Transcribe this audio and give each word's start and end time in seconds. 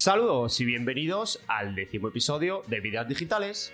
Saludos 0.00 0.58
y 0.62 0.64
bienvenidos 0.64 1.44
al 1.46 1.74
décimo 1.74 2.08
episodio 2.08 2.62
de 2.68 2.80
Vidas 2.80 3.06
Digitales. 3.06 3.70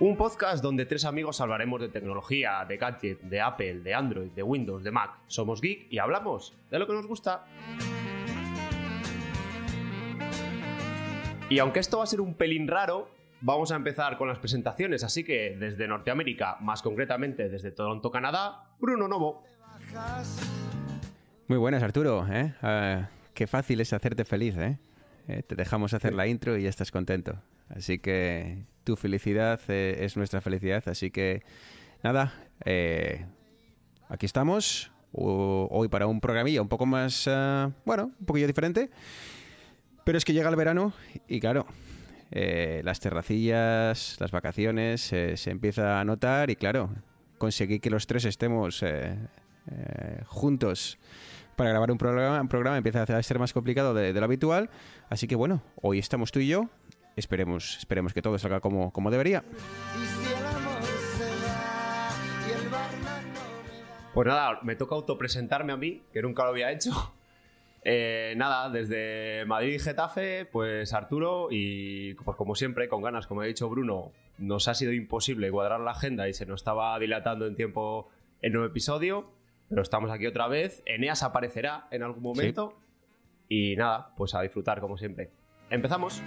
Un 0.00 0.16
podcast 0.16 0.62
donde 0.62 0.86
tres 0.86 1.04
amigos 1.04 1.42
hablaremos 1.42 1.82
de 1.82 1.90
tecnología, 1.90 2.64
de 2.66 2.78
gadget, 2.78 3.20
de 3.20 3.38
Apple, 3.42 3.80
de 3.80 3.92
Android, 3.92 4.30
de 4.30 4.42
Windows, 4.42 4.82
de 4.82 4.90
Mac. 4.92 5.18
Somos 5.26 5.60
geek 5.60 5.92
y 5.92 5.98
hablamos 5.98 6.54
de 6.70 6.78
lo 6.78 6.86
que 6.86 6.94
nos 6.94 7.06
gusta. 7.06 7.44
Y 11.50 11.58
aunque 11.58 11.80
esto 11.80 11.98
va 11.98 12.04
a 12.04 12.06
ser 12.06 12.22
un 12.22 12.32
pelín 12.32 12.68
raro, 12.68 13.10
vamos 13.42 13.72
a 13.72 13.76
empezar 13.76 14.16
con 14.16 14.26
las 14.26 14.38
presentaciones, 14.38 15.04
así 15.04 15.22
que 15.22 15.54
desde 15.60 15.86
Norteamérica, 15.86 16.56
más 16.62 16.80
concretamente 16.80 17.50
desde 17.50 17.72
Toronto, 17.72 18.10
Canadá, 18.10 18.70
Bruno 18.80 19.06
Novo. 19.06 19.44
Muy 21.48 21.58
buenas, 21.58 21.82
Arturo. 21.82 22.26
¿eh? 22.26 22.54
Ah, 22.62 23.10
qué 23.36 23.46
fácil 23.46 23.80
es 23.80 23.92
hacerte 23.92 24.24
feliz, 24.24 24.56
¿eh? 24.56 24.78
Eh, 25.28 25.42
Te 25.46 25.54
dejamos 25.54 25.94
hacer 25.94 26.12
la 26.14 26.26
intro 26.26 26.56
y 26.56 26.62
ya 26.64 26.68
estás 26.70 26.90
contento. 26.90 27.40
Así 27.68 27.98
que 27.98 28.64
tu 28.84 28.96
felicidad 28.96 29.60
eh, 29.68 29.98
es 30.00 30.16
nuestra 30.16 30.40
felicidad. 30.40 30.82
Así 30.88 31.10
que 31.10 31.42
nada, 32.02 32.32
eh, 32.64 33.26
aquí 34.08 34.26
estamos. 34.26 34.90
o- 35.18 35.68
hoy 35.70 35.88
para 35.88 36.06
un 36.06 36.20
programilla 36.20 36.60
un 36.60 36.68
poco 36.68 36.84
más, 36.84 37.26
bueno, 37.86 38.12
un 38.20 38.26
poquillo 38.26 38.46
diferente. 38.46 38.90
Pero 40.04 40.18
es 40.18 40.24
que 40.24 40.32
llega 40.34 40.48
el 40.50 40.56
verano 40.56 40.92
y 41.28 41.40
claro, 41.40 41.66
eh, 42.30 42.80
las 42.84 43.00
terracillas, 43.00 44.16
las 44.20 44.30
vacaciones, 44.30 45.12
eh, 45.12 45.36
se 45.36 45.50
empieza 45.50 46.00
a 46.00 46.04
notar 46.04 46.50
y 46.50 46.56
claro, 46.56 46.90
conseguir 47.38 47.80
que 47.80 47.88
los 47.90 48.06
tres 48.06 48.24
estemos 48.26 48.82
eh, 48.82 49.16
juntos 50.26 50.98
para 51.56 51.70
grabar 51.70 51.90
un 51.90 51.98
programa, 51.98 52.40
un 52.40 52.48
programa 52.48 52.76
empieza 52.76 53.02
a 53.02 53.22
ser 53.22 53.38
más 53.38 53.52
complicado 53.52 53.94
de, 53.94 54.12
lo 54.12 54.24
habitual. 54.24 54.70
Así 55.08 55.26
que 55.26 55.34
bueno, 55.34 55.62
hoy 55.80 55.98
estamos 55.98 56.30
tú 56.30 56.38
y 56.40 56.48
yo. 56.48 56.68
Esperemos, 57.16 57.78
esperemos 57.78 58.12
que 58.12 58.22
todo 58.22 58.38
salga 58.38 58.60
como, 58.60 58.92
como 58.92 59.10
debería. 59.10 59.42
Pues 64.12 64.26
nada, 64.26 64.60
me 64.62 64.76
toca 64.76 64.94
autopresentarme 64.94 65.72
a 65.72 65.76
mí, 65.76 66.02
que 66.12 66.22
nunca 66.22 66.44
lo 66.44 66.50
había 66.50 66.70
hecho. 66.70 66.92
Eh, 67.88 68.34
nada, 68.36 68.68
desde 68.68 69.44
Madrid 69.46 69.74
y 69.74 69.78
Getafe, 69.78 70.44
pues 70.44 70.92
Arturo 70.92 71.46
y 71.52 72.14
pues 72.14 72.36
como 72.36 72.56
siempre, 72.56 72.88
con 72.88 73.00
ganas, 73.00 73.28
como 73.28 73.42
ha 73.42 73.44
dicho 73.44 73.68
Bruno, 73.68 74.10
nos 74.38 74.66
ha 74.66 74.74
sido 74.74 74.92
imposible 74.92 75.52
cuadrar 75.52 75.78
la 75.78 75.92
agenda 75.92 76.28
y 76.28 76.34
se 76.34 76.46
nos 76.46 76.62
estaba 76.62 76.98
dilatando 76.98 77.46
en 77.46 77.54
tiempo 77.54 78.08
el 78.42 78.54
nuevo 78.54 78.66
episodio, 78.66 79.30
pero 79.68 79.82
estamos 79.82 80.10
aquí 80.10 80.26
otra 80.26 80.48
vez. 80.48 80.82
Eneas 80.86 81.22
aparecerá 81.22 81.88
en 81.90 82.02
algún 82.02 82.22
momento 82.22 82.78
y 83.48 83.76
nada, 83.76 84.14
pues 84.16 84.34
a 84.34 84.42
disfrutar 84.42 84.80
como 84.80 84.96
siempre. 84.96 85.30
Empezamos. 85.70 86.22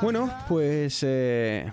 Bueno, 0.00 0.30
pues... 0.48 1.02
eh, 1.02 1.70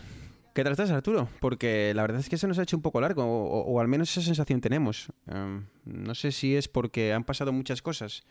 ¿Qué 0.54 0.64
tal 0.64 0.74
estás, 0.74 0.92
Arturo? 0.92 1.30
Porque 1.40 1.94
la 1.96 2.02
verdad 2.02 2.20
es 2.20 2.28
que 2.28 2.38
se 2.38 2.48
nos 2.48 2.60
ha 2.60 2.64
hecho 2.64 2.76
un 2.76 2.82
poco 2.82 3.00
largo, 3.00 3.24
o, 3.24 3.62
o 3.62 3.80
al 3.80 3.88
menos 3.88 4.12
esa 4.12 4.22
sensación 4.22 4.60
tenemos. 4.60 5.12
Em, 5.28 5.66
no 5.86 6.14
sé 6.14 6.34
si 6.34 6.56
es 6.58 6.68
porque 6.68 7.14
han 7.14 7.24
pasado 7.24 7.54
muchas 7.54 7.82
cosas 7.82 8.24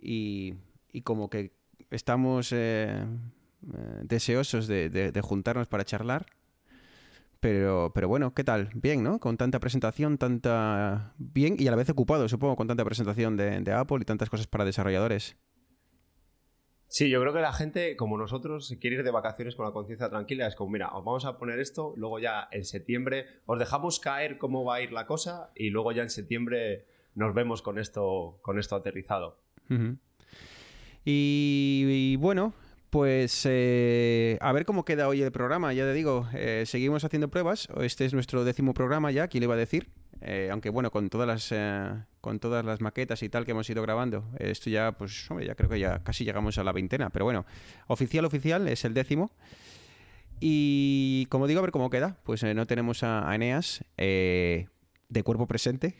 y, 0.00 0.54
y 0.92 1.02
como 1.02 1.28
que 1.30 1.52
estamos 1.90 2.52
eh, 2.52 3.04
eh, 3.62 4.00
deseosos 4.02 4.66
de, 4.66 4.90
de- 4.90 5.12
de 5.12 5.20
juntarnos 5.20 5.68
para 5.68 5.84
charlar. 5.84 6.26
Pero, 7.40 7.92
pero 7.94 8.08
bueno, 8.08 8.34
¿qué 8.34 8.42
tal? 8.42 8.70
Bien, 8.74 9.04
¿no? 9.04 9.20
Con 9.20 9.36
tanta 9.36 9.60
presentación, 9.60 10.18
tanta... 10.18 11.12
Bien 11.18 11.54
y 11.56 11.68
a 11.68 11.70
la 11.70 11.76
vez 11.76 11.88
ocupado, 11.88 12.28
supongo, 12.28 12.56
con 12.56 12.66
tanta 12.66 12.84
presentación 12.84 13.36
de, 13.36 13.60
de 13.60 13.72
Apple 13.72 13.98
y 14.00 14.04
tantas 14.04 14.28
cosas 14.28 14.48
para 14.48 14.64
desarrolladores. 14.64 15.36
Sí, 16.88 17.10
yo 17.10 17.20
creo 17.20 17.32
que 17.32 17.40
la 17.40 17.52
gente, 17.52 17.96
como 17.96 18.16
nosotros, 18.18 18.66
se 18.66 18.78
quiere 18.80 18.96
ir 18.96 19.02
de 19.04 19.10
vacaciones 19.12 19.54
con 19.54 19.66
la 19.66 19.72
conciencia 19.72 20.08
tranquila. 20.08 20.48
Es 20.48 20.56
como, 20.56 20.70
mira, 20.72 20.88
os 20.88 21.04
vamos 21.04 21.26
a 21.26 21.38
poner 21.38 21.60
esto, 21.60 21.92
luego 21.96 22.18
ya 22.18 22.48
en 22.50 22.64
septiembre 22.64 23.26
os 23.46 23.58
dejamos 23.58 24.00
caer 24.00 24.38
cómo 24.38 24.64
va 24.64 24.76
a 24.76 24.80
ir 24.82 24.90
la 24.90 25.06
cosa 25.06 25.50
y 25.54 25.70
luego 25.70 25.92
ya 25.92 26.02
en 26.02 26.10
septiembre 26.10 26.86
nos 27.14 27.34
vemos 27.34 27.62
con 27.62 27.78
esto, 27.78 28.38
con 28.42 28.58
esto 28.58 28.74
aterrizado. 28.74 29.38
Y 31.04 32.16
bueno, 32.16 32.52
pues 32.90 33.42
eh, 33.44 34.38
a 34.40 34.52
ver 34.52 34.64
cómo 34.64 34.84
queda 34.84 35.08
hoy 35.08 35.22
el 35.22 35.32
programa. 35.32 35.72
Ya 35.72 35.84
te 35.84 35.92
digo, 35.92 36.26
eh, 36.34 36.64
seguimos 36.66 37.04
haciendo 37.04 37.28
pruebas. 37.28 37.68
Este 37.80 38.04
es 38.04 38.14
nuestro 38.14 38.44
décimo 38.44 38.74
programa 38.74 39.10
ya, 39.10 39.28
¿quién 39.28 39.40
le 39.40 39.46
iba 39.46 39.54
a 39.54 39.58
decir? 39.58 39.88
Eh, 40.20 40.48
aunque 40.50 40.70
bueno, 40.70 40.90
con 40.90 41.10
todas 41.10 41.28
las 41.28 42.00
con 42.20 42.40
todas 42.40 42.64
las 42.64 42.80
maquetas 42.80 43.22
y 43.22 43.28
tal 43.28 43.44
que 43.44 43.52
hemos 43.52 43.70
ido 43.70 43.82
grabando, 43.82 44.24
esto 44.38 44.68
ya, 44.68 44.92
pues, 44.92 45.30
hombre, 45.30 45.46
ya 45.46 45.54
creo 45.54 45.70
que 45.70 45.78
ya 45.78 46.02
casi 46.02 46.24
llegamos 46.24 46.58
a 46.58 46.64
la 46.64 46.72
veintena. 46.72 47.10
Pero 47.10 47.24
bueno, 47.24 47.46
oficial, 47.86 48.24
oficial, 48.24 48.66
es 48.68 48.84
el 48.84 48.94
décimo. 48.94 49.30
Y 50.40 51.26
como 51.26 51.46
digo, 51.46 51.60
a 51.60 51.62
ver 51.62 51.72
cómo 51.72 51.90
queda. 51.90 52.18
Pues 52.24 52.42
no 52.42 52.66
tenemos 52.66 53.02
a, 53.02 53.30
a 53.30 53.34
Eneas 53.34 53.84
de 53.96 55.22
cuerpo 55.24 55.46
presente. 55.46 55.94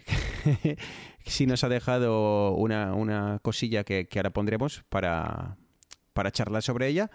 sí 1.24 1.46
nos 1.46 1.64
ha 1.64 1.68
dejado 1.68 2.54
una, 2.54 2.94
una 2.94 3.38
cosilla 3.42 3.84
que, 3.84 4.06
que 4.06 4.18
ahora 4.18 4.30
pondremos 4.30 4.84
para, 4.88 5.56
para 6.18 6.32
charlar 6.32 6.64
sobre 6.64 6.88
ella. 6.88 7.08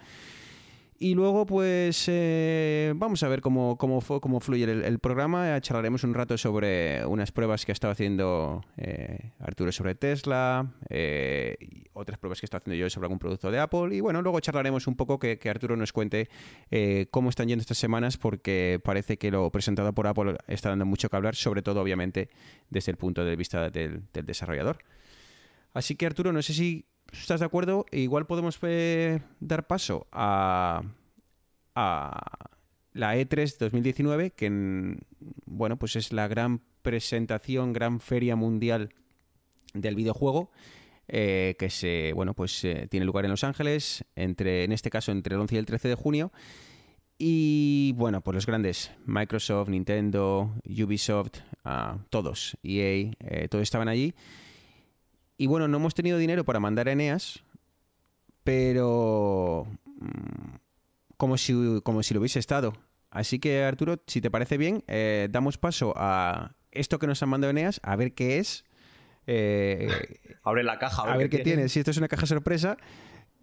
Y 0.97 1.13
luego, 1.13 1.45
pues, 1.45 2.05
eh, 2.07 2.93
vamos 2.95 3.21
a 3.23 3.27
ver 3.27 3.41
cómo, 3.41 3.77
cómo, 3.77 3.99
cómo 3.99 4.39
fluye 4.39 4.63
el, 4.63 4.99
programa. 4.99 5.59
Charlaremos 5.59 6.05
un 6.05 6.13
rato 6.13 6.37
sobre 6.37 7.05
unas 7.05 7.33
pruebas 7.33 7.65
que 7.65 7.73
ha 7.73 7.73
estado 7.73 7.91
haciendo 7.91 8.63
eh, 8.77 9.33
Arturo 9.39 9.73
sobre 9.73 9.95
Tesla, 9.95 10.71
eh, 10.89 11.57
otras 11.91 12.17
pruebas 12.17 12.39
que 12.39 12.45
está 12.45 12.59
haciendo 12.59 12.79
yo 12.79 12.89
sobre 12.89 13.07
algún 13.07 13.19
producto 13.19 13.51
de 13.51 13.59
Apple. 13.59 13.93
Y 13.93 13.99
bueno, 13.99 14.21
luego 14.21 14.39
charlaremos 14.39 14.87
un 14.87 14.95
poco 14.95 15.19
que, 15.19 15.37
Arturo 15.49 15.75
nos 15.75 15.91
cuente 15.91 16.29
cómo 17.11 17.29
están 17.29 17.49
yendo 17.49 17.59
estas 17.59 17.77
semanas, 17.77 18.15
porque 18.15 18.79
parece 18.81 19.17
que 19.17 19.31
lo 19.31 19.51
presentado 19.51 19.91
por 19.91 20.07
Apple 20.07 20.37
está 20.47 20.69
dando 20.69 20.85
mucho 20.85 21.09
que 21.09 21.17
hablar, 21.17 21.35
sobre 21.35 21.61
todo, 21.61 21.81
obviamente, 21.81 22.29
desde 22.69 22.93
el 22.93 22.97
punto 22.97 23.25
de 23.25 23.35
vista 23.35 23.69
del 23.69 24.03
desarrollador. 24.13 24.77
Así 25.73 25.95
que 25.95 26.05
Arturo, 26.05 26.31
no 26.31 26.41
sé 26.41 26.53
si 26.53 26.85
estás 27.21 27.39
de 27.39 27.45
acuerdo, 27.45 27.85
igual 27.91 28.25
podemos 28.25 28.57
eh, 28.63 29.19
dar 29.39 29.67
paso 29.67 30.07
a, 30.11 30.83
a 31.75 32.49
la 32.93 33.17
E 33.17 33.27
E3 33.27 33.57
2019, 33.57 34.31
que 34.31 34.45
en- 34.47 34.99
bueno, 35.45 35.77
pues 35.77 35.95
es 35.95 36.11
la 36.11 36.27
gran 36.27 36.61
presentación, 36.81 37.73
gran 37.73 37.99
feria 37.99 38.35
mundial 38.35 38.89
del 39.73 39.95
videojuego. 39.95 40.51
eh, 41.09 41.55
que 41.59 41.69
se 41.69 42.13
bueno 42.13 42.33
pues 42.33 42.63
eh, 42.63 42.87
tiene 42.89 43.05
lugar 43.05 43.25
en 43.25 43.31
Los 43.31 43.43
Ángeles 43.43 44.05
entre 44.15 44.63
en 44.63 44.71
este 44.71 44.89
caso 44.89 45.11
entre 45.11 45.35
el 45.35 45.41
11 45.41 45.55
y 45.55 45.57
el 45.57 45.65
13 45.65 45.89
de 45.89 45.95
junio 45.95 46.31
y 47.17 47.93
bueno, 47.97 48.21
pues 48.21 48.35
los 48.35 48.45
grandes, 48.45 48.89
Microsoft, 49.05 49.67
Nintendo, 49.69 50.53
Ubisoft, 50.65 51.39
ah, 51.65 51.97
todos, 52.09 52.57
EA, 52.63 53.11
todos 53.49 53.61
estaban 53.63 53.87
allí. 53.87 54.13
Y 55.43 55.47
bueno, 55.47 55.67
no 55.67 55.75
hemos 55.75 55.93
tenido 55.93 56.17
dinero 56.17 56.45
para 56.45 56.61
mandar 56.61 56.87
a 56.87 56.93
Eneas, 56.93 57.43
pero 58.45 59.67
mm, 59.99 60.55
como 61.17 61.37
si, 61.37 61.81
como 61.83 62.01
si 62.01 62.13
lo 62.13 62.21
hubiese 62.21 62.39
estado. 62.39 62.71
Así 63.11 63.39
que 63.39 63.61
Arturo, 63.61 64.01
si 64.07 64.21
te 64.21 64.31
parece 64.31 64.57
bien, 64.57 64.85
eh, 64.87 65.27
damos 65.29 65.57
paso 65.57 65.93
a 65.97 66.55
esto 66.71 66.97
que 66.97 67.07
nos 67.07 67.21
han 67.21 67.27
mandado 67.27 67.51
Eneas, 67.51 67.81
a 67.83 67.97
ver 67.97 68.13
qué 68.13 68.37
es. 68.39 68.63
eh, 69.27 69.89
Abre 70.43 70.63
la 70.63 70.79
caja, 70.79 71.01
a 71.01 71.17
ver, 71.17 71.29
qué 71.29 71.39
tiene. 71.39 71.67
Si 71.67 71.79
esto 71.79 71.91
es 71.91 71.97
una 71.97 72.07
caja 72.07 72.25
sorpresa, 72.25 72.77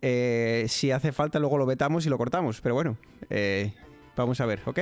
eh, 0.01 0.65
si 0.69 0.93
hace 0.93 1.13
falta 1.13 1.39
luego 1.39 1.59
lo 1.59 1.67
vetamos 1.67 2.07
y 2.07 2.09
lo 2.09 2.17
cortamos. 2.17 2.63
Pero 2.63 2.75
bueno, 2.77 2.97
vamos 4.17 4.41
a 4.41 4.47
ver, 4.47 4.63
¿ok? 4.65 4.79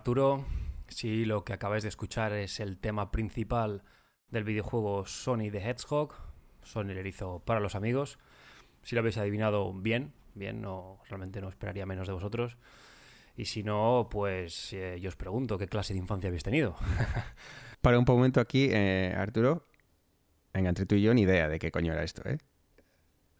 Arturo. 0.00 0.46
Sí, 0.88 1.26
lo 1.26 1.44
que 1.44 1.52
acabáis 1.52 1.82
de 1.82 1.90
escuchar 1.90 2.32
es 2.32 2.58
el 2.58 2.78
tema 2.78 3.10
principal 3.10 3.82
del 4.30 4.44
videojuego 4.44 5.04
Sony 5.04 5.50
the 5.52 5.58
Hedgehog, 5.58 6.14
Sony 6.62 6.92
el 6.92 6.96
erizo 6.96 7.40
para 7.44 7.60
los 7.60 7.74
amigos. 7.74 8.18
Si 8.82 8.94
lo 8.94 9.00
habéis 9.02 9.18
adivinado 9.18 9.74
bien, 9.74 10.14
bien, 10.34 10.62
no 10.62 11.00
realmente 11.06 11.42
no 11.42 11.50
esperaría 11.50 11.84
menos 11.84 12.08
de 12.08 12.14
vosotros. 12.14 12.56
Y 13.36 13.44
si 13.44 13.62
no, 13.62 14.08
pues 14.10 14.72
eh, 14.72 14.98
yo 15.02 15.10
os 15.10 15.16
pregunto, 15.16 15.58
¿qué 15.58 15.66
clase 15.66 15.92
de 15.92 15.98
infancia 15.98 16.28
habéis 16.28 16.44
tenido? 16.44 16.76
Para 17.82 17.98
un 17.98 18.06
momento 18.08 18.40
aquí, 18.40 18.70
eh, 18.70 19.14
Arturo. 19.14 19.66
Venga, 20.54 20.70
entre 20.70 20.86
tú 20.86 20.94
y 20.94 21.02
yo, 21.02 21.12
ni 21.12 21.22
idea 21.22 21.46
de 21.46 21.58
qué 21.58 21.70
coño 21.70 21.92
era 21.92 22.04
esto, 22.04 22.26
¿eh? 22.26 22.38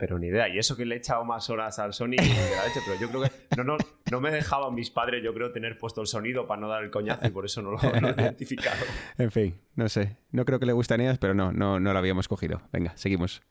Pero 0.01 0.19
ni 0.19 0.29
idea. 0.29 0.49
Y 0.49 0.59
eso 0.59 0.77
que 0.77 0.87
le 0.87 0.95
he 0.95 0.99
echado 0.99 1.25
más 1.27 1.51
horas 1.51 1.79
al 1.79 1.93
Sony 1.93 2.13
de 2.13 2.17
la 2.17 2.65
leche, 2.65 2.81
pero 2.87 2.99
yo 2.99 3.09
creo 3.11 3.23
que 3.23 3.57
no, 3.57 3.65
no, 3.65 3.77
no 4.11 4.21
me 4.21 4.31
dejaban 4.31 4.75
mis 4.75 4.91
padres, 4.91 5.23
yo 5.23 5.35
creo, 5.35 5.53
tener 5.53 5.79
puesto 5.79 6.01
el 6.01 6.07
sonido 6.07 6.47
para 6.47 6.59
no 6.59 6.69
dar 6.69 6.83
el 6.83 6.91
coñazo 6.91 7.29
y 7.29 7.31
por 7.31 7.45
eso 7.45 7.61
no 7.61 7.73
lo, 7.73 7.79
no 8.01 8.01
lo 8.01 8.09
he 8.09 8.13
identificado. 8.23 8.83
En 9.19 9.31
fin, 9.31 9.61
no 9.77 9.91
sé. 9.91 10.17
No 10.33 10.47
creo 10.47 10.59
que 10.59 10.65
le 10.65 10.73
gustaría, 10.73 11.15
pero 11.21 11.35
no, 11.35 11.53
no, 11.53 11.79
no 11.79 11.93
lo 11.93 11.99
habíamos 11.99 12.29
cogido. 12.29 12.63
Venga, 12.73 12.97
seguimos. 12.97 13.43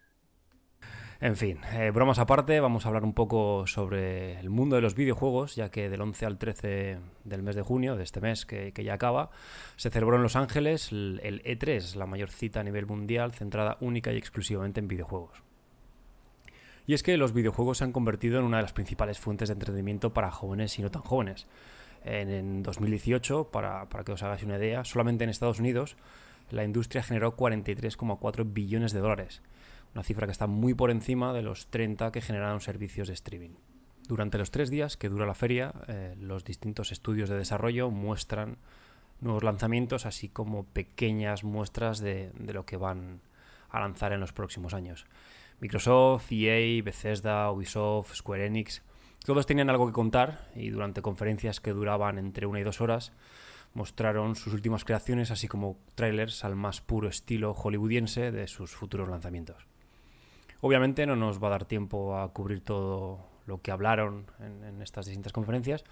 En 1.22 1.36
fin, 1.36 1.60
eh, 1.74 1.92
bromas 1.94 2.18
aparte, 2.18 2.60
vamos 2.62 2.86
a 2.86 2.88
hablar 2.88 3.04
un 3.04 3.14
poco 3.14 3.68
sobre 3.68 4.40
el 4.40 4.50
mundo 4.50 4.78
de 4.78 4.82
los 4.82 4.96
videojuegos, 4.96 5.56
ya 5.56 5.70
que 5.70 5.90
del 5.90 6.02
11 6.02 6.26
al 6.26 6.38
13 6.40 6.98
del 7.26 7.44
mes 7.44 7.56
de 7.56 7.62
junio, 7.62 7.96
de 7.96 8.04
este 8.04 8.22
mes 8.22 8.46
que, 8.46 8.72
que 8.72 8.86
ya 8.86 8.94
acaba, 8.94 9.30
se 9.76 9.90
celebró 9.92 10.16
en 10.16 10.24
Los 10.24 10.38
Ángeles 10.38 10.94
el, 10.94 11.20
el 11.22 11.44
E3, 11.44 11.96
la 11.96 12.06
mayor 12.08 12.32
cita 12.32 12.62
a 12.62 12.64
nivel 12.64 12.88
mundial 12.88 13.34
centrada 13.34 13.78
única 13.82 14.14
y 14.14 14.18
exclusivamente 14.18 14.80
en 14.80 14.88
videojuegos. 14.88 15.44
Y 16.90 16.96
es 16.96 17.04
que 17.04 17.18
los 17.18 17.34
videojuegos 17.34 17.78
se 17.78 17.84
han 17.84 17.92
convertido 17.92 18.40
en 18.40 18.46
una 18.46 18.58
de 18.58 18.64
las 18.64 18.74
principales 18.74 19.20
fuentes 19.20 19.50
de 19.50 19.54
entretenimiento 19.54 20.12
para 20.12 20.32
jóvenes 20.32 20.80
y 20.80 20.82
no 20.82 20.90
tan 20.90 21.04
jóvenes. 21.04 21.46
En, 22.04 22.32
en 22.32 22.64
2018, 22.64 23.52
para, 23.52 23.88
para 23.90 24.04
que 24.04 24.12
os 24.12 24.24
hagáis 24.24 24.42
una 24.42 24.58
idea, 24.58 24.84
solamente 24.84 25.24
en 25.24 25.30
Estados 25.30 25.60
Unidos 25.60 25.98
la 26.50 26.64
industria 26.64 27.04
generó 27.04 27.38
43,4 27.38 28.44
billones 28.52 28.92
de 28.92 29.02
dólares 29.02 29.44
una 29.94 30.04
cifra 30.04 30.26
que 30.26 30.32
está 30.32 30.48
muy 30.48 30.74
por 30.74 30.90
encima 30.90 31.32
de 31.32 31.44
los 31.44 31.68
30 31.68 32.12
que 32.12 32.22
generaron 32.22 32.60
servicios 32.60 33.08
de 33.08 33.14
streaming. 33.14 33.52
Durante 34.08 34.40
los 34.40 34.50
tres 34.50 34.72
días 34.72 34.98
que 34.98 35.10
dura 35.10 35.28
la 35.28 35.36
feria, 35.36 35.72
eh, 35.88 36.16
los 36.20 36.44
distintos 36.44 36.92
estudios 36.92 37.30
de 37.30 37.38
desarrollo 37.38 37.92
muestran 37.92 38.58
nuevos 39.22 39.44
lanzamientos, 39.44 40.08
así 40.08 40.28
como 40.28 40.64
pequeñas 40.64 41.44
muestras 41.44 42.00
de, 42.00 42.32
de 42.34 42.54
lo 42.54 42.66
que 42.66 42.78
van 42.78 43.22
a 43.70 43.80
lanzar 43.80 44.12
en 44.12 44.22
los 44.22 44.34
próximos 44.34 44.74
años. 44.74 45.06
Microsoft, 45.62 46.32
EA, 46.32 46.82
Bethesda, 46.84 47.52
Ubisoft, 47.52 48.16
Square 48.16 48.46
Enix, 48.46 48.82
todos 49.26 49.46
tenían 49.46 49.70
algo 49.70 49.88
que 49.88 49.94
contar 49.94 50.50
y 50.56 50.70
durante 50.70 51.02
conferencias 51.02 51.60
que 51.60 51.72
duraban 51.72 52.18
entre 52.18 52.46
una 52.46 52.60
y 52.60 52.64
dos 52.64 52.82
horas 52.82 53.12
mostraron 53.74 54.36
sus 54.36 54.54
últimas 54.54 54.84
creaciones, 54.84 55.32
así 55.32 55.48
como 55.48 55.78
trailers 55.96 56.44
al 56.44 56.56
más 56.56 56.82
puro 56.82 57.08
estilo 57.08 57.54
hollywoodiense 57.54 58.32
de 58.32 58.48
sus 58.48 58.76
futuros 58.76 59.10
lanzamientos. 59.10 59.68
Obviamente 60.62 61.06
no 61.06 61.16
nos 61.16 61.42
va 61.42 61.48
a 61.48 61.52
dar 61.52 61.66
tiempo 61.66 62.18
a 62.18 62.34
cubrir 62.34 62.62
todo 62.62 63.28
lo 63.46 63.62
que 63.62 63.72
hablaron 63.72 64.26
en, 64.40 64.82
estas 64.82 65.06
distintas 65.06 65.34
conferencias, 65.34 65.84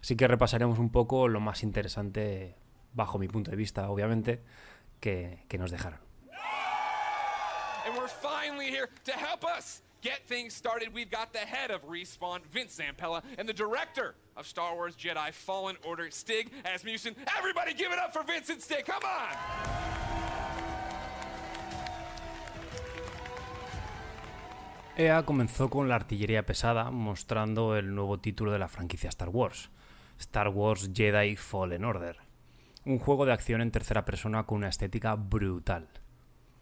así 0.00 0.16
que 0.16 0.28
repasaremos 0.28 0.78
un 0.78 0.90
poco 0.90 1.28
lo 1.28 1.40
más 1.40 1.62
interesante, 1.62 2.56
bajo 2.94 3.18
mi 3.18 3.28
punto 3.28 3.50
de 3.50 3.56
vista, 3.56 3.90
obviamente, 3.90 4.42
que, 5.00 5.44
que 5.48 5.58
nos 5.58 5.70
dejaron. 5.70 6.07
Finally 8.10 8.66
here 8.66 8.88
to 9.04 9.12
help 9.12 9.44
us 9.44 9.82
get 10.02 10.26
things 10.26 10.54
started. 10.54 10.92
We've 10.94 11.10
got 11.10 11.32
the 11.32 11.40
head 11.40 11.70
of 11.70 11.86
Respawn, 11.86 12.40
Vince 12.52 12.78
Zampella, 12.78 13.22
and 13.38 13.48
the 13.48 13.52
director 13.52 14.14
of 14.36 14.46
Star 14.46 14.74
Wars 14.74 14.94
Jedi 14.96 15.32
Fallen 15.32 15.76
Order, 15.84 16.10
Stig 16.10 16.50
Asmussen. 16.64 17.14
Everybody 17.36 17.74
give 17.74 17.92
it 17.92 17.98
up 17.98 18.12
for 18.12 18.22
Vince 18.22 18.50
and 18.50 18.60
Stig. 18.60 18.84
Come 18.84 19.02
on! 19.04 19.36
EA 24.96 25.22
comenzó 25.24 25.70
con 25.70 25.88
la 25.88 25.94
artillería 25.94 26.44
pesada, 26.44 26.90
mostrando 26.90 27.76
el 27.76 27.94
nuevo 27.94 28.18
título 28.18 28.50
de 28.50 28.58
la 28.58 28.66
franquicia 28.66 29.08
Star 29.08 29.28
Wars, 29.28 29.70
Star 30.18 30.48
Wars 30.48 30.90
Jedi 30.92 31.36
Fallen 31.36 31.84
Order, 31.84 32.16
un 32.84 32.98
juego 32.98 33.24
de 33.24 33.32
acción 33.32 33.60
en 33.60 33.70
tercera 33.70 34.04
persona 34.04 34.42
con 34.42 34.58
una 34.58 34.68
estética 34.68 35.14
brutal. 35.14 35.88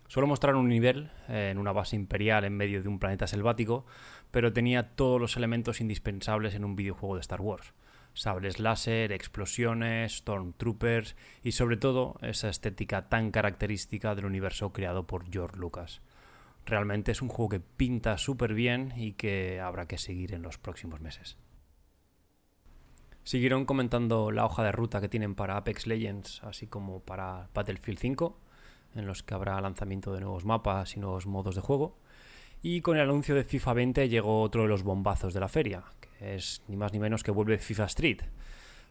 Solo 0.08 0.26
mostraron 0.26 0.60
un 0.60 0.68
nivel 0.68 1.10
eh, 1.28 1.50
en 1.50 1.58
una 1.58 1.72
base 1.72 1.96
imperial 1.96 2.44
en 2.44 2.56
medio 2.56 2.82
de 2.82 2.88
un 2.88 2.98
planeta 2.98 3.26
selvático, 3.26 3.86
pero 4.30 4.52
tenía 4.52 4.94
todos 4.94 5.20
los 5.20 5.36
elementos 5.36 5.80
indispensables 5.80 6.54
en 6.54 6.64
un 6.64 6.76
videojuego 6.76 7.16
de 7.16 7.20
Star 7.20 7.40
Wars. 7.40 7.72
Sables 8.14 8.60
láser, 8.60 9.12
explosiones, 9.12 10.18
Stormtroopers 10.18 11.16
y 11.42 11.52
sobre 11.52 11.76
todo 11.76 12.16
esa 12.22 12.48
estética 12.48 13.08
tan 13.08 13.30
característica 13.30 14.14
del 14.14 14.24
universo 14.24 14.72
creado 14.72 15.06
por 15.06 15.30
George 15.30 15.58
Lucas. 15.58 16.00
Realmente 16.64 17.12
es 17.12 17.20
un 17.20 17.28
juego 17.28 17.50
que 17.50 17.60
pinta 17.60 18.16
súper 18.18 18.54
bien 18.54 18.92
y 18.96 19.12
que 19.12 19.60
habrá 19.60 19.86
que 19.86 19.98
seguir 19.98 20.32
en 20.34 20.42
los 20.42 20.58
próximos 20.58 21.00
meses. 21.00 21.36
Siguieron 23.22 23.66
comentando 23.66 24.30
la 24.30 24.44
hoja 24.44 24.62
de 24.64 24.72
ruta 24.72 25.00
que 25.00 25.08
tienen 25.08 25.34
para 25.34 25.56
Apex 25.56 25.86
Legends, 25.86 26.42
así 26.44 26.66
como 26.68 27.00
para 27.00 27.50
Battlefield 27.54 27.98
5, 27.98 28.38
en 28.96 29.06
los 29.06 29.22
que 29.22 29.34
habrá 29.34 29.60
lanzamiento 29.60 30.12
de 30.12 30.20
nuevos 30.20 30.44
mapas 30.44 30.96
y 30.96 31.00
nuevos 31.00 31.26
modos 31.26 31.54
de 31.54 31.60
juego. 31.60 31.96
Y 32.62 32.80
con 32.80 32.96
el 32.96 33.02
anuncio 33.02 33.34
de 33.34 33.44
FIFA 33.44 33.74
20 33.74 34.08
llegó 34.08 34.42
otro 34.42 34.62
de 34.62 34.68
los 34.68 34.82
bombazos 34.82 35.34
de 35.34 35.40
la 35.40 35.48
feria, 35.48 35.84
que 36.00 36.34
es 36.34 36.62
ni 36.68 36.76
más 36.76 36.92
ni 36.92 36.98
menos 36.98 37.22
que 37.22 37.30
vuelve 37.30 37.58
FIFA 37.58 37.84
Street. 37.84 38.22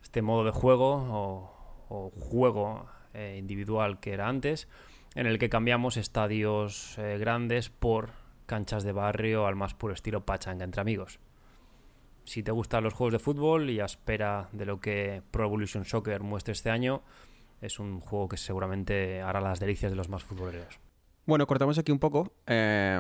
Este 0.02 0.22
modo 0.22 0.46
de 0.46 0.52
juego 0.52 1.52
o, 1.90 2.12
juego 2.12 2.86
eh, 3.14 3.36
individual 3.38 4.00
que 4.00 4.14
era 4.14 4.28
antes, 4.28 4.68
en 5.16 5.28
el 5.28 5.40
que 5.40 5.50
cambiamos 5.50 5.98
estadios 5.98 6.98
eh, 6.98 7.18
grandes 7.20 7.70
por 7.70 8.12
canchas 8.46 8.84
de 8.84 8.92
barrio 8.92 9.48
al 9.48 9.56
más 9.56 9.74
puro 9.74 9.94
estilo 9.94 10.26
pachanga 10.26 10.64
entre 10.64 10.82
amigos. 10.82 11.20
Si 12.26 12.44
te 12.44 12.52
gustan 12.52 12.84
los 12.84 12.94
juegos 12.94 13.14
de 13.14 13.20
fútbol 13.20 13.70
y 13.70 13.80
a 13.80 13.86
espera 13.86 14.50
de 14.52 14.66
lo 14.66 14.80
que 14.80 15.22
Pro 15.32 15.46
Evolution 15.46 15.86
Soccer 15.86 16.22
muestre 16.22 16.54
este 16.54 16.72
año, 16.72 17.04
es 17.66 17.80
un 17.80 18.00
juego 18.00 18.28
que 18.28 18.38
seguramente 18.38 19.22
hará 19.22 19.42
las 19.42 19.60
delicias 19.60 19.92
de 19.92 19.96
los 19.96 20.10
más 20.10 20.24
futboleros. 20.24 20.80
Bueno, 21.26 21.48
cortamos 21.48 21.78
aquí 21.78 21.92
un 21.92 22.00
poco, 22.00 22.34
eh, 22.48 23.00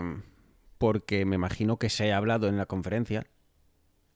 porque 0.78 1.26
me 1.26 1.36
imagino 1.36 1.78
que 1.78 1.90
se 1.90 2.12
ha 2.12 2.18
hablado 2.18 2.48
en 2.48 2.58
la 2.58 2.66
conferencia, 2.66 3.28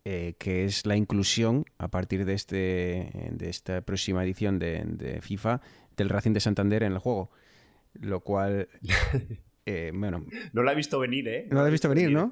eh, 0.05 0.35
que 0.39 0.65
es 0.65 0.85
la 0.85 0.95
inclusión, 0.95 1.65
a 1.77 1.89
partir 1.89 2.25
de, 2.25 2.33
este, 2.33 3.29
de 3.31 3.49
esta 3.49 3.81
próxima 3.81 4.23
edición 4.23 4.57
de, 4.57 4.83
de 4.85 5.21
FIFA, 5.21 5.61
del 5.95 6.09
Racing 6.09 6.33
de 6.33 6.39
Santander 6.39 6.83
en 6.83 6.93
el 6.93 6.99
juego. 6.99 7.29
Lo 7.93 8.21
cual, 8.21 8.69
eh, 9.65 9.91
bueno... 9.93 10.25
No 10.53 10.63
la 10.63 10.71
he 10.71 10.75
visto 10.75 10.99
venir, 10.99 11.27
¿eh? 11.27 11.47
No, 11.51 11.61
la 11.61 11.67
he 11.67 11.71
visto 11.71 11.89
venir, 11.89 12.11
¿no? 12.11 12.29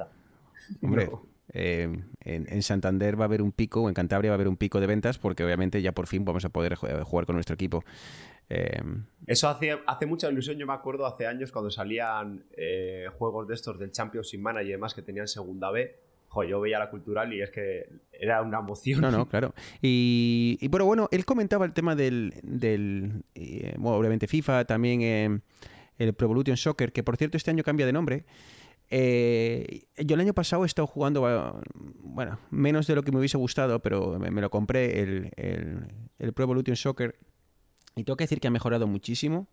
Hombre, 0.81 1.05
no. 1.05 1.36
Eh, 1.53 2.03
en, 2.21 2.45
en, 2.49 2.61
Santander 2.61 3.19
va 3.19 3.23
a 3.23 3.27
haber 3.27 3.41
un 3.41 3.51
pico, 3.51 3.83
o 3.83 3.87
en 3.87 3.93
Cantabria 3.93 4.31
va 4.31 4.33
a 4.33 4.37
haber 4.37 4.49
un 4.49 4.57
pico 4.57 4.79
de 4.79 4.87
ventas, 4.87 5.17
porque 5.17 5.43
obviamente 5.43 5.81
ya 5.81 5.93
por 5.93 6.07
fin 6.07 6.25
vamos 6.25 6.43
a 6.45 6.49
poder 6.49 6.75
jugar 6.75 7.25
con 7.25 7.35
nuestro 7.35 7.55
equipo. 7.55 7.83
Eh... 8.49 8.81
Eso 9.25 9.49
hace, 9.49 9.79
hace 9.85 10.05
mucha 10.05 10.29
ilusión. 10.29 10.57
Yo 10.57 10.65
me 10.65 10.73
acuerdo 10.73 11.05
hace 11.05 11.27
años 11.27 11.51
cuando 11.51 11.69
salían 11.69 12.45
eh, 12.55 13.07
juegos 13.17 13.47
de 13.47 13.55
estos 13.55 13.77
del 13.79 13.91
Championship 13.91 14.39
Manager 14.39 14.67
y 14.67 14.71
demás 14.71 14.93
que 14.93 15.01
tenían 15.01 15.27
segunda 15.27 15.71
B. 15.71 15.95
Jo, 16.29 16.43
yo 16.43 16.59
veía 16.59 16.77
la 16.79 16.89
cultural 16.89 17.33
y 17.33 17.41
es 17.41 17.49
que 17.51 17.87
era 18.11 18.41
una 18.41 18.59
emoción. 18.59 19.01
No, 19.01 19.11
no, 19.11 19.25
claro. 19.29 19.53
Y, 19.81 20.57
y 20.59 20.67
bueno, 20.67 20.85
bueno, 20.85 21.07
él 21.11 21.25
comentaba 21.25 21.65
el 21.65 21.73
tema 21.73 21.95
del, 21.95 22.33
del 22.43 23.23
eh, 23.35 23.75
bueno, 23.77 23.97
obviamente 23.97 24.27
FIFA, 24.27 24.65
también 24.65 25.01
eh, 25.01 25.39
el 25.97 26.13
Pro 26.13 26.25
Evolution 26.25 26.57
Soccer, 26.57 26.91
que 26.91 27.03
por 27.03 27.17
cierto 27.17 27.37
este 27.37 27.51
año 27.51 27.63
cambia 27.63 27.85
de 27.85 27.93
nombre. 27.93 28.25
Eh, 28.89 29.87
yo 29.97 30.15
el 30.15 30.21
año 30.21 30.33
pasado 30.33 30.63
he 30.63 30.65
estado 30.65 30.87
jugando, 30.87 31.21
bueno, 31.99 32.39
menos 32.51 32.87
de 32.87 32.95
lo 32.95 33.03
que 33.03 33.11
me 33.11 33.19
hubiese 33.19 33.37
gustado, 33.37 33.81
pero 33.81 34.17
me, 34.19 34.41
lo 34.41 34.49
compré, 34.49 35.01
el, 35.01 35.31
el, 36.17 36.33
Pro 36.33 36.43
Evolution 36.43 36.75
Soccer, 36.75 37.19
y 37.95 38.03
tengo 38.03 38.15
que 38.17 38.23
decir 38.23 38.39
que 38.39 38.47
ha 38.47 38.51
mejorado 38.51 38.87
muchísimo. 38.87 39.47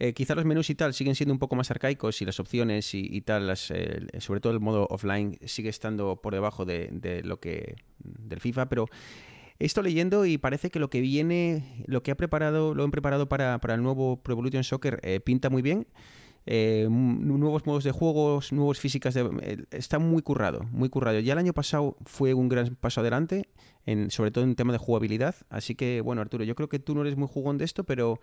Eh, 0.00 0.12
quizá 0.12 0.36
los 0.36 0.44
menús 0.44 0.70
y 0.70 0.76
tal 0.76 0.94
siguen 0.94 1.16
siendo 1.16 1.32
un 1.32 1.40
poco 1.40 1.56
más 1.56 1.72
arcaicos 1.72 2.22
y 2.22 2.24
las 2.24 2.38
opciones 2.38 2.94
y, 2.94 3.20
tal, 3.22 3.56
sobre 3.56 4.40
todo 4.40 4.52
el 4.52 4.60
modo 4.60 4.86
offline, 4.90 5.38
sigue 5.44 5.70
estando 5.70 6.20
por 6.22 6.34
debajo 6.34 6.64
de, 6.64 6.88
de 6.92 7.22
lo 7.24 7.40
que 7.40 7.74
del 7.98 8.38
FIFA, 8.38 8.68
pero 8.68 8.86
he 9.58 9.66
estado 9.66 9.86
leyendo 9.86 10.24
y 10.24 10.38
parece 10.38 10.70
que 10.70 10.78
lo 10.78 10.88
que 10.88 11.00
viene, 11.00 11.84
lo 11.86 12.02
que 12.02 12.12
ha 12.12 12.16
preparado, 12.16 12.74
lo 12.74 12.84
han 12.84 12.90
preparado 12.90 13.28
para, 13.28 13.58
para 13.58 13.74
el 13.74 13.82
nuevo 13.82 14.22
Pro 14.22 14.34
Evolution 14.34 14.64
Soccer 14.64 15.00
eh, 15.02 15.20
pinta 15.20 15.50
muy 15.50 15.62
bien. 15.62 15.86
Eh, 16.50 16.86
nuevos 16.88 17.66
modos 17.66 17.84
de 17.84 17.90
juegos, 17.92 18.52
nuevas 18.54 18.80
físicas, 18.80 19.12
de, 19.12 19.66
está 19.70 19.98
muy 19.98 20.22
currado, 20.22 20.62
muy 20.70 20.88
currado. 20.88 21.20
Ya 21.20 21.34
el 21.34 21.38
año 21.38 21.52
pasado 21.52 21.98
fue 22.06 22.32
un 22.32 22.48
gran 22.48 22.74
paso 22.74 23.02
adelante, 23.02 23.50
en, 23.84 24.10
sobre 24.10 24.30
todo 24.30 24.44
en 24.44 24.54
tema 24.54 24.72
de 24.72 24.78
jugabilidad. 24.78 25.34
Así 25.50 25.74
que, 25.74 26.00
bueno, 26.00 26.22
Arturo, 26.22 26.44
yo 26.44 26.54
creo 26.54 26.70
que 26.70 26.78
tú 26.78 26.94
no 26.94 27.02
eres 27.02 27.18
muy 27.18 27.28
jugón 27.28 27.58
de 27.58 27.66
esto, 27.66 27.84
pero, 27.84 28.18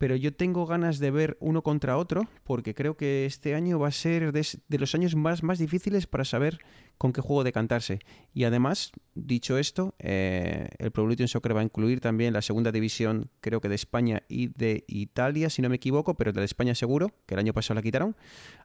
pero 0.00 0.16
yo 0.16 0.32
tengo 0.32 0.64
ganas 0.64 0.98
de 0.98 1.10
ver 1.10 1.36
uno 1.40 1.60
contra 1.60 1.98
otro, 1.98 2.22
porque 2.44 2.74
creo 2.74 2.96
que 2.96 3.26
este 3.26 3.54
año 3.54 3.78
va 3.78 3.88
a 3.88 3.92
ser 3.92 4.32
de, 4.32 4.78
los 4.78 4.94
años 4.94 5.14
más, 5.14 5.42
más 5.42 5.58
difíciles 5.58 6.06
para 6.06 6.24
saber 6.24 6.58
con 6.96 7.12
qué 7.12 7.20
juego 7.20 7.44
decantarse. 7.44 7.98
Y 8.32 8.44
además, 8.44 8.92
dicho 9.14 9.58
esto, 9.58 9.94
eh, 9.98 10.70
el 10.78 10.90
Pro 10.90 11.02
Evolution 11.02 11.28
Soccer 11.28 11.54
va 11.54 11.60
a 11.60 11.64
incluir 11.64 12.00
también 12.00 12.32
la 12.32 12.40
segunda 12.40 12.72
división, 12.72 13.28
creo 13.42 13.60
que 13.60 13.68
de 13.68 13.74
España 13.74 14.22
y 14.26 14.46
de 14.46 14.84
Italia, 14.88 15.50
si 15.50 15.60
no 15.60 15.68
me 15.68 15.76
equivoco, 15.76 16.14
pero 16.14 16.32
de 16.32 16.44
España 16.46 16.74
seguro, 16.74 17.12
que 17.26 17.34
el 17.34 17.40
año 17.40 17.52
pasado 17.52 17.74
la 17.74 17.82
quitaron. 17.82 18.16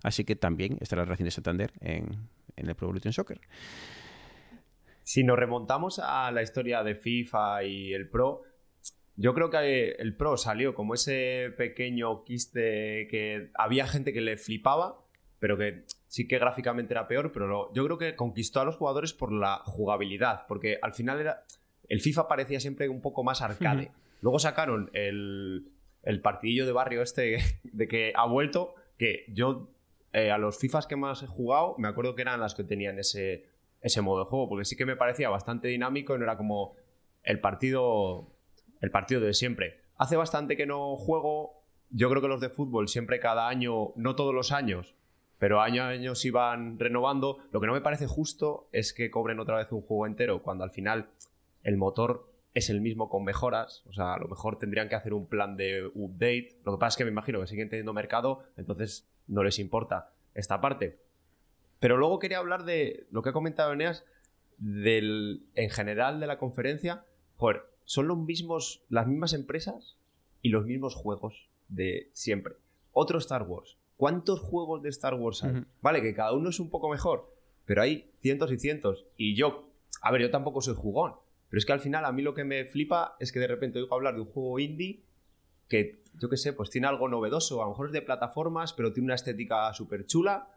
Así 0.03 0.23
que 0.23 0.37
también 0.37 0.77
estará 0.79 1.01
el 1.01 1.09
Racing 1.09 1.25
de 1.25 1.31
Santander 1.31 1.73
en, 1.81 2.29
en 2.55 2.69
el 2.69 2.75
Pro 2.75 2.85
Evolution 2.85 3.11
Soccer. 3.11 3.41
Si 5.03 5.25
nos 5.25 5.37
remontamos 5.37 5.99
a 5.99 6.31
la 6.31 6.41
historia 6.41 6.81
de 6.81 6.95
FIFA 6.95 7.65
y 7.65 7.93
el 7.93 8.09
Pro, 8.09 8.43
yo 9.15 9.33
creo 9.33 9.49
que 9.49 9.91
el 9.91 10.15
Pro 10.15 10.37
salió 10.37 10.75
como 10.75 10.93
ese 10.93 11.53
pequeño 11.57 12.23
quiste 12.23 13.07
que 13.09 13.51
había 13.53 13.87
gente 13.87 14.13
que 14.13 14.21
le 14.21 14.37
flipaba, 14.37 15.05
pero 15.39 15.57
que 15.57 15.85
sí 16.07 16.27
que 16.27 16.39
gráficamente 16.39 16.93
era 16.93 17.07
peor, 17.07 17.31
pero 17.31 17.73
yo 17.73 17.85
creo 17.85 17.97
que 17.97 18.15
conquistó 18.15 18.61
a 18.61 18.65
los 18.65 18.77
jugadores 18.77 19.13
por 19.13 19.31
la 19.31 19.61
jugabilidad, 19.65 20.45
porque 20.47 20.79
al 20.81 20.93
final 20.93 21.19
era 21.19 21.45
el 21.87 22.01
FIFA 22.01 22.27
parecía 22.27 22.59
siempre 22.59 22.89
un 22.89 23.01
poco 23.01 23.23
más 23.23 23.41
arcade. 23.41 23.91
Luego 24.21 24.39
sacaron 24.39 24.89
el, 24.93 25.71
el 26.03 26.21
partidillo 26.21 26.65
de 26.65 26.71
barrio 26.71 27.01
este 27.01 27.37
de 27.63 27.87
que 27.87 28.13
ha 28.15 28.25
vuelto, 28.25 28.75
que 28.97 29.25
yo 29.29 29.69
eh, 30.13 30.31
a 30.31 30.37
los 30.37 30.57
FIFAs 30.57 30.87
que 30.87 30.95
más 30.95 31.23
he 31.23 31.27
jugado, 31.27 31.75
me 31.77 31.87
acuerdo 31.87 32.15
que 32.15 32.21
eran 32.21 32.39
las 32.39 32.55
que 32.55 32.63
tenían 32.63 32.97
ese, 32.99 33.45
ese 33.81 34.01
modo 34.01 34.23
de 34.23 34.29
juego, 34.29 34.49
porque 34.49 34.65
sí 34.65 34.75
que 34.75 34.85
me 34.85 34.95
parecía 34.95 35.29
bastante 35.29 35.67
dinámico 35.67 36.15
y 36.15 36.17
no 36.17 36.23
era 36.23 36.37
como 36.37 36.75
el 37.23 37.39
partido, 37.39 38.34
el 38.81 38.91
partido 38.91 39.21
de 39.21 39.33
siempre. 39.33 39.81
Hace 39.97 40.15
bastante 40.15 40.57
que 40.57 40.65
no 40.65 40.95
juego, 40.95 41.61
yo 41.89 42.09
creo 42.09 42.21
que 42.21 42.27
los 42.27 42.41
de 42.41 42.49
fútbol 42.49 42.87
siempre 42.87 43.19
cada 43.19 43.47
año, 43.47 43.93
no 43.95 44.15
todos 44.15 44.33
los 44.33 44.51
años, 44.51 44.95
pero 45.37 45.61
año 45.61 45.83
a 45.83 45.89
año 45.89 46.15
se 46.15 46.29
iban 46.29 46.79
renovando. 46.79 47.39
Lo 47.51 47.61
que 47.61 47.67
no 47.67 47.73
me 47.73 47.81
parece 47.81 48.07
justo 48.07 48.67
es 48.71 48.93
que 48.93 49.11
cobren 49.11 49.39
otra 49.39 49.57
vez 49.57 49.71
un 49.71 49.81
juego 49.81 50.07
entero, 50.07 50.41
cuando 50.41 50.63
al 50.63 50.71
final 50.71 51.09
el 51.63 51.77
motor 51.77 52.29
es 52.53 52.69
el 52.69 52.81
mismo 52.81 53.09
con 53.09 53.23
mejoras. 53.23 53.83
O 53.87 53.93
sea, 53.93 54.13
a 54.13 54.19
lo 54.19 54.27
mejor 54.27 54.57
tendrían 54.57 54.89
que 54.89 54.95
hacer 54.95 55.13
un 55.13 55.27
plan 55.27 55.57
de 55.57 55.91
update. 55.93 56.57
Lo 56.65 56.73
que 56.73 56.79
pasa 56.79 56.93
es 56.93 56.97
que 56.97 57.05
me 57.05 57.11
imagino 57.11 57.39
que 57.41 57.47
siguen 57.47 57.69
teniendo 57.69 57.93
mercado, 57.93 58.43
entonces 58.57 59.07
no 59.27 59.43
les 59.43 59.59
importa 59.59 60.11
esta 60.33 60.61
parte. 60.61 60.97
Pero 61.79 61.97
luego 61.97 62.19
quería 62.19 62.37
hablar 62.37 62.63
de 62.63 63.05
lo 63.11 63.21
que 63.21 63.29
ha 63.29 63.33
comentado 63.33 63.73
Eneas, 63.73 64.05
del, 64.57 65.43
en 65.55 65.69
general 65.69 66.19
de 66.19 66.27
la 66.27 66.37
conferencia. 66.37 67.03
Joder, 67.37 67.63
son 67.85 68.07
los 68.07 68.17
mismos, 68.17 68.83
las 68.89 69.07
mismas 69.07 69.33
empresas 69.33 69.97
y 70.41 70.49
los 70.49 70.65
mismos 70.65 70.95
juegos 70.95 71.49
de 71.69 72.09
siempre. 72.13 72.55
Otro 72.91 73.17
Star 73.19 73.43
Wars. 73.43 73.77
¿Cuántos 73.97 74.41
juegos 74.41 74.81
de 74.83 74.89
Star 74.89 75.13
Wars 75.13 75.43
hay? 75.43 75.63
Vale, 75.81 76.01
que 76.01 76.13
cada 76.13 76.33
uno 76.33 76.49
es 76.49 76.59
un 76.59 76.69
poco 76.69 76.89
mejor, 76.89 77.33
pero 77.65 77.81
hay 77.81 78.11
cientos 78.17 78.51
y 78.51 78.59
cientos. 78.59 79.05
Y 79.15 79.35
yo, 79.35 79.69
a 80.01 80.11
ver, 80.11 80.21
yo 80.21 80.31
tampoco 80.31 80.61
soy 80.61 80.75
jugón, 80.75 81.13
pero 81.49 81.59
es 81.59 81.65
que 81.65 81.73
al 81.73 81.79
final 81.79 82.03
a 82.05 82.11
mí 82.11 82.21
lo 82.21 82.33
que 82.33 82.43
me 82.43 82.65
flipa 82.65 83.15
es 83.19 83.31
que 83.31 83.39
de 83.39 83.47
repente 83.47 83.79
oigo 83.79 83.95
hablar 83.95 84.15
de 84.15 84.21
un 84.21 84.27
juego 84.27 84.59
indie 84.59 85.03
que, 85.67 86.03
yo 86.19 86.29
qué 86.29 86.37
sé, 86.37 86.53
pues 86.53 86.69
tiene 86.69 86.87
algo 86.87 87.07
novedoso. 87.07 87.61
A 87.61 87.65
lo 87.65 87.71
mejor 87.71 87.87
es 87.87 87.93
de 87.93 88.01
plataformas, 88.01 88.73
pero 88.73 88.93
tiene 88.93 89.05
una 89.05 89.15
estética 89.15 89.73
súper 89.73 90.05
chula. 90.05 90.49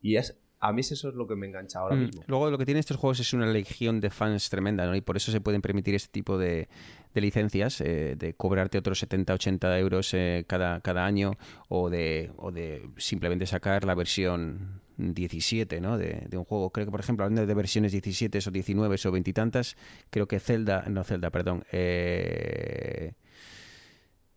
Y 0.00 0.16
es, 0.16 0.38
a 0.64 0.72
mí 0.72 0.80
eso 0.80 1.08
es 1.10 1.14
lo 1.14 1.26
que 1.26 1.36
me 1.36 1.46
engancha 1.46 1.80
ahora 1.80 1.94
mm. 1.94 2.00
mismo. 2.00 2.24
Luego 2.26 2.50
lo 2.50 2.56
que 2.56 2.64
tienen 2.64 2.80
estos 2.80 2.96
juegos 2.96 3.20
es 3.20 3.34
una 3.34 3.46
legión 3.46 4.00
de 4.00 4.08
fans 4.08 4.48
tremenda, 4.48 4.86
¿no? 4.86 4.96
Y 4.96 5.02
por 5.02 5.16
eso 5.18 5.30
se 5.30 5.42
pueden 5.42 5.60
permitir 5.60 5.94
este 5.94 6.10
tipo 6.10 6.38
de, 6.38 6.68
licencias, 7.12 7.82
eh, 7.82 8.16
de 8.16 8.32
cobrarte 8.32 8.78
otros 8.78 8.98
70, 8.98 9.34
80 9.34 9.78
euros 9.78 10.14
eh, 10.14 10.44
cada, 10.46 10.80
cada 10.80 11.04
año 11.04 11.32
o 11.68 11.90
de, 11.90 12.32
o 12.36 12.50
de 12.50 12.88
simplemente 12.96 13.46
sacar 13.46 13.84
la 13.84 13.94
versión 13.94 14.80
17 14.96 15.82
¿no? 15.82 15.98
de, 15.98 16.26
un 16.32 16.44
juego. 16.44 16.70
Creo 16.70 16.86
que, 16.86 16.90
por 16.90 17.00
ejemplo, 17.00 17.26
hablando 17.26 17.46
de 17.46 17.54
versiones 17.54 17.92
17 17.92 18.38
o 18.46 18.50
19 18.50 18.96
o 19.04 19.12
veintitantas, 19.12 19.76
creo 20.08 20.26
que 20.26 20.40
Zelda, 20.40 20.86
no 20.88 21.04
Zelda, 21.04 21.28
perdón, 21.28 21.64
eh, 21.72 23.12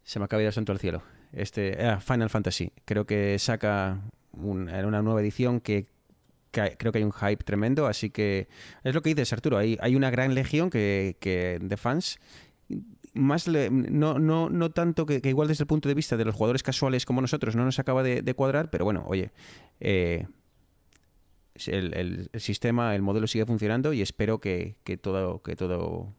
se 0.03 0.19
me 0.19 0.25
acaba 0.25 0.41
de 0.41 0.47
ir 0.47 0.53
santo 0.53 0.73
al 0.73 0.79
cielo. 0.79 1.03
Este, 1.31 1.85
ah, 1.85 2.01
Final 2.01 2.29
Fantasy, 2.29 2.73
creo 2.83 3.05
que 3.05 3.39
saca 3.39 4.01
una 4.33 5.01
nueva 5.01 5.21
edición 5.21 5.61
que, 5.61 5.87
creo 6.51 6.91
que 6.91 6.97
hay 6.97 7.03
un 7.03 7.13
hype 7.13 7.43
tremendo, 7.43 7.87
así 7.87 8.09
que 8.09 8.47
es 8.83 8.93
lo 8.95 9.01
que 9.01 9.09
dices, 9.09 9.31
Arturo, 9.33 9.57
hay, 9.57 9.77
hay 9.81 9.95
una 9.95 10.09
gran 10.09 10.33
legión 10.33 10.69
que, 10.69 11.17
que 11.19 11.59
de 11.61 11.77
fans 11.77 12.19
más 13.17 13.47
no, 13.47 14.19
no, 14.19 14.49
no 14.49 14.71
tanto 14.71 15.05
que, 15.05 15.21
igual 15.23 15.47
desde 15.47 15.63
el 15.63 15.67
punto 15.67 15.89
de 15.89 15.95
vista 15.95 16.17
de 16.17 16.25
los 16.25 16.35
jugadores 16.35 16.63
casuales 16.63 17.05
como 17.05 17.21
nosotros 17.21 17.55
no 17.55 17.65
nos 17.65 17.79
acaba 17.79 18.03
de, 18.03 18.33
cuadrar, 18.33 18.69
pero 18.69 18.85
bueno, 18.85 19.03
oye, 19.07 19.31
eh, 19.79 20.27
el, 21.65 22.29
sistema, 22.35 22.95
el 22.95 23.01
modelo 23.01 23.27
sigue 23.27 23.45
funcionando 23.45 23.93
y 23.93 24.01
espero 24.01 24.39
que, 24.39 24.75
todo, 25.01 25.41
que 25.41 25.55
todo 25.55 26.13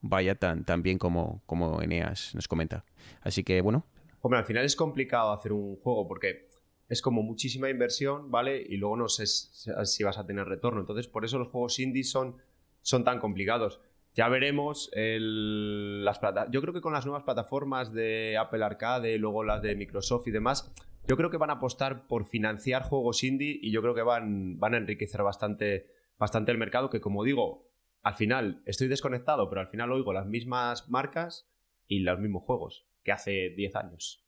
vaya 0.00 0.34
tan, 0.34 0.64
tan 0.64 0.82
bien 0.82 0.98
como, 0.98 1.42
como 1.46 1.80
Eneas 1.80 2.34
nos 2.34 2.48
comenta. 2.48 2.84
Así 3.22 3.42
que 3.42 3.60
bueno. 3.60 3.86
Hombre, 4.20 4.38
al 4.38 4.44
final 4.44 4.64
es 4.64 4.76
complicado 4.76 5.32
hacer 5.32 5.52
un 5.52 5.76
juego 5.76 6.06
porque 6.06 6.48
es 6.92 7.00
como 7.00 7.22
muchísima 7.22 7.70
inversión, 7.70 8.30
¿vale? 8.30 8.62
Y 8.68 8.76
luego 8.76 8.98
no 8.98 9.08
sé 9.08 9.26
si 9.26 10.04
vas 10.04 10.18
a 10.18 10.26
tener 10.26 10.46
retorno. 10.46 10.80
Entonces, 10.80 11.08
por 11.08 11.24
eso 11.24 11.38
los 11.38 11.48
juegos 11.48 11.78
indie 11.78 12.04
son, 12.04 12.36
son 12.82 13.02
tan 13.02 13.18
complicados. 13.18 13.80
Ya 14.12 14.28
veremos 14.28 14.90
las 14.94 16.20
Yo 16.50 16.60
creo 16.60 16.74
que 16.74 16.82
con 16.82 16.92
las 16.92 17.06
nuevas 17.06 17.24
plataformas 17.24 17.94
de 17.94 18.36
Apple 18.38 18.62
Arcade, 18.62 19.16
luego 19.16 19.42
las 19.42 19.62
de 19.62 19.74
Microsoft 19.74 20.28
y 20.28 20.32
demás, 20.32 20.70
yo 21.08 21.16
creo 21.16 21.30
que 21.30 21.38
van 21.38 21.48
a 21.48 21.54
apostar 21.54 22.06
por 22.06 22.26
financiar 22.26 22.82
juegos 22.82 23.24
indie 23.24 23.58
y 23.62 23.70
yo 23.70 23.80
creo 23.80 23.94
que 23.94 24.02
van, 24.02 24.60
van 24.60 24.74
a 24.74 24.76
enriquecer 24.76 25.22
bastante, 25.22 25.86
bastante 26.18 26.52
el 26.52 26.58
mercado, 26.58 26.90
que 26.90 27.00
como 27.00 27.24
digo, 27.24 27.70
al 28.02 28.16
final 28.16 28.62
estoy 28.66 28.88
desconectado, 28.88 29.48
pero 29.48 29.62
al 29.62 29.68
final 29.68 29.90
oigo 29.92 30.12
las 30.12 30.26
mismas 30.26 30.90
marcas 30.90 31.48
y 31.88 32.00
los 32.00 32.18
mismos 32.18 32.42
juegos 32.42 32.86
que 33.02 33.12
hace 33.12 33.48
10 33.56 33.76
años. 33.76 34.26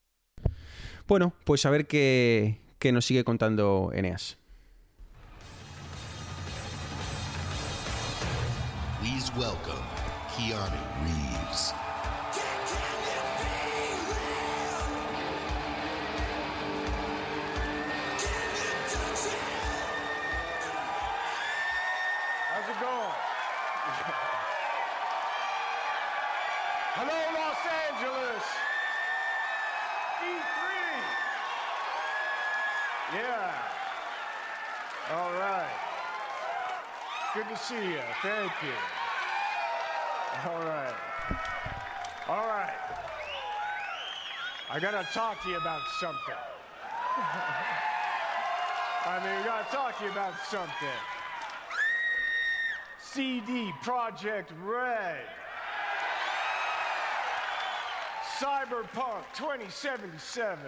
Bueno, 1.06 1.34
pues 1.44 1.66
a 1.66 1.70
ver 1.70 1.86
qué, 1.86 2.60
qué 2.78 2.92
nos 2.92 3.04
sigue 3.04 3.24
contando 3.24 3.90
Eneas. 3.92 4.38
Please 9.00 9.30
welcome 9.36 9.84
Keanu 10.36 10.76
Reeves. 11.02 11.23
See 37.56 37.74
you. 37.76 38.00
Thank 38.22 38.52
you. 38.62 38.74
All 40.46 40.60
right. 40.60 40.94
All 42.28 42.46
right. 42.46 42.74
I 44.70 44.80
got 44.80 44.90
to 44.92 45.06
talk 45.12 45.42
to 45.42 45.48
you 45.50 45.56
about 45.56 45.80
something. 46.00 46.34
I 49.06 49.20
mean, 49.24 49.38
we 49.38 49.44
got 49.44 49.70
to 49.70 49.76
talk 49.76 49.98
to 49.98 50.04
you 50.04 50.10
about 50.10 50.34
something. 50.48 50.98
CD 52.98 53.72
Project 53.82 54.52
Red. 54.64 55.22
Cyberpunk 58.38 59.22
2077. 59.34 60.58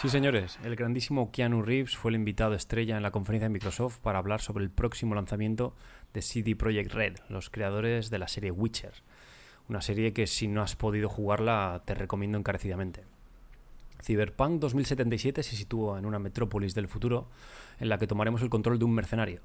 Sí, 0.00 0.08
señores, 0.08 0.58
el 0.64 0.76
grandísimo 0.76 1.30
Keanu 1.30 1.60
Reeves 1.60 1.94
fue 1.94 2.10
el 2.10 2.14
invitado 2.14 2.54
estrella 2.54 2.96
en 2.96 3.02
la 3.02 3.10
conferencia 3.10 3.48
de 3.48 3.52
Microsoft 3.52 3.98
para 3.98 4.18
hablar 4.18 4.40
sobre 4.40 4.64
el 4.64 4.70
próximo 4.70 5.14
lanzamiento 5.14 5.74
de 6.14 6.22
CD 6.22 6.56
Projekt 6.56 6.94
Red, 6.94 7.16
los 7.28 7.50
creadores 7.50 8.08
de 8.08 8.18
la 8.18 8.26
serie 8.26 8.50
Witcher. 8.50 8.94
Una 9.68 9.82
serie 9.82 10.14
que 10.14 10.26
si 10.26 10.48
no 10.48 10.62
has 10.62 10.74
podido 10.74 11.10
jugarla 11.10 11.82
te 11.84 11.94
recomiendo 11.94 12.38
encarecidamente. 12.38 13.04
Cyberpunk 14.02 14.58
2077 14.58 15.42
se 15.42 15.54
sitúa 15.54 15.98
en 15.98 16.06
una 16.06 16.18
metrópolis 16.18 16.74
del 16.74 16.88
futuro 16.88 17.28
en 17.78 17.90
la 17.90 17.98
que 17.98 18.06
tomaremos 18.06 18.40
el 18.40 18.48
control 18.48 18.78
de 18.78 18.86
un 18.86 18.94
mercenario. 18.94 19.42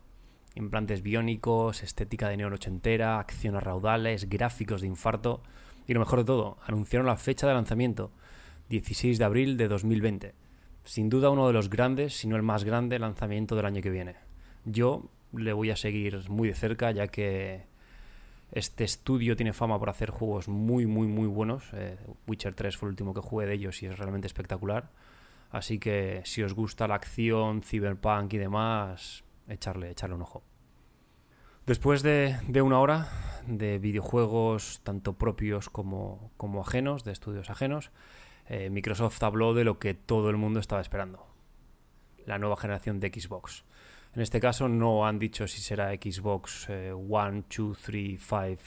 Implantes 0.56 1.02
biónicos, 1.02 1.84
estética 1.84 2.30
de 2.30 2.38
neón 2.38 2.54
ochentera, 2.54 3.20
acción 3.20 3.58
a 3.58 3.60
raudales, 3.60 4.30
gráficos 4.30 4.80
de 4.80 4.88
infarto 4.88 5.44
y 5.86 5.94
lo 5.94 6.00
mejor 6.00 6.20
de 6.20 6.26
todo, 6.26 6.60
anunciaron 6.66 7.08
la 7.08 7.18
fecha 7.18 7.46
de 7.46 7.56
lanzamiento, 7.56 8.14
16 8.70 9.18
de 9.18 9.26
abril 9.26 9.58
de 9.58 9.68
2020 9.68 10.45
sin 10.86 11.10
duda 11.10 11.30
uno 11.30 11.48
de 11.48 11.54
los 11.54 11.70
grandes, 11.70 12.16
si 12.16 12.28
no 12.28 12.36
el 12.36 12.44
más 12.44 12.64
grande 12.64 13.00
lanzamiento 13.00 13.56
del 13.56 13.66
año 13.66 13.82
que 13.82 13.90
viene. 13.90 14.16
Yo 14.64 15.10
le 15.34 15.52
voy 15.52 15.72
a 15.72 15.76
seguir 15.76 16.30
muy 16.30 16.48
de 16.48 16.56
cerca 16.56 16.92
ya 16.92 17.08
que 17.08 17.66
este 18.52 18.84
estudio 18.84 19.36
tiene 19.36 19.54
fama 19.54 19.80
por 19.80 19.90
hacer 19.90 20.12
juegos 20.12 20.48
muy, 20.48 20.86
muy, 20.86 21.08
muy 21.08 21.28
buenos. 21.28 21.66
Eh, 21.74 21.98
Witcher 22.28 22.54
3 22.54 22.78
fue 22.78 22.88
el 22.88 22.92
último 22.92 23.14
que 23.14 23.22
jugué 23.22 23.48
de 23.48 23.56
ellos 23.56 23.82
y 23.84 23.88
es 23.88 23.98
realmente 23.98 24.28
espectacular. 24.28 24.92
Así 25.52 25.80
que 25.80 26.22
si 26.26 26.44
os 26.44 26.54
gusta 26.54 26.88
la 26.88 26.96
acción, 26.96 27.62
cyberpunk 27.64 28.34
y 28.34 28.38
demás, 28.38 29.24
echarle, 29.48 29.92
echarle 29.92 30.16
un 30.16 30.22
ojo. 30.22 30.44
Después 31.66 32.04
de, 32.04 32.38
de 32.48 32.62
una 32.62 32.80
hora 32.80 33.10
de 33.48 33.80
videojuegos 33.80 34.82
tanto 34.84 35.14
propios 35.14 35.70
como, 35.70 36.32
como 36.38 36.62
ajenos, 36.62 37.04
de 37.04 37.12
estudios 37.12 37.50
ajenos, 37.50 37.92
eh, 38.48 38.70
Microsoft 38.70 39.22
habló 39.24 39.54
de 39.54 39.64
lo 39.64 39.80
que 39.80 39.94
todo 39.94 40.30
el 40.30 40.38
mundo 40.38 40.60
estaba 40.60 40.82
esperando, 40.82 41.26
la 42.26 42.40
nueva 42.40 42.58
generación 42.58 43.00
de 43.00 43.10
Xbox. 43.10 43.64
En 44.16 44.22
este 44.22 44.40
caso 44.40 44.70
no 44.70 45.06
han 45.06 45.20
dicho 45.20 45.46
si 45.46 45.60
será 45.60 45.92
Xbox 45.92 46.70
eh, 46.70 46.94
One, 46.94 47.44
2, 47.56 47.78
3, 47.78 48.18
5. 48.18 48.62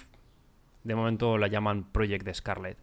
De 0.85 0.95
momento 0.95 1.39
la 1.39 1.49
llaman 1.49 1.85
Project 1.91 2.31
Scarlet. 2.35 2.77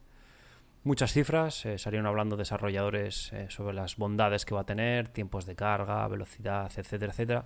muchas 0.83 1.13
cifras, 1.13 1.63
eh, 1.67 1.77
salieron 1.77 2.07
hablando 2.07 2.37
desarrolladores 2.37 3.31
eh, 3.33 3.47
sobre 3.49 3.75
las 3.75 3.97
bondades 3.97 4.45
que 4.45 4.55
va 4.55 4.61
a 4.61 4.65
tener, 4.65 5.09
tiempos 5.09 5.45
de 5.45 5.55
carga, 5.55 6.07
velocidad, 6.07 6.71
etcétera, 6.75 7.11
etcétera. 7.11 7.45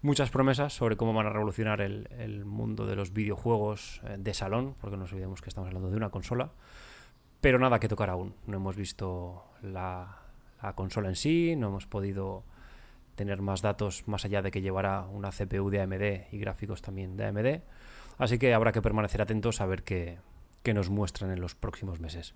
Muchas 0.00 0.30
promesas 0.30 0.72
sobre 0.72 0.96
cómo 0.96 1.12
van 1.12 1.26
a 1.26 1.30
revolucionar 1.30 1.82
el, 1.82 2.44
mundo 2.46 2.86
de 2.86 2.96
los 2.96 3.12
videojuegos 3.12 4.00
de 4.18 4.34
salón, 4.34 4.76
porque 4.80 4.96
no 4.96 5.02
nos 5.02 5.12
olvidemos 5.12 5.42
que 5.42 5.48
estamos 5.48 5.68
hablando 5.68 5.90
de 5.90 5.96
una 5.96 6.10
consola, 6.10 6.52
pero 7.44 7.58
nada 7.58 7.78
que 7.78 7.88
tocar 7.88 8.08
aún. 8.08 8.34
No 8.46 8.56
hemos 8.56 8.74
visto 8.74 9.44
la, 9.60 10.22
la 10.62 10.72
consola 10.74 11.10
en 11.10 11.14
sí, 11.14 11.56
no 11.56 11.66
hemos 11.66 11.86
podido 11.86 12.42
tener 13.16 13.42
más 13.42 13.60
datos 13.60 14.08
más 14.08 14.24
allá 14.24 14.40
de 14.40 14.50
que 14.50 14.62
llevará 14.62 15.02
una 15.02 15.30
CPU 15.30 15.68
de 15.68 15.82
AMD 15.82 16.32
y 16.32 16.38
gráficos 16.38 16.80
también 16.80 17.18
de 17.18 17.26
AMD. 17.26 17.60
Así 18.16 18.38
que 18.38 18.54
habrá 18.54 18.72
que 18.72 18.80
permanecer 18.80 19.20
atentos 19.20 19.60
a 19.60 19.66
ver 19.66 19.82
qué, 19.82 20.20
qué 20.62 20.72
nos 20.72 20.88
muestran 20.88 21.32
en 21.32 21.42
los 21.42 21.54
próximos 21.54 22.00
meses. 22.00 22.34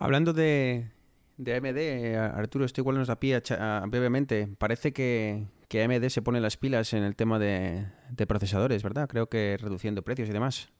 Hablando 0.00 0.32
de, 0.32 0.90
de 1.36 1.54
AMD, 1.54 2.36
Arturo, 2.36 2.64
esto 2.64 2.80
igual 2.80 2.96
nos 2.98 3.06
da 3.06 3.20
pie 3.20 3.40
brevemente. 3.86 4.48
Parece 4.58 4.92
que, 4.92 5.46
que, 5.68 5.84
AMD 5.84 6.08
se 6.08 6.22
pone 6.22 6.40
las 6.40 6.56
pilas 6.56 6.92
en 6.92 7.04
el 7.04 7.14
tema 7.14 7.38
de, 7.38 7.86
de, 8.10 8.26
procesadores, 8.26 8.82
¿verdad? 8.82 9.08
Creo 9.08 9.28
que 9.28 9.56
reduciendo 9.60 10.02
precios 10.02 10.28
y 10.28 10.32
demás. 10.32 10.72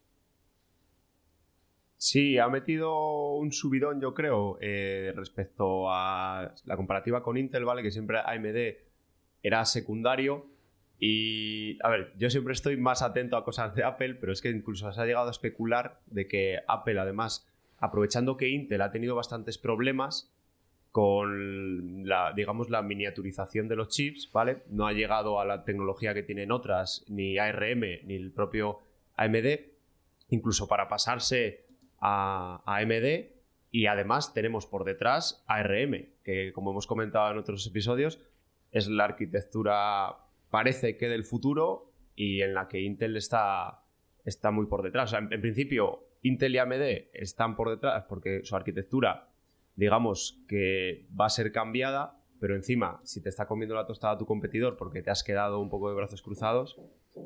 Sí, 2.02 2.38
ha 2.38 2.48
metido 2.48 3.34
un 3.34 3.52
subidón, 3.52 4.00
yo 4.00 4.14
creo, 4.14 4.56
eh, 4.62 5.12
respecto 5.14 5.92
a 5.92 6.54
la 6.64 6.76
comparativa 6.78 7.22
con 7.22 7.36
Intel, 7.36 7.66
¿vale? 7.66 7.82
Que 7.82 7.90
siempre 7.90 8.20
AMD 8.24 8.78
era 9.42 9.66
secundario. 9.66 10.46
Y, 10.98 11.76
a 11.84 11.90
ver, 11.90 12.14
yo 12.16 12.30
siempre 12.30 12.54
estoy 12.54 12.78
más 12.78 13.02
atento 13.02 13.36
a 13.36 13.44
cosas 13.44 13.74
de 13.74 13.84
Apple, 13.84 14.14
pero 14.14 14.32
es 14.32 14.40
que 14.40 14.48
incluso 14.48 14.90
se 14.90 14.98
ha 14.98 15.04
llegado 15.04 15.28
a 15.28 15.30
especular 15.30 16.00
de 16.06 16.26
que 16.26 16.60
Apple, 16.68 16.98
además, 16.98 17.46
aprovechando 17.80 18.38
que 18.38 18.48
Intel 18.48 18.80
ha 18.80 18.92
tenido 18.92 19.14
bastantes 19.14 19.58
problemas 19.58 20.32
con 20.92 22.08
la, 22.08 22.32
digamos, 22.32 22.70
la 22.70 22.80
miniaturización 22.80 23.68
de 23.68 23.76
los 23.76 23.88
chips, 23.88 24.30
¿vale? 24.32 24.62
No 24.70 24.86
ha 24.86 24.94
llegado 24.94 25.38
a 25.38 25.44
la 25.44 25.66
tecnología 25.66 26.14
que 26.14 26.22
tienen 26.22 26.50
otras, 26.50 27.04
ni 27.08 27.36
ARM, 27.36 27.82
ni 28.06 28.14
el 28.14 28.30
propio 28.30 28.78
AMD, 29.16 29.60
incluso 30.30 30.66
para 30.66 30.88
pasarse 30.88 31.68
a, 32.00 32.62
AMD 32.66 33.30
y 33.70 33.86
además 33.86 34.34
tenemos 34.34 34.66
por 34.66 34.84
detrás 34.84 35.44
ARM, 35.46 36.08
que 36.24 36.52
como 36.52 36.72
hemos 36.72 36.86
comentado 36.86 37.30
en 37.30 37.38
otros 37.38 37.66
episodios, 37.66 38.20
es 38.72 38.88
la 38.88 39.04
arquitectura, 39.04 40.16
parece 40.50 40.96
que 40.96 41.08
del 41.08 41.24
futuro 41.24 41.92
y 42.16 42.42
en 42.42 42.54
la 42.54 42.68
que 42.68 42.80
Intel 42.80 43.16
está, 43.16 43.84
está 44.24 44.50
muy 44.50 44.66
por 44.66 44.82
detrás. 44.82 45.12
en, 45.12 45.28
principio, 45.40 46.04
Intel 46.22 46.54
y 46.54 46.58
AMD 46.58 46.82
están 47.12 47.56
por 47.56 47.70
detrás 47.70 48.04
porque 48.08 48.40
su 48.44 48.56
arquitectura, 48.56 49.28
digamos 49.76 50.42
que 50.48 51.06
va 51.18 51.26
a 51.26 51.30
ser 51.30 51.52
cambiada, 51.52 52.20
pero 52.40 52.56
encima, 52.56 53.00
si 53.04 53.22
te 53.22 53.28
está 53.28 53.46
comiendo 53.46 53.74
la 53.74 53.86
tostada 53.86 54.18
tu 54.18 54.26
competidor 54.26 54.76
porque 54.76 55.02
te 55.02 55.10
has 55.10 55.22
quedado 55.22 55.60
un 55.60 55.68
poco 55.68 55.90
de 55.90 55.94
brazos 55.94 56.22
cruzados, 56.22 56.76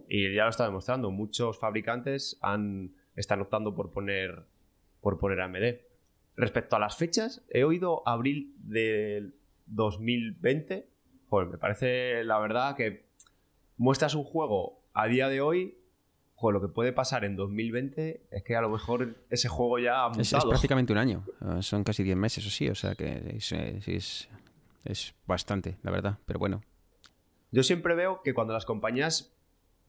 y 0.08 0.34
ya 0.34 0.44
lo 0.44 0.50
está 0.50 0.64
demostrando, 0.64 1.10
muchos 1.10 1.58
fabricantes 1.58 2.38
están 3.16 3.40
optando 3.40 3.74
por 3.74 3.92
poner 3.92 4.46
por 5.04 5.18
poner 5.18 5.42
AMD. 5.42 5.80
Respecto 6.34 6.76
a 6.76 6.78
las 6.78 6.96
fechas, 6.96 7.44
he 7.50 7.62
oído 7.62 8.02
abril 8.08 8.54
del 8.58 9.34
2020. 9.66 10.88
Joder, 11.28 11.48
me 11.48 11.58
parece 11.58 12.24
la 12.24 12.38
verdad 12.38 12.74
que 12.74 13.04
muestras 13.76 14.14
un 14.14 14.24
juego 14.24 14.80
a 14.94 15.06
día 15.06 15.28
de 15.28 15.42
hoy. 15.42 15.76
Joder, 16.36 16.54
lo 16.54 16.66
que 16.66 16.72
puede 16.72 16.92
pasar 16.94 17.24
en 17.26 17.36
2020 17.36 18.28
es 18.30 18.42
que 18.42 18.56
a 18.56 18.62
lo 18.62 18.70
mejor 18.70 19.14
ese 19.28 19.48
juego 19.48 19.78
ya 19.78 20.04
ha 20.04 20.08
mutado. 20.08 20.22
Es, 20.22 20.44
prácticamente 20.46 20.94
un 20.94 20.98
año. 20.98 21.24
Ah, 21.40 21.60
son 21.60 21.84
casi 21.84 22.02
10 22.02 22.16
meses 22.16 22.46
o 22.46 22.50
sí. 22.50 22.70
O 22.70 22.74
sea 22.74 22.94
que 22.94 23.34
es, 23.36 23.52
es, 23.52 24.28
es 24.86 25.14
bastante, 25.26 25.76
la 25.82 25.90
verdad. 25.90 26.18
Pero 26.24 26.38
bueno. 26.38 26.62
Yo 27.52 27.62
siempre 27.62 27.94
veo 27.94 28.22
que 28.22 28.32
cuando 28.32 28.54
las 28.54 28.64
compañías 28.64 29.36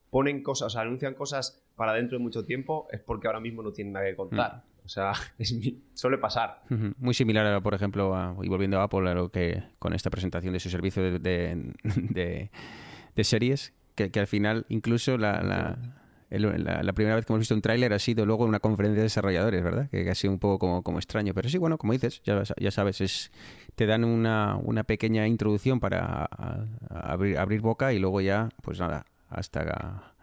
ponen 0.10 0.44
cosas, 0.44 0.68
o 0.68 0.70
sea, 0.72 0.82
anuncian 0.82 1.14
cosas 1.14 1.64
para 1.78 1.94
dentro 1.94 2.18
de 2.18 2.24
mucho 2.24 2.44
tiempo, 2.44 2.88
es 2.92 3.00
porque 3.00 3.28
ahora 3.28 3.40
mismo 3.40 3.64
no 3.64 3.72
tienen 3.72 3.94
nada 3.94 4.06
que 4.08 4.16
contar. 4.18 4.58
Mm. 4.58 4.75
O 4.86 4.90
sea, 4.90 5.14
suele 5.94 6.18
pasar. 6.18 6.62
Muy 6.98 7.14
similar, 7.14 7.62
por 7.62 7.74
ejemplo, 7.74 8.38
y 8.42 8.48
volviendo 8.48 8.80
a 8.80 8.84
Apple, 8.84 9.10
a 9.10 9.14
lo 9.14 9.30
que 9.30 9.64
con 9.80 9.94
esta 9.94 10.10
presentación 10.10 10.54
de 10.54 10.60
su 10.60 10.70
servicio 10.70 11.20
de, 11.20 11.20
de, 13.16 13.24
series, 13.24 13.74
que, 13.96 14.12
al 14.20 14.28
final 14.28 14.66
incluso 14.70 15.18
la, 15.18 15.42
la, 16.30 16.94
primera 16.94 17.16
vez 17.16 17.26
que 17.26 17.34
hemos 17.34 17.40
visto 17.40 17.56
un 17.56 17.62
tráiler 17.62 17.94
ha 17.94 18.00
sido 18.00 18.26
luego 18.26 18.46
una 18.46 18.60
conferencia 18.60 18.98
de 18.98 19.04
desarrolladores, 19.04 19.64
¿verdad? 19.64 19.90
Que, 19.90 20.08
ha 20.10 20.16
sido 20.16 20.32
un 20.32 20.40
poco 20.40 20.60
como, 20.60 20.84
como 20.84 21.00
extraño. 21.00 21.34
Pero 21.34 21.50
sí, 21.50 21.58
bueno, 21.58 21.78
como 21.80 21.94
dices, 21.94 22.22
ya, 22.24 22.44
ya 22.58 22.72
sabes, 22.72 23.02
es 23.02 23.32
te 23.74 23.88
dan 23.88 24.04
una, 24.04 24.58
una 24.58 24.84
pequeña 24.84 25.28
introducción 25.28 25.80
para 25.80 26.26
abrir, 26.90 27.40
abrir 27.40 27.62
boca 27.62 27.92
y 27.92 28.00
luego 28.00 28.22
ya, 28.22 28.50
pues 28.62 28.80
nada, 28.80 29.06
hasta 29.30 30.14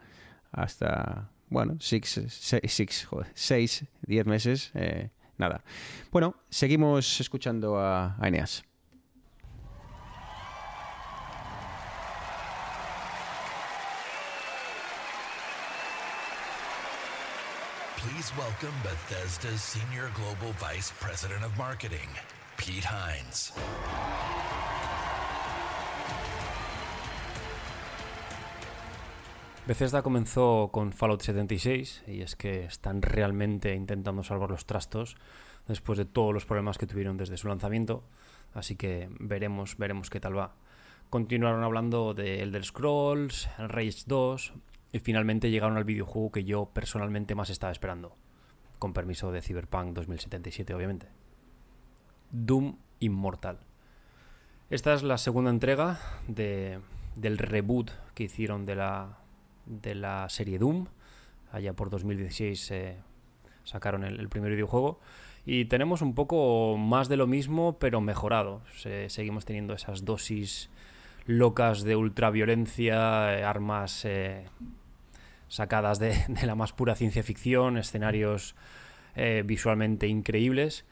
hasta 0.53 1.32
bueno, 1.53 1.77
six, 1.79 2.19
six, 2.67 3.07
seis, 3.35 3.85
diez 4.01 4.25
meses, 4.25 4.71
eh, 4.73 5.09
nada. 5.37 5.63
Bueno, 6.11 6.35
seguimos 6.49 7.21
escuchando 7.21 7.77
a, 7.77 8.15
a. 8.19 8.63
Please 17.97 18.35
welcome 18.35 18.73
Bethesda's 18.83 19.61
Senior 19.61 20.09
Global 20.15 20.53
Vice 20.53 20.91
President 20.99 21.43
of 21.45 21.55
Marketing, 21.55 22.09
Pete 22.57 22.83
Hines. 22.83 23.53
Bethesda 29.65 30.01
comenzó 30.01 30.71
con 30.73 30.91
Fallout 30.91 31.21
76 31.21 32.03
y 32.07 32.21
es 32.21 32.35
que 32.35 32.65
están 32.65 33.01
realmente 33.01 33.73
intentando 33.75 34.21
salvar 34.21 34.49
los 34.49 34.65
trastos 34.65 35.15
después 35.69 35.97
de 35.97 36.03
todos 36.03 36.33
los 36.33 36.45
problemas 36.45 36.77
que 36.77 36.85
tuvieron 36.85 37.15
desde 37.15 37.37
su 37.37 37.47
lanzamiento, 37.47 38.03
así 38.53 38.75
que 38.75 39.07
veremos, 39.21 39.77
veremos 39.77 40.09
qué 40.09 40.19
tal 40.19 40.37
va. 40.37 40.55
Continuaron 41.09 41.63
hablando 41.63 42.13
de 42.13 42.41
Elder 42.41 42.65
Scrolls, 42.65 43.47
Rage 43.57 44.03
2 44.05 44.53
y 44.91 44.99
finalmente 44.99 45.49
llegaron 45.49 45.77
al 45.77 45.85
videojuego 45.85 46.33
que 46.33 46.43
yo 46.43 46.65
personalmente 46.65 47.33
más 47.33 47.49
estaba 47.49 47.71
esperando, 47.71 48.17
con 48.79 48.91
permiso 48.91 49.31
de 49.31 49.41
Cyberpunk 49.41 49.93
2077 49.93 50.73
obviamente. 50.73 51.07
Doom 52.31 52.79
Immortal. 52.99 53.59
Esta 54.69 54.93
es 54.93 55.03
la 55.03 55.17
segunda 55.17 55.51
entrega 55.51 56.01
de, 56.27 56.81
del 57.15 57.37
reboot 57.37 57.91
que 58.13 58.23
hicieron 58.23 58.65
de 58.65 58.75
la 58.75 59.22
de 59.65 59.95
la 59.95 60.27
serie 60.29 60.59
Doom. 60.59 60.87
Allá 61.51 61.73
por 61.73 61.89
2016 61.89 62.71
eh, 62.71 62.97
sacaron 63.63 64.03
el, 64.03 64.29
primer 64.29 64.51
videojuego. 64.51 64.99
Y 65.45 65.65
tenemos 65.65 66.01
un 66.01 66.15
poco 66.15 66.77
más 66.77 67.09
de 67.09 67.17
lo 67.17 67.27
mismo, 67.27 67.77
pero 67.77 68.01
mejorado. 68.01 68.61
seguimos 69.07 69.45
teniendo 69.45 69.73
esas 69.73 70.05
dosis 70.05 70.69
locas 71.25 71.83
de 71.83 71.95
ultraviolencia, 71.95 73.37
eh, 73.37 73.43
armas 73.43 74.03
eh, 74.05 74.45
sacadas 75.47 75.99
de, 75.99 76.17
la 76.43 76.55
más 76.55 76.73
pura 76.73 76.95
ciencia 76.95 77.23
ficción, 77.23 77.77
escenarios 77.77 78.55
visualmente 79.45 80.07
increíbles. 80.07 80.85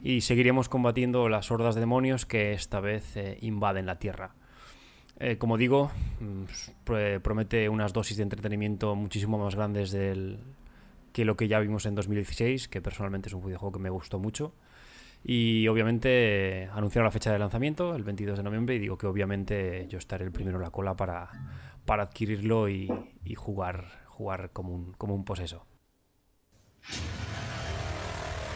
Y 0.00 0.20
seguiremos 0.20 0.68
combatiendo 0.68 1.28
las 1.28 1.50
hordas 1.50 1.74
de 1.74 1.80
demonios 1.80 2.24
que 2.24 2.52
esta 2.52 2.78
vez 2.78 3.16
invaden 3.40 3.86
la 3.86 3.98
Tierra. 3.98 4.34
Eh, 5.20 5.38
como 5.38 5.56
digo, 5.56 5.90
mm, 6.20 6.44
promete 7.22 7.68
unas 7.68 7.92
dosis 7.92 8.16
de 8.16 8.24
entretenimiento 8.24 8.94
muchísimo 8.96 9.38
más 9.38 9.54
grandes 9.54 9.92
del, 9.92 10.40
que 11.12 11.24
lo 11.24 11.36
que 11.36 11.46
ya 11.46 11.60
vimos 11.60 11.86
en 11.86 11.94
2016, 11.94 12.66
que 12.68 12.82
personalmente 12.82 13.28
es 13.28 13.34
un 13.34 13.44
videojuego 13.44 13.72
que 13.72 13.78
me 13.78 13.90
gustó 13.90 14.18
mucho. 14.18 14.52
Y 15.22 15.68
obviamente 15.68 16.68
anunciaron 16.72 17.06
la 17.06 17.12
fecha 17.12 17.32
de 17.32 17.38
lanzamiento, 17.38 17.94
el 17.94 18.02
22 18.02 18.36
de 18.36 18.42
noviembre, 18.42 18.74
y 18.74 18.78
digo 18.78 18.98
que 18.98 19.06
obviamente 19.06 19.86
yo 19.88 19.98
estaré 19.98 20.24
el 20.24 20.32
primero 20.32 20.58
en 20.58 20.64
la 20.64 20.70
cola 20.70 20.96
para, 20.96 21.30
para 21.86 22.02
adquirirlo 22.02 22.68
y, 22.68 22.88
jugar, 23.36 24.02
jugar 24.06 24.50
como 24.52 24.74
un, 24.74 24.92
como 24.94 25.14
un 25.14 25.24
poseso. 25.24 25.64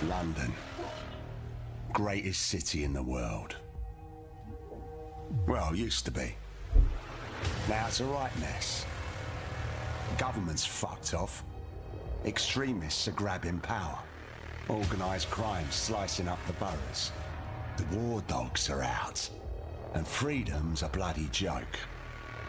London, 0.08 0.52
greatest 1.94 2.40
city 2.40 2.84
in 2.84 2.92
the 2.92 3.00
world. 3.00 3.54
Well, 5.46 5.74
used 5.74 6.04
to. 6.06 6.47
Now 7.68 7.86
it's 7.86 8.00
a 8.00 8.04
right 8.04 8.36
mess. 8.40 8.86
Government's 10.16 10.64
fucked 10.64 11.14
off. 11.14 11.44
Extremists 12.24 13.08
are 13.08 13.12
grabbing 13.12 13.60
power. 13.60 13.98
Organised 14.70 15.30
crime 15.30 15.66
slicing 15.70 16.28
up 16.28 16.38
the 16.46 16.52
boroughs. 16.54 17.12
The 17.76 17.96
war 17.96 18.22
dogs 18.26 18.68
are 18.70 18.82
out. 18.82 19.28
And 19.94 20.06
freedom's 20.06 20.82
a 20.82 20.88
bloody 20.88 21.28
joke. 21.30 21.78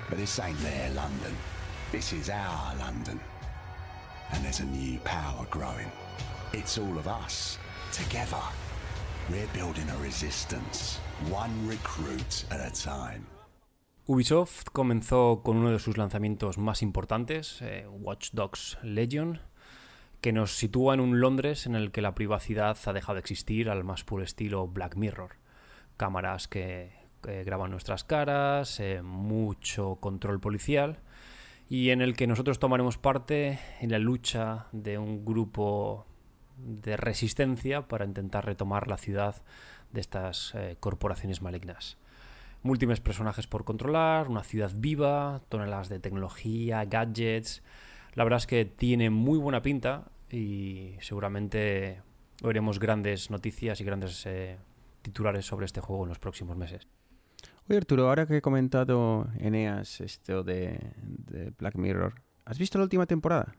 But 0.10 0.18
this 0.18 0.40
ain't 0.40 0.60
their 0.60 0.90
London. 0.92 1.36
This 1.92 2.14
is 2.14 2.30
our 2.30 2.76
London. 2.78 3.20
And 4.32 4.44
there's 4.44 4.60
a 4.60 4.66
new 4.66 5.00
power 5.00 5.46
growing. 5.50 5.92
It's 6.54 6.78
all 6.78 6.98
of 6.98 7.08
us, 7.08 7.58
together. 7.92 8.42
We're 9.30 9.48
building 9.54 9.88
a 9.90 9.98
resistance, 9.98 10.98
one 11.30 11.68
recruit 11.68 12.46
at 12.50 12.60
a 12.60 12.74
time. 12.74 13.26
Ubisoft 14.12 14.64
comenzó 14.74 15.44
con 15.44 15.58
uno 15.58 15.70
de 15.70 15.78
sus 15.78 16.00
lanzamientos 16.00 16.58
más 16.58 16.82
importantes, 16.82 17.62
eh, 17.62 17.86
Watch 17.88 18.32
Dogs 18.34 18.80
Legion, 18.82 19.40
que 20.20 20.34
nos 20.34 20.58
sitúa 20.58 20.96
en 20.96 21.00
un 21.00 21.20
Londres 21.20 21.68
en 21.68 21.76
el 21.76 21.92
que 21.92 22.02
la 22.02 22.16
privacidad 22.16 22.76
ha 22.88 22.94
dejado 22.94 23.14
de 23.14 23.20
existir 23.20 23.70
al 23.70 23.84
más 23.84 24.04
puro 24.04 24.24
estilo 24.24 24.68
Black 24.68 24.96
Mirror. 24.96 25.34
Cámaras 25.96 26.48
que, 26.48 26.92
graban 27.22 27.70
nuestras 27.70 28.04
caras, 28.04 28.80
eh, 28.80 29.04
mucho 29.04 29.98
control 29.98 30.40
policial 30.40 31.02
y 31.70 31.92
en 31.92 32.02
el 32.02 32.16
que 32.16 32.26
nosotros 32.26 32.58
tomaremos 32.58 32.98
parte 32.98 33.60
en 33.80 33.92
la 33.92 34.00
lucha 34.00 34.70
de 34.72 34.98
un 34.98 35.24
grupo 35.24 36.08
de 36.58 36.98
resistencia 36.98 37.88
para 37.88 38.06
intentar 38.06 38.44
retomar 38.44 38.88
la 38.88 38.98
ciudad 38.98 39.36
de 39.92 40.02
estas 40.02 40.56
eh, 40.56 40.78
corporaciones 40.80 41.44
malignas. 41.44 42.00
Múltiples 42.62 43.00
personajes 43.00 43.48
por 43.48 43.64
controlar, 43.64 44.28
una 44.28 44.44
ciudad 44.44 44.72
viva, 44.76 45.42
toneladas 45.50 45.88
de 45.90 46.00
tecnología, 46.00 46.84
gadgets. 46.86 47.64
La 48.16 48.24
verdad 48.26 48.38
es 48.38 48.48
que 48.48 48.66
tiene 48.66 49.10
muy 49.10 49.38
buena 49.40 49.62
pinta 49.62 50.12
y 50.30 50.96
seguramente 51.00 52.02
veremos 52.44 52.80
grandes 52.80 53.30
noticias 53.32 53.80
y 53.80 53.84
grandes 53.86 54.26
eh, 54.26 54.58
titulares 55.02 55.46
sobre 55.46 55.66
este 55.68 55.80
juego 55.80 56.04
en 56.04 56.10
los 56.10 56.20
próximos 56.20 56.58
meses. 56.58 56.88
Oye 57.70 57.78
Arturo, 57.78 58.10
ahora 58.10 58.26
que 58.26 58.38
he 58.38 58.42
comentado 58.42 59.28
Eneas 59.38 60.02
esto 60.02 60.44
de, 60.44 60.94
de 60.98 61.52
Black 61.58 61.76
Mirror, 61.76 62.16
¿has 62.46 62.58
visto 62.60 62.78
la 62.78 62.84
última 62.84 63.06
temporada? 63.06 63.56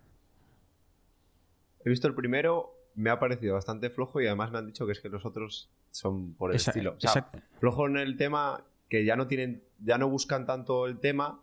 He 1.84 1.88
visto 1.88 2.06
el 2.06 2.14
primero, 2.14 2.74
me 2.94 3.08
ha 3.10 3.18
parecido 3.18 3.54
bastante 3.54 3.88
flojo 3.88 4.20
y 4.20 4.26
además 4.26 4.50
me 4.50 4.58
han 4.58 4.66
dicho 4.66 4.84
que 4.84 4.92
es 4.92 5.00
que 5.00 5.08
los 5.08 5.24
otros 5.24 5.70
son 5.90 6.34
por 6.34 6.50
el 6.50 6.56
Esa- 6.56 6.72
estilo. 6.72 6.94
O 6.96 7.00
sea, 7.00 7.10
exacto. 7.10 7.38
flojo 7.58 7.86
en 7.86 7.96
el 7.96 8.16
tema 8.16 8.62
que 8.90 9.04
ya 9.06 9.16
no 9.16 9.26
tienen, 9.26 9.62
ya 9.82 9.96
no 9.96 10.10
buscan 10.10 10.44
tanto 10.44 10.86
el 10.86 10.98
tema 11.00 11.40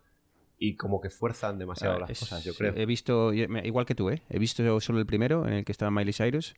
y 0.59 0.75
como 0.75 1.01
que 1.01 1.09
fuerzan 1.09 1.57
demasiado 1.57 1.95
Ah, 1.95 1.99
las 2.01 2.09
es- 2.11 2.19
cosas, 2.19 2.43
yo 2.43 2.53
creo. 2.53 2.73
He 2.75 2.85
visto, 2.85 3.33
igual 3.33 3.85
que 3.87 3.95
tú, 3.95 4.09
¿eh? 4.11 4.21
He 4.29 4.37
visto 4.37 4.79
solo 4.79 4.99
el 4.99 5.05
primero, 5.07 5.47
en 5.47 5.53
el 5.53 5.65
que 5.65 5.71
estaba 5.71 5.89
Miley 5.89 6.13
Cyrus, 6.13 6.53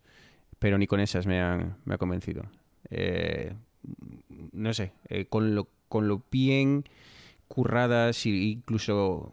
pero 0.57 0.77
ni 0.77 0.87
con 0.87 0.99
esas 0.99 1.25
me 1.27 1.39
han, 1.41 1.77
me 1.85 1.93
ha 1.95 1.97
convencido. 1.97 2.43
Eh, 2.89 3.53
no 4.51 4.73
sé, 4.73 4.91
eh, 5.07 5.25
con, 5.25 5.55
lo, 5.55 5.69
con 5.87 6.07
lo 6.07 6.23
bien 6.31 6.83
curradas 7.47 8.25
e 8.25 8.29
incluso 8.29 9.31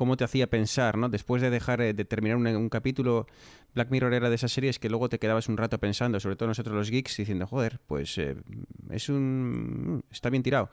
cómo 0.00 0.16
te 0.16 0.24
hacía 0.24 0.48
pensar, 0.48 0.96
¿no? 0.96 1.10
Después 1.10 1.42
de 1.42 1.50
dejar 1.50 1.82
eh, 1.82 1.92
de 1.92 2.06
terminar 2.06 2.38
un, 2.38 2.70
capítulo, 2.70 3.26
Black 3.74 3.90
Mirror 3.90 4.14
era 4.14 4.30
de 4.30 4.34
esas 4.34 4.50
series 4.50 4.78
que 4.78 4.88
luego 4.88 5.10
te 5.10 5.18
quedabas 5.18 5.46
un 5.50 5.58
rato 5.58 5.76
pensando, 5.76 6.18
sobre 6.20 6.36
todo 6.36 6.46
nosotros 6.48 6.74
los 6.74 6.90
geeks, 6.90 7.18
diciendo, 7.18 7.46
joder, 7.46 7.80
pues 7.86 8.16
eh, 8.16 8.34
es 8.88 9.10
un... 9.10 10.02
está 10.10 10.30
bien 10.30 10.42
tirado. 10.42 10.70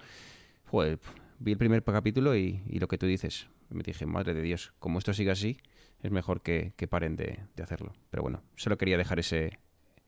Joder, 0.67 0.97
vi 1.39 1.51
el 1.51 1.57
primer 1.57 1.83
capítulo 1.83 2.37
y, 2.37 2.63
lo 2.79 2.87
que 2.87 2.97
tú 2.97 3.05
dices, 3.05 3.49
me 3.69 3.83
dije, 3.83 4.05
madre 4.05 4.33
de 4.33 4.41
Dios, 4.41 4.71
como 4.79 4.97
esto 4.97 5.13
siga 5.13 5.33
así, 5.33 5.57
es 6.01 6.09
mejor 6.09 6.39
que, 6.39 6.71
que 6.77 6.87
paren 6.87 7.17
de, 7.17 7.37
de 7.53 7.63
hacerlo. 7.63 7.91
Pero 8.09 8.23
bueno, 8.23 8.43
solo 8.55 8.77
quería 8.77 8.97
dejar 8.97 9.19
ese, 9.19 9.59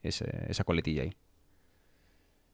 ese- 0.02 0.46
esa 0.48 0.64
coletilla 0.64 1.04
ahí. 1.04 1.14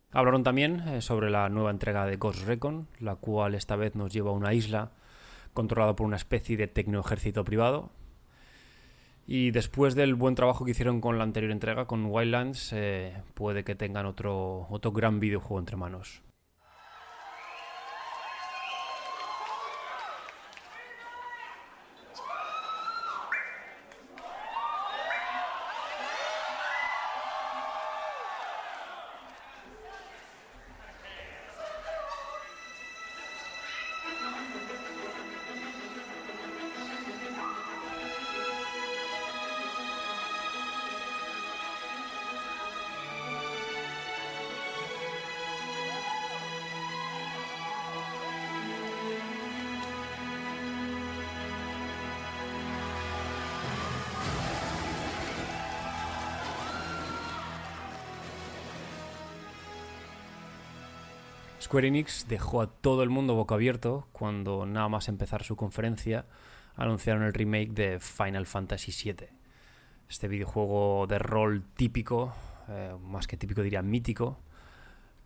Hablaron 0.10 0.42
también 0.42 0.80
eh, 0.88 1.04
sobre 1.04 1.30
la 1.30 1.48
nueva 1.48 1.70
entrega 1.70 2.08
de 2.08 2.18
Ghost 2.18 2.48
Recon, 2.48 2.88
la 3.00 3.18
cual 3.18 3.54
esta 3.54 3.76
vez 3.76 3.94
nos 3.94 4.12
lleva 4.12 4.32
a 4.32 4.34
una 4.34 4.56
isla 4.56 4.94
controlada 5.56 5.96
por 5.96 6.06
una 6.06 6.18
especie 6.18 6.58
de 6.58 6.68
tecnoejército 6.68 7.44
privado. 7.44 7.90
Y 9.26 9.50
después 9.50 9.96
del 9.96 10.14
buen 10.14 10.36
trabajo 10.36 10.66
que 10.66 10.72
hicieron 10.72 11.02
con 11.02 11.18
la 11.18 11.24
anterior 11.24 11.52
entrega, 11.52 11.88
con 11.88 12.06
Wildlands, 12.06 12.74
eh, 12.74 13.24
puede 13.34 13.64
que 13.64 13.74
tengan 13.74 14.06
otro, 14.06 14.68
otro 14.70 14.92
gran 14.92 15.20
videojuego 15.20 15.58
entre 15.58 15.78
manos. 15.78 16.22
Square 61.76 61.90
Enix 61.90 62.26
dejó 62.30 62.62
a 62.62 62.68
todo 62.68 63.04
el 63.04 63.10
mundo 63.10 63.36
boca 63.36 63.56
abierto 63.56 64.08
cuando 64.14 64.66
nada 64.66 64.88
más 64.88 65.10
empezar 65.10 65.44
su 65.44 65.58
conferencia 65.58 66.26
anunciaron 66.78 67.24
el 67.24 67.34
remake 67.34 67.74
de 67.74 68.00
Final 68.00 68.46
Fantasy 68.46 68.94
VII. 68.94 69.28
Este 70.08 70.30
videojuego 70.30 71.06
de 71.06 71.20
rol 71.20 71.66
típico, 71.76 72.34
eh, 72.70 72.96
más 73.02 73.28
que 73.28 73.36
típico 73.36 73.62
diría 73.62 73.82
mítico, 73.82 74.40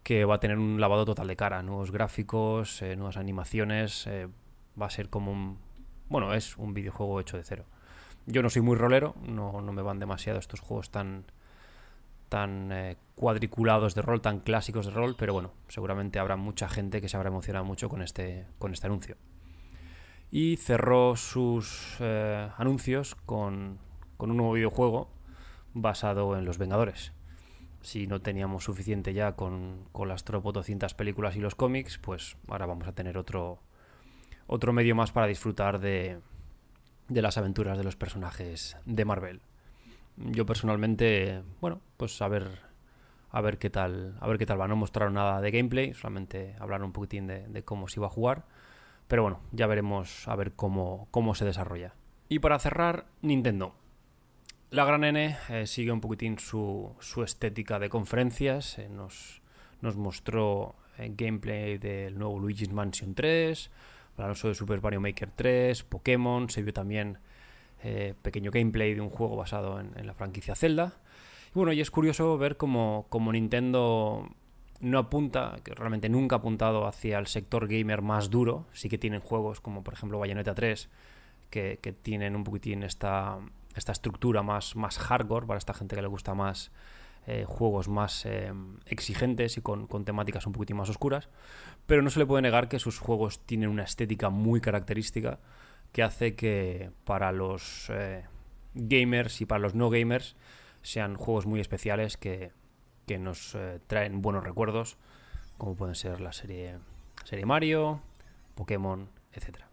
que 0.01 0.25
va 0.25 0.37
a 0.37 0.39
tener 0.39 0.57
un 0.57 0.81
lavado 0.81 1.05
total 1.05 1.27
de 1.27 1.35
cara, 1.35 1.61
nuevos 1.61 1.91
gráficos, 1.91 2.81
eh, 2.81 2.95
nuevas 2.95 3.17
animaciones, 3.17 4.07
eh, 4.07 4.27
va 4.81 4.87
a 4.87 4.89
ser 4.89 5.11
como 5.11 5.31
un... 5.31 5.59
Bueno, 6.07 6.33
es 6.33 6.57
un 6.57 6.73
videojuego 6.73 7.19
hecho 7.19 7.37
de 7.37 7.43
cero. 7.43 7.65
Yo 8.25 8.41
no 8.41 8.49
soy 8.49 8.63
muy 8.63 8.75
rolero, 8.75 9.13
no, 9.21 9.61
no 9.61 9.71
me 9.71 9.83
van 9.83 9.99
demasiado 9.99 10.39
estos 10.39 10.61
juegos 10.61 10.89
tan, 10.89 11.25
tan 12.27 12.71
cuadriculados 13.19 13.95
de 13.95 14.01
rol, 14.01 14.21
tan 14.21 14.39
clásicos 14.39 14.85
de 14.85 14.93
rol, 14.93 15.17
pero 15.19 15.33
bueno, 15.33 15.51
seguramente 15.67 16.19
habrá 16.19 16.37
mucha 16.37 16.69
gente 16.69 17.01
que 17.01 17.09
se 17.09 17.17
habrá 17.17 17.27
emocionado 17.27 17.65
mucho 17.65 17.89
con 17.89 18.01
este, 18.01 18.47
con 18.59 18.71
este 18.71 18.87
anuncio. 18.87 19.17
Y 20.31 20.55
cerró 20.55 21.17
sus 21.17 21.97
eh, 21.99 22.49
anuncios 22.55 23.15
con, 23.25 23.77
con 24.15 24.31
un 24.31 24.37
nuevo 24.37 24.53
videojuego 24.53 25.09
basado 25.73 26.37
en 26.37 26.45
Los 26.45 26.57
Vengadores. 26.57 27.11
Si 27.81 28.07
no 28.07 28.21
teníamos 28.21 28.63
suficiente 28.63 29.13
ya 29.13 29.33
con, 29.33 29.89
con 29.91 30.07
las 30.07 30.23
tropotocientas 30.23 30.93
películas 30.93 31.35
y 31.35 31.41
los 31.41 31.55
cómics, 31.55 31.97
pues 31.97 32.37
ahora 32.47 32.67
vamos 32.67 32.87
a 32.87 32.93
tener 32.93 33.17
otro, 33.17 33.59
otro 34.47 34.71
medio 34.71 34.95
más 34.95 35.11
para 35.11 35.27
disfrutar 35.27 35.81
de, 35.81 36.21
de 37.09 37.21
las 37.21 37.37
aventuras 37.37 37.77
de 37.77 37.83
los 37.83 37.97
personajes 37.97 38.77
de 38.85 39.03
Marvel 39.03 39.41
yo 40.19 40.45
personalmente, 40.45 41.43
bueno, 41.61 41.81
pues 41.97 42.21
a 42.21 42.27
ver 42.27 42.68
a 43.31 43.41
ver 43.41 43.57
qué 43.57 43.69
tal, 43.69 44.17
a 44.19 44.27
ver 44.27 44.37
qué 44.37 44.45
tal 44.45 44.59
va. 44.59 44.67
No 44.67 44.75
mostraron 44.75 45.13
nada 45.13 45.41
de 45.41 45.51
gameplay, 45.51 45.93
solamente 45.93 46.55
hablaron 46.59 46.87
un 46.87 46.93
poquitín 46.93 47.27
de, 47.27 47.47
de 47.47 47.63
cómo 47.63 47.87
se 47.87 47.99
iba 47.99 48.07
a 48.07 48.11
jugar. 48.11 48.45
Pero 49.07 49.23
bueno, 49.23 49.39
ya 49.51 49.65
veremos 49.65 50.27
a 50.27 50.35
ver 50.35 50.53
cómo, 50.53 51.07
cómo 51.11 51.33
se 51.33 51.43
desarrolla. 51.43 51.95
Y 52.29 52.39
para 52.39 52.59
cerrar, 52.59 53.07
Nintendo. 53.21 53.73
La 54.69 54.85
gran 54.85 55.03
N 55.03 55.35
eh, 55.49 55.65
sigue 55.65 55.91
un 55.91 55.99
poquitín 55.99 56.37
su, 56.37 56.95
su 56.99 57.23
estética 57.23 57.79
de 57.79 57.89
conferencias. 57.89 58.77
eh, 58.77 58.87
nos, 58.87 59.41
nos 59.81 59.95
mostró 59.95 60.75
eh, 60.99 61.11
gameplay 61.15 61.79
del 61.79 62.19
nuevo 62.19 62.37
Luigi's 62.37 62.71
Mansion 62.71 63.15
3, 63.15 63.71
hablaron 64.13 64.35
sobre 64.35 64.53
Super 64.53 64.79
Mario 64.79 65.01
Maker 65.01 65.31
3, 65.35 65.83
Pokémon, 65.85 66.47
se 66.51 66.61
vio 66.61 66.71
también 66.71 67.17
pequeño 68.21 68.51
gameplay 68.51 68.93
de 68.93 68.99
un 68.99 69.09
juego 69.09 69.37
basado 69.37 69.79
en, 69.79 69.93
en 69.95 70.05
la 70.05 70.13
franquicia 70.13 70.53
Zelda. 70.53 70.99
Bueno, 71.59 71.73
y 71.73 71.81
es 71.81 71.91
curioso 71.91 72.37
ver 72.37 72.55
cómo, 72.55 73.05
cómo 73.09 73.33
Nintendo 73.33 74.29
no 74.79 74.97
apunta, 74.97 75.57
que 75.61 75.75
realmente 75.75 76.07
nunca 76.07 76.37
ha 76.37 76.39
apuntado 76.39 76.87
hacia 76.87 77.19
el 77.19 77.27
sector 77.27 77.67
gamer 77.67 78.01
más 78.01 78.29
duro. 78.29 78.65
Sí 78.71 78.87
que 78.87 78.97
tienen 78.97 79.19
juegos 79.19 79.59
como 79.59 79.83
por 79.83 79.93
ejemplo 79.93 80.19
Bayonetta 80.19 80.55
3, 80.55 80.89
que, 81.49 81.77
que 81.81 81.91
tienen 81.91 82.37
un 82.37 82.45
poquitín 82.45 82.83
esta, 82.83 83.39
esta 83.75 83.91
estructura 83.91 84.41
más, 84.41 84.77
más 84.77 84.97
hardcore 84.99 85.47
para 85.47 85.57
esta 85.57 85.73
gente 85.73 85.97
que 85.97 86.01
le 86.01 86.07
gusta 86.07 86.33
más 86.33 86.71
eh, 87.27 87.43
juegos 87.45 87.89
más 87.89 88.25
eh, 88.25 88.53
exigentes 88.85 89.57
y 89.57 89.61
con, 89.61 89.85
con 89.87 90.05
temáticas 90.05 90.47
un 90.47 90.53
poquitín 90.53 90.77
más 90.77 90.89
oscuras. 90.89 91.27
Pero 91.87 92.01
no 92.01 92.09
se 92.09 92.19
le 92.19 92.25
puede 92.25 92.41
negar 92.41 92.69
que 92.69 92.79
sus 92.79 92.99
juegos 92.99 93.45
tienen 93.45 93.67
una 93.67 93.83
estética 93.83 94.29
muy 94.29 94.61
característica 94.61 95.41
que 95.91 96.03
hace 96.03 96.35
que 96.35 96.91
para 97.03 97.33
los 97.33 97.89
eh, 97.89 98.23
gamers 98.75 99.41
y 99.41 99.45
para 99.45 99.59
los 99.59 99.75
no 99.75 99.89
gamers 99.89 100.37
sean 100.81 101.15
juegos 101.15 101.45
muy 101.45 101.59
especiales 101.59 102.17
que, 102.17 102.51
que 103.05 103.19
nos 103.19 103.55
eh, 103.55 103.79
traen 103.87 104.21
buenos 104.21 104.43
recuerdos, 104.43 104.97
como 105.57 105.75
pueden 105.75 105.95
ser 105.95 106.21
la 106.21 106.33
serie, 106.33 106.79
serie 107.25 107.45
Mario, 107.45 108.01
Pokémon, 108.55 109.09
etcétera. 109.33 109.68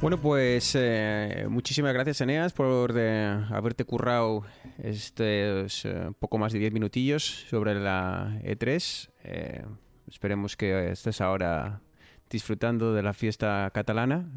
Bueno, 0.00 0.18
pues 0.18 0.74
eh, 0.74 1.46
muchísimas 1.48 1.94
gracias, 1.94 2.20
Eneas, 2.20 2.52
por 2.52 2.92
eh, 2.96 3.44
haberte 3.50 3.84
currado 3.84 4.42
estos 4.82 5.84
eh, 5.86 6.10
poco 6.20 6.36
más 6.36 6.52
de 6.52 6.58
10 6.58 6.72
minutillos 6.74 7.24
sobre 7.48 7.74
la 7.74 8.38
E3. 8.44 9.10
Eh, 9.24 9.64
esperemos 10.06 10.56
que 10.56 10.90
estés 10.90 11.20
ahora 11.22 11.80
disfrutando 12.28 12.92
de 12.92 13.02
la 13.02 13.14
fiesta 13.14 13.70
catalana. 13.72 14.28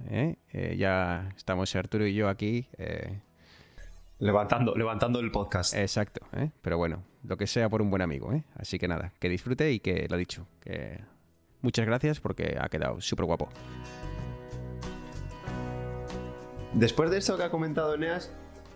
ya 0.77 1.29
estamos 1.35 1.75
Arturo 1.75 2.07
y 2.07 2.13
yo 2.13 2.29
aquí. 2.29 2.67
Levantando, 4.19 4.75
levantando 4.75 5.19
el 5.19 5.31
podcast. 5.31 5.73
exacto, 5.75 6.25
¿eh? 6.33 6.51
pero 6.61 6.77
bueno, 6.77 7.03
lo 7.23 7.37
que 7.37 7.47
sea 7.47 7.69
por 7.69 7.81
un 7.81 7.89
buen 7.89 8.01
amigo. 8.01 8.31
Así 8.55 8.79
que 8.79 8.87
nada, 8.87 9.13
que 9.19 9.29
disfrute 9.29 9.71
y 9.71 9.79
que 9.79 10.07
lo 10.09 10.17
dicho. 10.17 10.45
Que 10.61 10.99
muchas 11.61 11.85
gracias 11.85 12.19
porque 12.19 12.57
ha 12.59 12.69
quedado 12.69 13.01
súper 13.01 13.25
guapo. 13.25 13.49
Después 16.73 17.09
de 17.09 17.17
esto 17.17 17.35
que 17.37 17.43
ha 17.43 17.49
comentado 17.49 17.95
Eneas, 17.95 18.31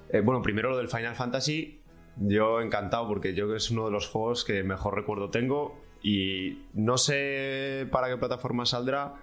eh, 0.09 0.21
bueno, 0.21 0.41
primero 0.41 0.71
lo 0.71 0.77
del 0.77 0.89
Final 0.89 1.15
Fantasy, 1.15 1.81
yo 2.17 2.61
encantado 2.61 3.07
porque 3.07 3.33
yo 3.33 3.45
creo 3.45 3.55
que 3.55 3.57
es 3.57 3.71
uno 3.71 3.85
de 3.85 3.91
los 3.91 4.07
juegos 4.07 4.43
que 4.43 4.63
mejor 4.63 4.95
recuerdo 4.95 5.29
tengo 5.29 5.79
y 6.01 6.63
no 6.73 6.97
sé 6.97 7.87
para 7.91 8.09
qué 8.09 8.17
plataforma 8.17 8.65
saldrá, 8.65 9.15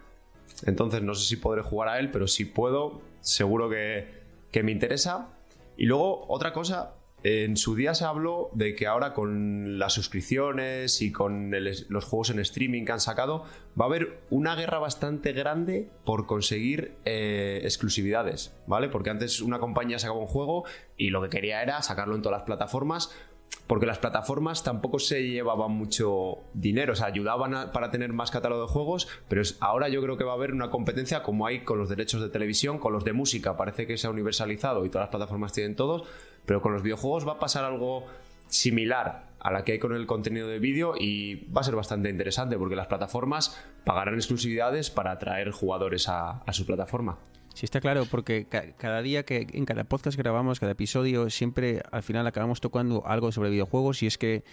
entonces 0.67 1.03
no 1.03 1.15
sé 1.15 1.27
si 1.27 1.37
podré 1.37 1.63
jugar 1.63 1.89
a 1.89 1.99
él, 1.99 2.11
pero 2.11 2.27
si 2.27 2.45
puedo, 2.45 3.03
seguro 3.21 3.69
que, 3.69 4.09
que 4.51 4.63
me 4.63 4.73
interesa. 4.73 5.29
Y 5.77 5.87
luego, 5.87 6.27
otra 6.29 6.53
cosa, 6.53 6.95
en 7.23 7.57
su 7.57 7.75
día 7.75 7.95
se 7.95 8.05
habló 8.05 8.51
de 8.55 8.75
que 8.75 8.87
ahora 8.87 9.13
con 9.13 9.79
las 9.79 9.93
suscripciones 9.93 11.03
y 11.03 11.13
con 11.13 11.51
los 11.89 12.05
juegos 12.05 12.31
en 12.31 12.39
streaming 12.39 12.85
que 12.85 12.93
han 12.93 13.01
sacado, 13.01 13.45
va 13.79 13.85
a 13.85 13.89
haber 13.89 14.21
una 14.31 14.55
guerra 14.55 14.79
bastante 14.79 15.33
grande 15.33 15.91
por 16.05 16.27
conseguir 16.27 16.95
eh, 17.05 17.61
exclusividades, 17.65 18.55
¿vale? 18.67 18.89
Porque 18.89 19.11
antes 19.11 19.41
una 19.41 19.59
compañía 19.59 19.99
sacaba 19.99 20.19
un 20.19 20.27
juego 20.27 20.65
y 20.97 21.11
lo 21.11 21.23
que 21.23 21.29
quería 21.29 21.63
era 21.63 21.83
sacarlo 21.83 22.15
en 22.15 22.23
todas 22.23 22.39
las 22.39 22.47
plataformas, 22.47 23.15
porque 23.67 23.87
las 23.87 23.99
plataformas 23.99 24.65
tampoco 24.65 24.99
se 24.99 25.29
llevaban 25.29 25.71
mucho 25.73 26.39
dinero, 26.55 26.93
o 26.93 26.97
sea, 26.97 27.07
ayudaban 27.07 27.71
para 27.73 27.91
tener 27.91 28.13
más 28.13 28.31
catálogo 28.31 28.63
de 28.63 28.69
juegos, 28.69 29.09
pero 29.29 29.43
ahora 29.61 29.89
yo 29.89 30.03
creo 30.03 30.17
que 30.17 30.25
va 30.25 30.33
a 30.33 30.35
haber 30.35 30.53
una 30.53 30.71
competencia 30.71 31.23
como 31.23 31.47
hay 31.47 31.61
con 31.61 31.79
los 31.79 31.89
derechos 31.89 32.21
de 32.21 32.31
televisión, 32.31 32.79
con 32.79 32.93
los 32.93 33.05
de 33.05 33.13
música, 33.13 33.57
parece 33.57 33.87
que 33.87 33.97
se 33.97 34.07
ha 34.07 34.11
universalizado 34.11 34.85
y 34.85 34.89
todas 34.89 35.05
las 35.05 35.11
plataformas 35.11 35.53
tienen 35.53 35.77
todos, 35.77 36.03
pero 36.47 36.61
con 36.63 36.73
los 36.73 36.83
videojuegos 36.83 37.27
va 37.27 37.33
a 37.33 37.39
pasar 37.39 37.65
algo 37.65 38.07
similar 38.49 39.31
a 39.39 39.51
la 39.51 39.65
que 39.65 39.73
hay 39.73 39.79
con 39.79 39.95
el 39.95 40.07
contenido 40.07 40.49
de 40.49 40.59
vídeo 40.59 40.95
y 40.99 41.47
va 41.51 41.63
a 41.63 41.65
ser 41.65 41.75
bastante 41.75 42.11
interesante 42.11 42.59
porque 42.59 42.77
las 42.77 42.89
plataformas 42.89 43.59
pagarán 43.85 44.15
exclusividades 44.15 44.91
para 44.91 45.13
atraer 45.13 45.51
jugadores 45.51 46.09
a, 46.09 46.43
su 46.53 46.67
plataforma. 46.67 47.19
Sí, 47.55 47.65
está 47.65 47.81
claro, 47.81 48.05
porque 48.11 48.47
ca- 48.47 48.73
cada 48.77 49.01
día 49.03 49.25
que 49.25 49.47
en 49.53 49.65
cada 49.65 49.85
podcast 49.85 50.17
que 50.17 50.23
grabamos, 50.23 50.61
cada 50.61 50.73
episodio, 50.73 51.31
siempre 51.31 51.83
al 51.91 52.03
final 52.03 52.27
acabamos 52.27 52.61
tocando 52.61 53.03
algo 53.07 53.33
sobre 53.33 53.51
videojuegos 53.51 54.03
y 54.03 54.07
es 54.07 54.19
que 54.19 54.45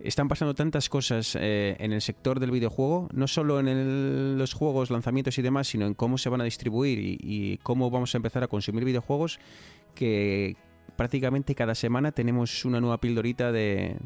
están 0.00 0.28
pasando 0.28 0.54
tantas 0.54 0.88
cosas 0.88 1.36
eh, 1.38 1.76
en 1.78 1.92
el 1.92 2.00
sector 2.00 2.40
del 2.40 2.50
videojuego, 2.50 3.08
no 3.12 3.28
solo 3.28 3.60
en 3.60 4.38
los 4.38 4.54
juegos, 4.54 4.90
lanzamientos 4.90 5.36
y 5.38 5.42
demás, 5.42 5.68
sino 5.68 5.86
en 5.86 5.92
cómo 5.92 6.16
se 6.16 6.30
van 6.30 6.40
a 6.40 6.44
distribuir 6.44 6.98
y, 6.98 7.18
y 7.20 7.58
cómo 7.58 7.90
vamos 7.90 8.14
a 8.14 8.18
empezar 8.18 8.42
a 8.42 8.48
consumir 8.48 8.84
videojuegos, 8.86 9.38
que 9.94 10.56
prácticamente 11.00 11.54
cada 11.54 11.74
semana 11.74 12.12
tenemos 12.12 12.66
una 12.66 12.78
nueva 12.78 13.00
pildorita 13.00 13.52
de, 13.52 13.96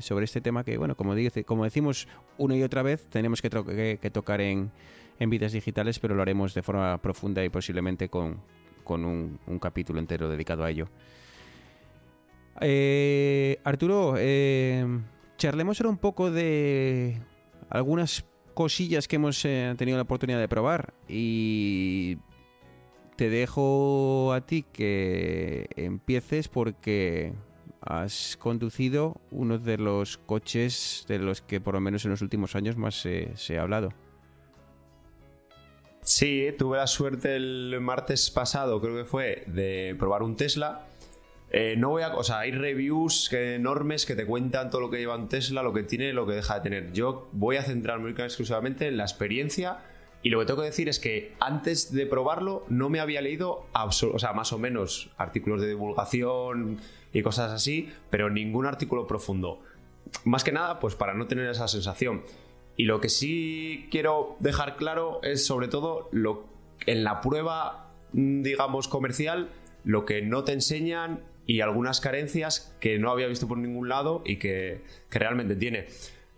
sobre 0.00 0.24
este 0.24 0.40
tema 0.40 0.64
que, 0.64 0.78
bueno, 0.78 0.96
como, 0.96 1.14
dice, 1.14 1.44
como 1.44 1.64
decimos 1.64 2.08
una 2.38 2.56
y 2.56 2.62
otra 2.62 2.82
vez, 2.82 3.06
tenemos 3.10 3.42
que, 3.42 3.50
que- 4.00 4.10
tocar 4.10 4.40
en, 4.40 4.70
en 5.18 5.28
vidas 5.28 5.52
digitales, 5.52 5.98
pero 5.98 6.14
lo 6.14 6.22
haremos 6.22 6.54
de 6.54 6.62
forma 6.62 6.96
profunda 7.02 7.44
y 7.44 7.50
posiblemente 7.50 8.08
con, 8.08 8.40
con 8.82 9.04
un, 9.04 9.40
un 9.46 9.58
capítulo 9.58 10.00
entero 10.00 10.30
dedicado 10.30 10.64
a 10.64 10.70
ello. 10.70 10.88
Eh, 12.62 13.58
Arturo, 13.62 14.14
eh, 14.16 14.86
charlemos 15.36 15.82
ahora 15.82 15.90
un 15.90 15.98
poco 15.98 16.30
de 16.30 17.20
algunas 17.68 18.24
cosillas 18.54 19.06
que 19.06 19.16
hemos 19.16 19.44
eh, 19.44 19.74
tenido 19.76 19.98
la 19.98 20.04
oportunidad 20.04 20.40
de 20.40 20.48
probar 20.48 20.94
y 21.06 22.16
te 23.16 23.28
dejo 23.30 24.32
a 24.32 24.40
ti 24.46 24.64
que 24.72 25.68
empieces 25.76 26.48
porque 26.48 27.32
has 27.80 28.36
conducido 28.38 29.20
uno 29.30 29.58
de 29.58 29.76
los 29.78 30.16
coches 30.18 31.04
de 31.08 31.18
los 31.18 31.42
que 31.42 31.60
por 31.60 31.74
lo 31.74 31.80
menos 31.80 32.04
en 32.04 32.12
los 32.12 32.22
últimos 32.22 32.54
años 32.56 32.76
más 32.76 32.94
se- 32.94 33.58
ha 33.58 33.62
hablado. 33.62 33.90
Sí, 36.02 36.48
tuve 36.58 36.78
la 36.78 36.86
suerte 36.88 37.36
el 37.36 37.78
martes 37.80 38.30
pasado, 38.30 38.80
creo 38.80 38.96
que 38.96 39.04
fue, 39.04 39.44
de 39.46 39.94
probar 39.98 40.22
un 40.22 40.36
Tesla. 40.36 40.86
Eh, 41.50 41.74
no 41.76 41.90
voy 41.90 42.02
a. 42.02 42.14
O 42.16 42.24
sea, 42.24 42.40
hay 42.40 42.50
reviews 42.50 43.30
enormes 43.32 44.06
que 44.06 44.16
te 44.16 44.24
cuentan 44.26 44.70
todo 44.70 44.80
lo 44.80 44.90
que 44.90 44.98
lleva 44.98 45.16
un 45.16 45.28
Tesla, 45.28 45.62
lo 45.62 45.72
que 45.72 45.82
tiene 45.82 46.12
lo 46.12 46.26
que 46.26 46.32
deja 46.32 46.54
de 46.56 46.60
tener. 46.62 46.92
Yo 46.92 47.28
voy 47.32 47.56
a 47.56 47.62
centrarme 47.62 48.10
exclusivamente 48.10 48.88
en 48.88 48.96
la 48.96 49.04
experiencia. 49.04 49.78
Y 50.22 50.30
lo 50.30 50.38
que 50.38 50.46
tengo 50.46 50.60
que 50.60 50.66
decir 50.66 50.88
es 50.88 50.98
que 50.98 51.32
antes 51.40 51.92
de 51.92 52.06
probarlo 52.06 52.64
no 52.68 52.88
me 52.88 53.00
había 53.00 53.20
leído, 53.20 53.66
o 53.74 54.18
sea, 54.18 54.32
más 54.32 54.52
o 54.52 54.58
menos 54.58 55.10
artículos 55.16 55.60
de 55.60 55.68
divulgación 55.68 56.78
y 57.12 57.22
cosas 57.22 57.50
así, 57.50 57.90
pero 58.08 58.30
ningún 58.30 58.66
artículo 58.66 59.06
profundo. 59.06 59.60
Más 60.24 60.44
que 60.44 60.52
nada, 60.52 60.78
pues 60.78 60.94
para 60.94 61.14
no 61.14 61.26
tener 61.26 61.48
esa 61.48 61.66
sensación. 61.66 62.22
Y 62.76 62.84
lo 62.84 63.00
que 63.00 63.08
sí 63.08 63.88
quiero 63.90 64.36
dejar 64.38 64.76
claro 64.76 65.20
es 65.22 65.44
sobre 65.44 65.68
todo 65.68 66.08
lo 66.12 66.46
en 66.86 67.04
la 67.04 67.20
prueba, 67.20 67.90
digamos, 68.12 68.88
comercial, 68.88 69.50
lo 69.84 70.04
que 70.04 70.22
no 70.22 70.44
te 70.44 70.52
enseñan 70.52 71.20
y 71.46 71.60
algunas 71.60 72.00
carencias 72.00 72.74
que 72.80 72.98
no 72.98 73.10
había 73.10 73.26
visto 73.26 73.48
por 73.48 73.58
ningún 73.58 73.88
lado 73.88 74.22
y 74.24 74.36
que, 74.36 74.82
que 75.10 75.18
realmente 75.18 75.56
tiene. 75.56 75.86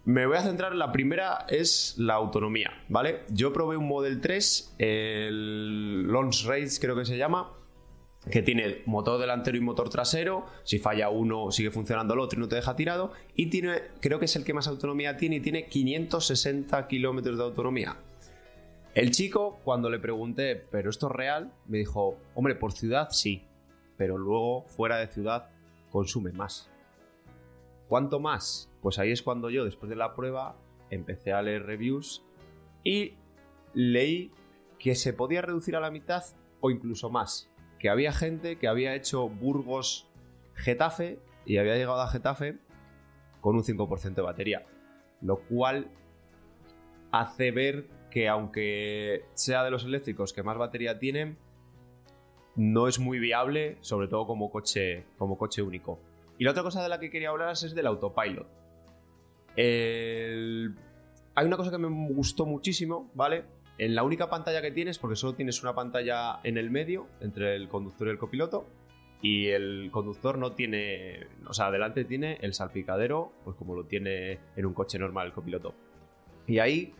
Me 0.06 0.26
voy 0.26 0.36
a 0.36 0.42
centrar 0.42 0.72
en 0.72 0.78
la 0.78 0.92
primera, 0.92 1.46
es 1.48 1.94
la 1.96 2.14
autonomía, 2.14 2.70
¿vale? 2.90 3.22
Yo 3.30 3.54
probé 3.54 3.78
un 3.78 3.88
Model 3.88 4.20
3, 4.20 4.74
el 4.78 6.06
Launch 6.08 6.44
Race 6.44 6.78
creo 6.78 6.94
que 6.94 7.06
se 7.06 7.16
llama, 7.16 7.54
que 8.30 8.42
tiene 8.42 8.82
motor 8.84 9.18
delantero 9.18 9.56
y 9.56 9.60
motor 9.60 9.88
trasero. 9.88 10.44
Si 10.62 10.78
falla 10.78 11.08
uno, 11.08 11.50
sigue 11.50 11.70
funcionando 11.70 12.12
el 12.12 12.20
otro 12.20 12.38
y 12.38 12.42
no 12.42 12.48
te 12.48 12.56
deja 12.56 12.76
tirado. 12.76 13.12
Y 13.34 13.46
tiene, 13.46 13.80
creo 14.00 14.18
que 14.18 14.26
es 14.26 14.36
el 14.36 14.44
que 14.44 14.52
más 14.52 14.68
autonomía 14.68 15.16
tiene 15.16 15.36
y 15.36 15.40
tiene 15.40 15.66
560 15.66 16.86
kilómetros 16.86 17.38
de 17.38 17.44
autonomía. 17.44 17.96
El 18.94 19.10
chico, 19.10 19.60
cuando 19.64 19.90
le 19.90 19.98
pregunté, 19.98 20.56
¿pero 20.70 20.90
esto 20.90 21.08
es 21.08 21.12
real? 21.12 21.52
Me 21.66 21.78
dijo, 21.78 22.18
hombre, 22.34 22.54
por 22.54 22.72
ciudad 22.72 23.08
sí, 23.10 23.42
pero 23.96 24.18
luego 24.18 24.64
fuera 24.68 24.98
de 24.98 25.08
ciudad 25.08 25.48
consume 25.90 26.32
más. 26.32 26.70
¿Cuánto 27.88 28.20
más? 28.20 28.70
Pues 28.80 28.98
ahí 28.98 29.12
es 29.12 29.22
cuando 29.22 29.50
yo, 29.50 29.64
después 29.64 29.90
de 29.90 29.96
la 29.96 30.14
prueba, 30.14 30.56
empecé 30.90 31.32
a 31.32 31.42
leer 31.42 31.64
reviews 31.64 32.24
y 32.82 33.14
leí 33.72 34.32
que 34.78 34.94
se 34.94 35.12
podía 35.12 35.42
reducir 35.42 35.76
a 35.76 35.80
la 35.80 35.90
mitad 35.90 36.24
o 36.60 36.70
incluso 36.70 37.10
más. 37.10 37.50
Que 37.78 37.88
había 37.88 38.12
gente 38.12 38.58
que 38.58 38.68
había 38.68 38.94
hecho 38.94 39.28
Burgos 39.28 40.08
Getafe 40.54 41.18
y 41.44 41.58
había 41.58 41.76
llegado 41.76 42.00
a 42.00 42.08
Getafe 42.08 42.58
con 43.40 43.56
un 43.56 43.62
5% 43.62 44.14
de 44.14 44.22
batería. 44.22 44.66
Lo 45.20 45.40
cual 45.40 45.90
hace 47.12 47.50
ver 47.50 47.88
que 48.10 48.28
aunque 48.28 49.24
sea 49.34 49.64
de 49.64 49.70
los 49.70 49.84
eléctricos 49.84 50.32
que 50.32 50.42
más 50.42 50.56
batería 50.56 50.98
tienen, 50.98 51.36
no 52.56 52.88
es 52.88 52.98
muy 52.98 53.18
viable, 53.18 53.76
sobre 53.80 54.08
todo 54.08 54.26
como 54.26 54.50
coche, 54.50 55.04
como 55.18 55.36
coche 55.36 55.62
único. 55.62 55.98
Y 56.38 56.44
la 56.44 56.50
otra 56.50 56.62
cosa 56.62 56.82
de 56.82 56.88
la 56.88 56.98
que 56.98 57.10
quería 57.10 57.30
hablar 57.30 57.52
es 57.52 57.74
del 57.74 57.86
autopilot. 57.86 58.46
Hay 59.56 61.46
una 61.46 61.56
cosa 61.56 61.70
que 61.70 61.78
me 61.78 61.88
gustó 62.12 62.46
muchísimo, 62.46 63.10
¿vale? 63.14 63.44
En 63.78 63.94
la 63.94 64.02
única 64.02 64.30
pantalla 64.30 64.62
que 64.62 64.70
tienes, 64.70 64.98
porque 64.98 65.16
solo 65.16 65.34
tienes 65.34 65.62
una 65.62 65.74
pantalla 65.74 66.40
en 66.44 66.58
el 66.58 66.70
medio, 66.70 67.08
entre 67.20 67.56
el 67.56 67.68
conductor 67.68 68.06
y 68.06 68.10
el 68.10 68.18
copiloto, 68.18 68.66
y 69.20 69.48
el 69.48 69.90
conductor 69.90 70.38
no 70.38 70.52
tiene, 70.52 71.26
o 71.46 71.54
sea, 71.54 71.66
adelante 71.66 72.04
tiene 72.04 72.38
el 72.40 72.52
salpicadero, 72.52 73.32
pues 73.44 73.56
como 73.56 73.74
lo 73.74 73.84
tiene 73.86 74.38
en 74.54 74.66
un 74.66 74.74
coche 74.74 74.98
normal 74.98 75.28
el 75.28 75.32
copiloto. 75.32 75.74
Y 76.46 76.58
ahí 76.58 76.92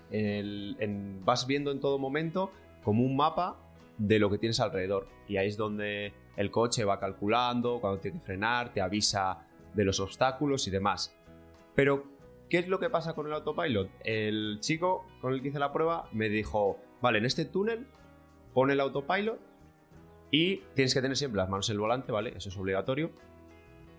vas 1.25 1.47
viendo 1.47 1.71
en 1.71 1.81
todo 1.81 1.99
momento 1.99 2.51
como 2.83 3.05
un 3.05 3.15
mapa 3.15 3.59
de 3.99 4.19
lo 4.19 4.31
que 4.31 4.39
tienes 4.39 4.61
alrededor. 4.61 5.09
Y 5.29 5.37
ahí 5.37 5.49
es 5.49 5.57
donde 5.57 6.13
el 6.37 6.51
coche 6.51 6.85
va 6.85 6.99
calculando, 6.99 7.81
cuando 7.81 8.01
tiene 8.01 8.19
que 8.19 8.25
frenar, 8.25 8.73
te 8.73 8.81
avisa 8.81 9.47
de 9.75 9.85
los 9.85 10.01
obstáculos 10.01 10.67
y 10.67 10.71
demás. 10.71 11.17
Pero, 11.75 12.05
¿qué 12.49 12.59
es 12.59 12.69
lo 12.69 12.79
que 12.79 12.91
pasa 12.91 13.15
con 13.15 13.27
el 13.27 13.33
autopilot? 13.33 13.91
El 14.05 14.59
chico 14.61 15.07
con 15.21 15.33
el 15.33 15.43
que 15.43 15.49
hice 15.49 15.59
la 15.59 15.73
prueba 15.73 16.09
me 16.13 16.29
dijo, 16.29 16.79
vale, 17.01 17.19
en 17.19 17.27
este 17.27 17.45
túnel 17.45 17.87
pone 18.53 18.73
el 18.73 18.81
autopilot 18.81 19.39
y 20.31 20.57
tienes 20.75 20.95
que 20.95 21.03
tener 21.03 21.17
siempre 21.17 21.39
las 21.39 21.49
manos 21.49 21.69
en 21.69 21.75
el 21.75 21.81
volante, 21.81 22.13
¿vale? 22.13 22.35
Eso 22.37 22.49
es 22.49 22.57
obligatorio. 22.57 23.11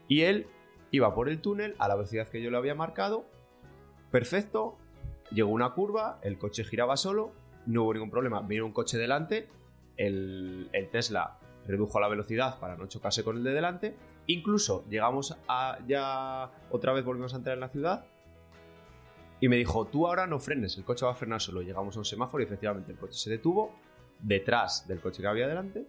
Y 0.08 0.22
él 0.22 0.48
iba 0.92 1.14
por 1.14 1.30
el 1.30 1.42
túnel 1.42 1.76
a 1.80 1.88
la 1.88 1.96
velocidad 1.96 2.28
que 2.28 2.42
yo 2.42 2.52
le 2.52 2.58
había 2.58 2.76
marcado. 2.76 3.26
Perfecto. 4.12 4.78
Llegó 5.32 5.50
una 5.50 5.72
curva, 5.72 6.20
el 6.22 6.38
coche 6.38 6.64
giraba 6.64 6.98
solo, 6.98 7.32
no 7.66 7.84
hubo 7.84 7.94
ningún 7.94 8.12
problema. 8.12 8.42
Vino 8.42 8.66
un 8.66 8.72
coche 8.72 8.98
delante 8.98 9.50
el, 9.98 10.70
Tesla 10.92 11.40
redujo 11.68 12.00
la 12.00 12.08
velocidad 12.08 12.60
para 12.60 12.76
no 12.76 12.88
chocarse 12.88 13.24
con 13.24 13.38
el 13.38 13.44
de 13.44 13.54
delante. 13.54 13.96
Incluso 14.28 14.86
llegamos 14.90 15.38
a 15.48 15.80
ya 15.88 16.52
otra 16.72 16.94
vez 16.94 17.04
volvimos 17.04 17.34
a 17.34 17.38
entrar 17.38 17.56
en 17.56 17.62
la 17.62 17.70
ciudad 17.70 18.06
y 19.40 19.50
me 19.50 19.58
dijo, 19.58 19.86
tú 19.86 20.08
ahora 20.08 20.28
no 20.28 20.40
frenes, 20.40 20.78
el 20.78 20.84
coche 20.84 21.06
va 21.06 21.12
a 21.12 21.16
frenar 21.16 21.42
solo. 21.42 21.62
Llegamos 21.62 21.96
a 21.96 22.00
un 22.00 22.06
semáforo 22.06 22.42
y 22.42 22.46
efectivamente 22.46 22.92
el 22.92 22.98
coche 22.98 23.18
se 23.18 23.30
detuvo 23.30 23.76
detrás 24.20 24.88
del 24.88 25.00
coche 25.02 25.22
que 25.22 25.28
había 25.28 25.48
delante. 25.48 25.86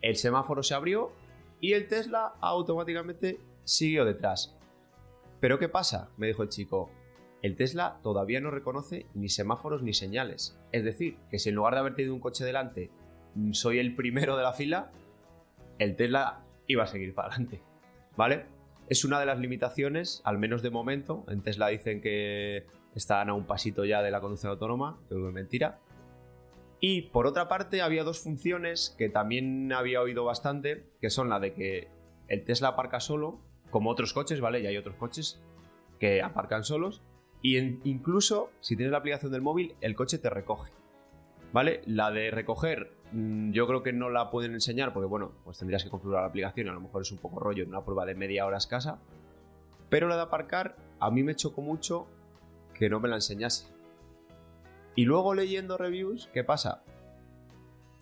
El 0.00 0.16
semáforo 0.16 0.62
se 0.62 0.74
abrió 0.74 1.12
y 1.60 1.72
el 1.72 1.88
Tesla 1.88 2.34
automáticamente 2.40 3.40
siguió 3.64 4.04
detrás. 4.04 4.56
Pero 5.40 5.58
¿qué 5.58 5.68
pasa? 5.68 6.10
Me 6.16 6.26
dijo 6.26 6.42
el 6.42 6.48
chico. 6.48 6.90
El 7.42 7.56
Tesla 7.56 7.98
todavía 8.02 8.40
no 8.40 8.50
reconoce 8.50 9.06
ni 9.12 9.28
semáforos 9.28 9.82
ni 9.82 9.92
señales. 9.92 10.58
Es 10.72 10.84
decir, 10.84 11.18
que 11.30 11.38
si 11.38 11.50
en 11.50 11.56
lugar 11.56 11.74
de 11.74 11.80
haber 11.80 11.94
tenido 11.94 12.14
un 12.14 12.20
coche 12.20 12.44
delante 12.44 12.90
soy 13.52 13.78
el 13.78 13.94
primero 13.94 14.36
de 14.36 14.42
la 14.42 14.52
fila, 14.52 14.90
el 15.78 15.96
Tesla 15.96 16.44
iba 16.66 16.84
a 16.84 16.86
seguir 16.86 17.14
para 17.14 17.28
adelante. 17.28 17.60
¿Vale? 18.16 18.46
Es 18.88 19.04
una 19.04 19.18
de 19.18 19.26
las 19.26 19.38
limitaciones, 19.38 20.20
al 20.24 20.38
menos 20.38 20.62
de 20.62 20.70
momento. 20.70 21.24
En 21.28 21.42
Tesla 21.42 21.68
dicen 21.68 22.00
que 22.00 22.66
están 22.94 23.28
a 23.28 23.34
un 23.34 23.46
pasito 23.46 23.84
ya 23.84 24.02
de 24.02 24.10
la 24.10 24.20
conducción 24.20 24.52
autónoma, 24.52 24.98
que 25.08 25.14
es 25.14 25.20
mentira. 25.20 25.78
Y 26.80 27.02
por 27.02 27.26
otra 27.26 27.48
parte, 27.48 27.80
había 27.80 28.04
dos 28.04 28.20
funciones 28.20 28.94
que 28.98 29.08
también 29.08 29.72
había 29.72 30.02
oído 30.02 30.24
bastante, 30.24 30.84
que 31.00 31.10
son 31.10 31.30
la 31.30 31.40
de 31.40 31.54
que 31.54 31.88
el 32.28 32.44
Tesla 32.44 32.68
aparca 32.68 33.00
solo, 33.00 33.40
como 33.70 33.90
otros 33.90 34.12
coches, 34.12 34.40
¿vale? 34.40 34.60
Y 34.60 34.66
hay 34.66 34.76
otros 34.76 34.96
coches 34.96 35.42
que 35.98 36.22
aparcan 36.22 36.62
solos. 36.62 37.02
Y 37.42 37.58
incluso, 37.58 38.50
si 38.60 38.76
tienes 38.76 38.92
la 38.92 38.98
aplicación 38.98 39.32
del 39.32 39.42
móvil, 39.42 39.74
el 39.80 39.94
coche 39.94 40.18
te 40.18 40.30
recoge. 40.30 40.72
¿Vale? 41.54 41.80
La 41.86 42.10
de 42.10 42.30
recoger 42.30 42.90
Mm, 43.14 43.52
yo 43.52 43.68
creo 43.68 43.84
que 43.84 43.92
no 43.92 44.10
la 44.10 44.28
pueden 44.28 44.54
enseñar 44.54 44.92
porque, 44.92 45.06
bueno, 45.06 45.32
pues 45.44 45.56
tendrías 45.58 45.84
que 45.84 45.88
configurar 45.88 46.22
la 46.22 46.28
aplicación, 46.28 46.68
a 46.68 46.72
lo 46.72 46.80
mejor 46.80 47.02
es 47.02 47.12
un 47.12 47.18
poco 47.18 47.38
rollo 47.38 47.62
en 47.62 47.68
una 47.68 47.84
prueba 47.84 48.04
de 48.04 48.16
media 48.16 48.44
hora 48.44 48.58
escasa. 48.58 48.98
Pero 49.88 50.08
la 50.08 50.16
de 50.16 50.22
aparcar, 50.22 50.74
a 50.98 51.12
mí 51.12 51.22
me 51.22 51.36
chocó 51.36 51.62
mucho 51.62 52.08
que 52.74 52.90
no 52.90 52.98
me 52.98 53.08
la 53.08 53.14
enseñase. 53.14 53.68
Y 54.96 55.04
luego 55.04 55.32
leyendo 55.32 55.78
reviews, 55.78 56.28
¿qué 56.34 56.42
pasa? 56.42 56.82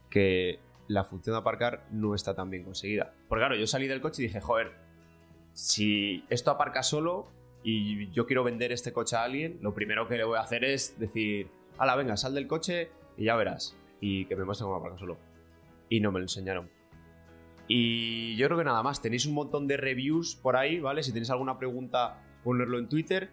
Que 0.08 0.60
la 0.88 1.04
función 1.04 1.34
de 1.34 1.40
aparcar 1.40 1.84
no 1.90 2.14
está 2.14 2.34
tan 2.34 2.48
bien 2.48 2.64
conseguida. 2.64 3.12
Porque 3.28 3.40
claro, 3.40 3.56
yo 3.56 3.66
salí 3.66 3.88
del 3.88 4.00
coche 4.00 4.22
y 4.22 4.26
dije, 4.28 4.40
joder, 4.40 4.72
si 5.52 6.24
esto 6.30 6.50
aparca 6.50 6.82
solo 6.82 7.28
y 7.62 8.10
yo 8.12 8.26
quiero 8.26 8.44
vender 8.44 8.72
este 8.72 8.94
coche 8.94 9.16
a 9.16 9.24
alguien, 9.24 9.58
lo 9.60 9.74
primero 9.74 10.08
que 10.08 10.16
le 10.16 10.24
voy 10.24 10.38
a 10.38 10.40
hacer 10.40 10.64
es 10.64 10.98
decir, 10.98 11.50
hala, 11.76 11.96
venga, 11.96 12.16
sal 12.16 12.34
del 12.34 12.46
coche 12.46 12.90
y 13.16 13.25
ya 13.25 13.37
verás 13.37 13.77
y 14.03 14.27
que 14.27 14.37
me 14.37 14.44
muestren 14.44 14.66
cómo 14.66 14.79
aparcar 14.79 14.98
solo. 14.98 15.16
Y 15.88 16.01
no 16.01 16.11
me 16.11 16.18
lo 16.18 16.25
enseñaron. 16.25 16.68
Y 17.68 18.37
yo 18.37 18.48
creo 18.48 18.59
que 18.59 18.64
nada 18.64 18.83
más. 18.83 19.01
Tenéis 19.01 19.27
un 19.27 19.35
montón 19.35 19.68
de 19.68 19.77
reviews 19.77 20.35
por 20.35 20.57
ahí, 20.57 20.81
¿vale? 20.81 21.03
Si 21.03 21.12
tenéis 21.12 21.31
alguna 21.31 21.57
pregunta, 21.57 22.20
ponerlo 22.42 22.79
en 22.79 22.88
Twitter. 22.88 23.31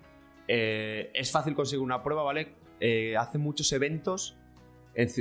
Eh, 0.47 1.09
es 1.13 1.31
fácil 1.31 1.55
conseguir 1.55 1.83
una 1.83 2.03
prueba, 2.03 2.21
¿vale? 2.21 2.53
Eh, 2.79 3.17
hace 3.17 3.39
muchos 3.39 3.71
eventos, 3.73 4.37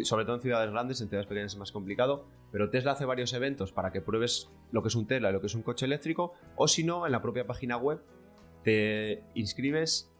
sobre 0.04 0.24
todo 0.24 0.36
en 0.36 0.42
ciudades 0.42 0.70
grandes, 0.70 1.00
en 1.00 1.08
ciudades 1.08 1.26
pequeñas 1.26 1.54
es 1.54 1.58
más 1.58 1.72
complicado. 1.72 2.26
Pero 2.52 2.68
Tesla 2.68 2.92
hace 2.92 3.06
varios 3.06 3.32
eventos 3.32 3.72
para 3.72 3.90
que 3.90 4.02
pruebes 4.02 4.50
lo 4.70 4.82
que 4.82 4.88
es 4.88 4.94
un 4.94 5.06
Tesla 5.06 5.30
y 5.30 5.32
lo 5.32 5.40
que 5.40 5.46
es 5.46 5.54
un 5.54 5.62
coche 5.62 5.86
eléctrico. 5.86 6.34
O 6.56 6.68
si 6.68 6.84
no, 6.84 7.06
en 7.06 7.12
la 7.12 7.22
propia 7.22 7.46
página 7.46 7.78
web 7.78 8.02
te 8.64 9.22
inscribes 9.34 10.12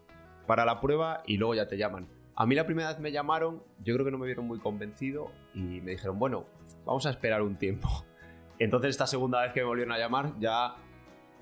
para 0.46 0.64
la 0.64 0.80
prueba 0.80 1.22
y 1.26 1.36
luego 1.36 1.54
ya 1.54 1.68
te 1.68 1.76
llaman. 1.76 2.17
A 2.40 2.46
mí 2.46 2.54
la 2.54 2.64
primera 2.64 2.88
vez 2.90 3.00
me 3.00 3.10
llamaron, 3.10 3.64
yo 3.82 3.94
creo 3.94 4.04
que 4.04 4.12
no 4.12 4.18
me 4.18 4.26
vieron 4.26 4.46
muy 4.46 4.60
convencido 4.60 5.32
y 5.54 5.80
me 5.80 5.90
dijeron, 5.90 6.20
bueno, 6.20 6.46
vamos 6.86 7.04
a 7.06 7.10
esperar 7.10 7.42
un 7.42 7.56
tiempo. 7.56 7.88
Entonces 8.60 8.90
esta 8.90 9.08
segunda 9.08 9.42
vez 9.42 9.52
que 9.52 9.58
me 9.58 9.66
volvieron 9.66 9.92
a 9.92 9.98
llamar 9.98 10.34
ya 10.38 10.76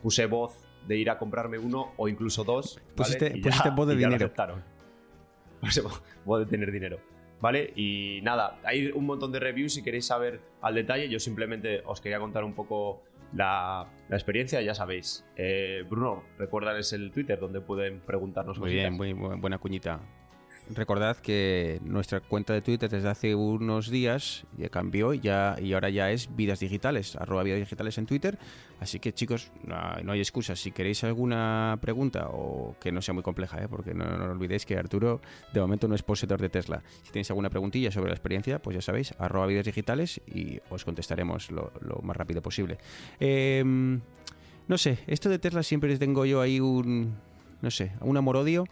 puse 0.03 0.25
voz 0.25 0.59
de 0.89 0.97
ir 0.97 1.11
a 1.11 1.19
comprarme 1.19 1.59
uno 1.59 1.93
o 1.99 2.09
incluso 2.09 2.45
dos. 2.45 2.81
Pusiste, 2.95 3.35
voz 3.75 3.89
de 3.89 3.95
dinero. 3.97 4.33
Puse 5.61 5.83
voz 6.25 6.41
de 6.41 6.47
tener 6.47 6.73
dinero. 6.73 6.99
¿Vale? 7.43 7.75
Y 7.77 8.21
nada, 8.23 8.59
hay 8.65 8.87
un 8.87 9.05
montón 9.05 9.33
de 9.33 9.41
reviews 9.41 9.75
si 9.75 9.83
queréis 9.83 10.07
saber 10.07 10.41
al 10.63 10.75
detalle. 10.75 11.11
Yo 11.11 11.21
simplemente 11.21 11.83
os 11.85 12.01
quería 12.01 12.19
contar 12.19 12.43
un 12.43 12.55
poco 12.55 13.03
la, 13.35 13.87
experiencia, 14.09 14.63
ya 14.63 14.75
sabéis. 14.75 15.27
Eh, 15.37 15.85
Bruno, 15.91 16.25
recuérdales 16.39 16.95
el 16.95 17.11
Twitter 17.13 17.39
donde 17.39 17.61
pueden 17.61 18.01
preguntarnos 18.01 18.59
Muy 18.59 18.73
bien, 18.73 18.95
muy 18.95 19.13
buena 19.13 19.59
cuñita 19.59 20.01
recordad 20.75 21.17
que 21.17 21.81
nuestra 21.85 22.21
cuenta 22.21 22.53
de 22.53 22.63
Twitter 22.63 22.91
desde 22.91 23.09
hace 23.09 23.35
unos 23.35 23.91
días 23.91 24.45
ya 24.57 24.69
cambió 24.69 25.15
ya, 25.15 25.57
y 25.61 25.73
ahora 25.73 25.91
ya 25.91 26.11
es 26.11 26.35
Vidas 26.35 26.61
Digitales, 26.61 27.17
arroba 27.17 27.43
Vidas 27.43 27.61
Digitales 27.61 27.99
en 27.99 28.07
Twitter. 28.07 28.39
Así 28.81 28.99
que 28.99 29.13
chicos, 29.13 29.51
no, 29.65 30.13
hay 30.13 30.19
excusas. 30.19 30.61
Si 30.61 30.73
queréis 30.73 31.03
alguna 31.05 31.79
pregunta 31.81 32.29
o 32.31 32.77
que 32.81 32.93
no 32.93 33.01
sea 33.01 33.15
muy 33.15 33.23
compleja, 33.23 33.63
¿eh? 33.63 33.69
porque 33.69 33.95
no, 33.95 34.05
olvidéis 34.05 34.67
que 34.67 34.77
Arturo 34.77 35.21
de 35.53 35.61
momento 35.61 35.89
no 35.89 35.95
es 35.95 36.03
poseedor 36.03 36.41
de 36.41 36.49
Tesla. 36.49 36.83
Si 37.03 37.13
tenéis 37.13 37.31
alguna 37.31 37.51
preguntilla 37.51 37.91
sobre 37.91 38.09
la 38.09 38.15
experiencia, 38.15 38.59
pues 38.61 38.75
ya 38.75 38.83
sabéis, 38.83 39.15
arroba 39.19 39.47
Vidas 39.47 39.65
Digitales 39.65 40.21
y 40.27 40.61
os 40.69 40.85
contestaremos 40.85 41.51
lo, 41.51 41.71
más 42.03 42.17
rápido 42.17 42.43
posible. 42.43 42.79
Em, 43.19 44.01
no 44.69 44.79
sé, 44.79 44.99
esto 45.07 45.29
de 45.29 45.39
Tesla 45.39 45.63
siempre 45.63 45.97
tengo 45.97 46.27
yo 46.27 46.41
ahí 46.41 46.61
un, 46.61 47.15
no 47.63 47.71
sé, 47.71 47.93
un 48.01 48.17
amor-odio. 48.17 48.67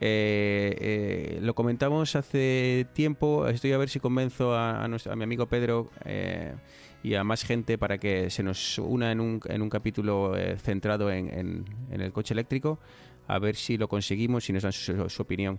Eh, 0.00 0.76
eh, 0.80 1.38
lo 1.40 1.54
comentamos 1.54 2.16
hace 2.16 2.86
tiempo. 2.92 3.46
Estoy 3.48 3.72
a 3.72 3.78
ver 3.78 3.88
si 3.88 4.00
convenzo 4.00 4.54
a, 4.54 4.88
mi 4.88 5.22
amigo 5.22 5.46
Pedro 5.46 5.90
eh, 6.04 6.54
y 7.02 7.14
a 7.14 7.24
más 7.24 7.44
gente 7.44 7.78
para 7.78 7.98
que 7.98 8.30
se 8.30 8.42
nos 8.42 8.78
una 8.78 9.12
en 9.12 9.20
un, 9.20 9.70
capítulo 9.70 10.34
centrado 10.58 11.10
en, 11.10 11.64
el 11.90 12.12
coche 12.12 12.34
eléctrico. 12.34 12.78
A 13.26 13.38
ver 13.38 13.56
si 13.56 13.78
lo 13.78 13.88
conseguimos, 13.88 14.44
si 14.44 14.52
nos 14.52 14.64
dan 14.64 14.72
su, 14.72 15.22
opinión. 15.22 15.58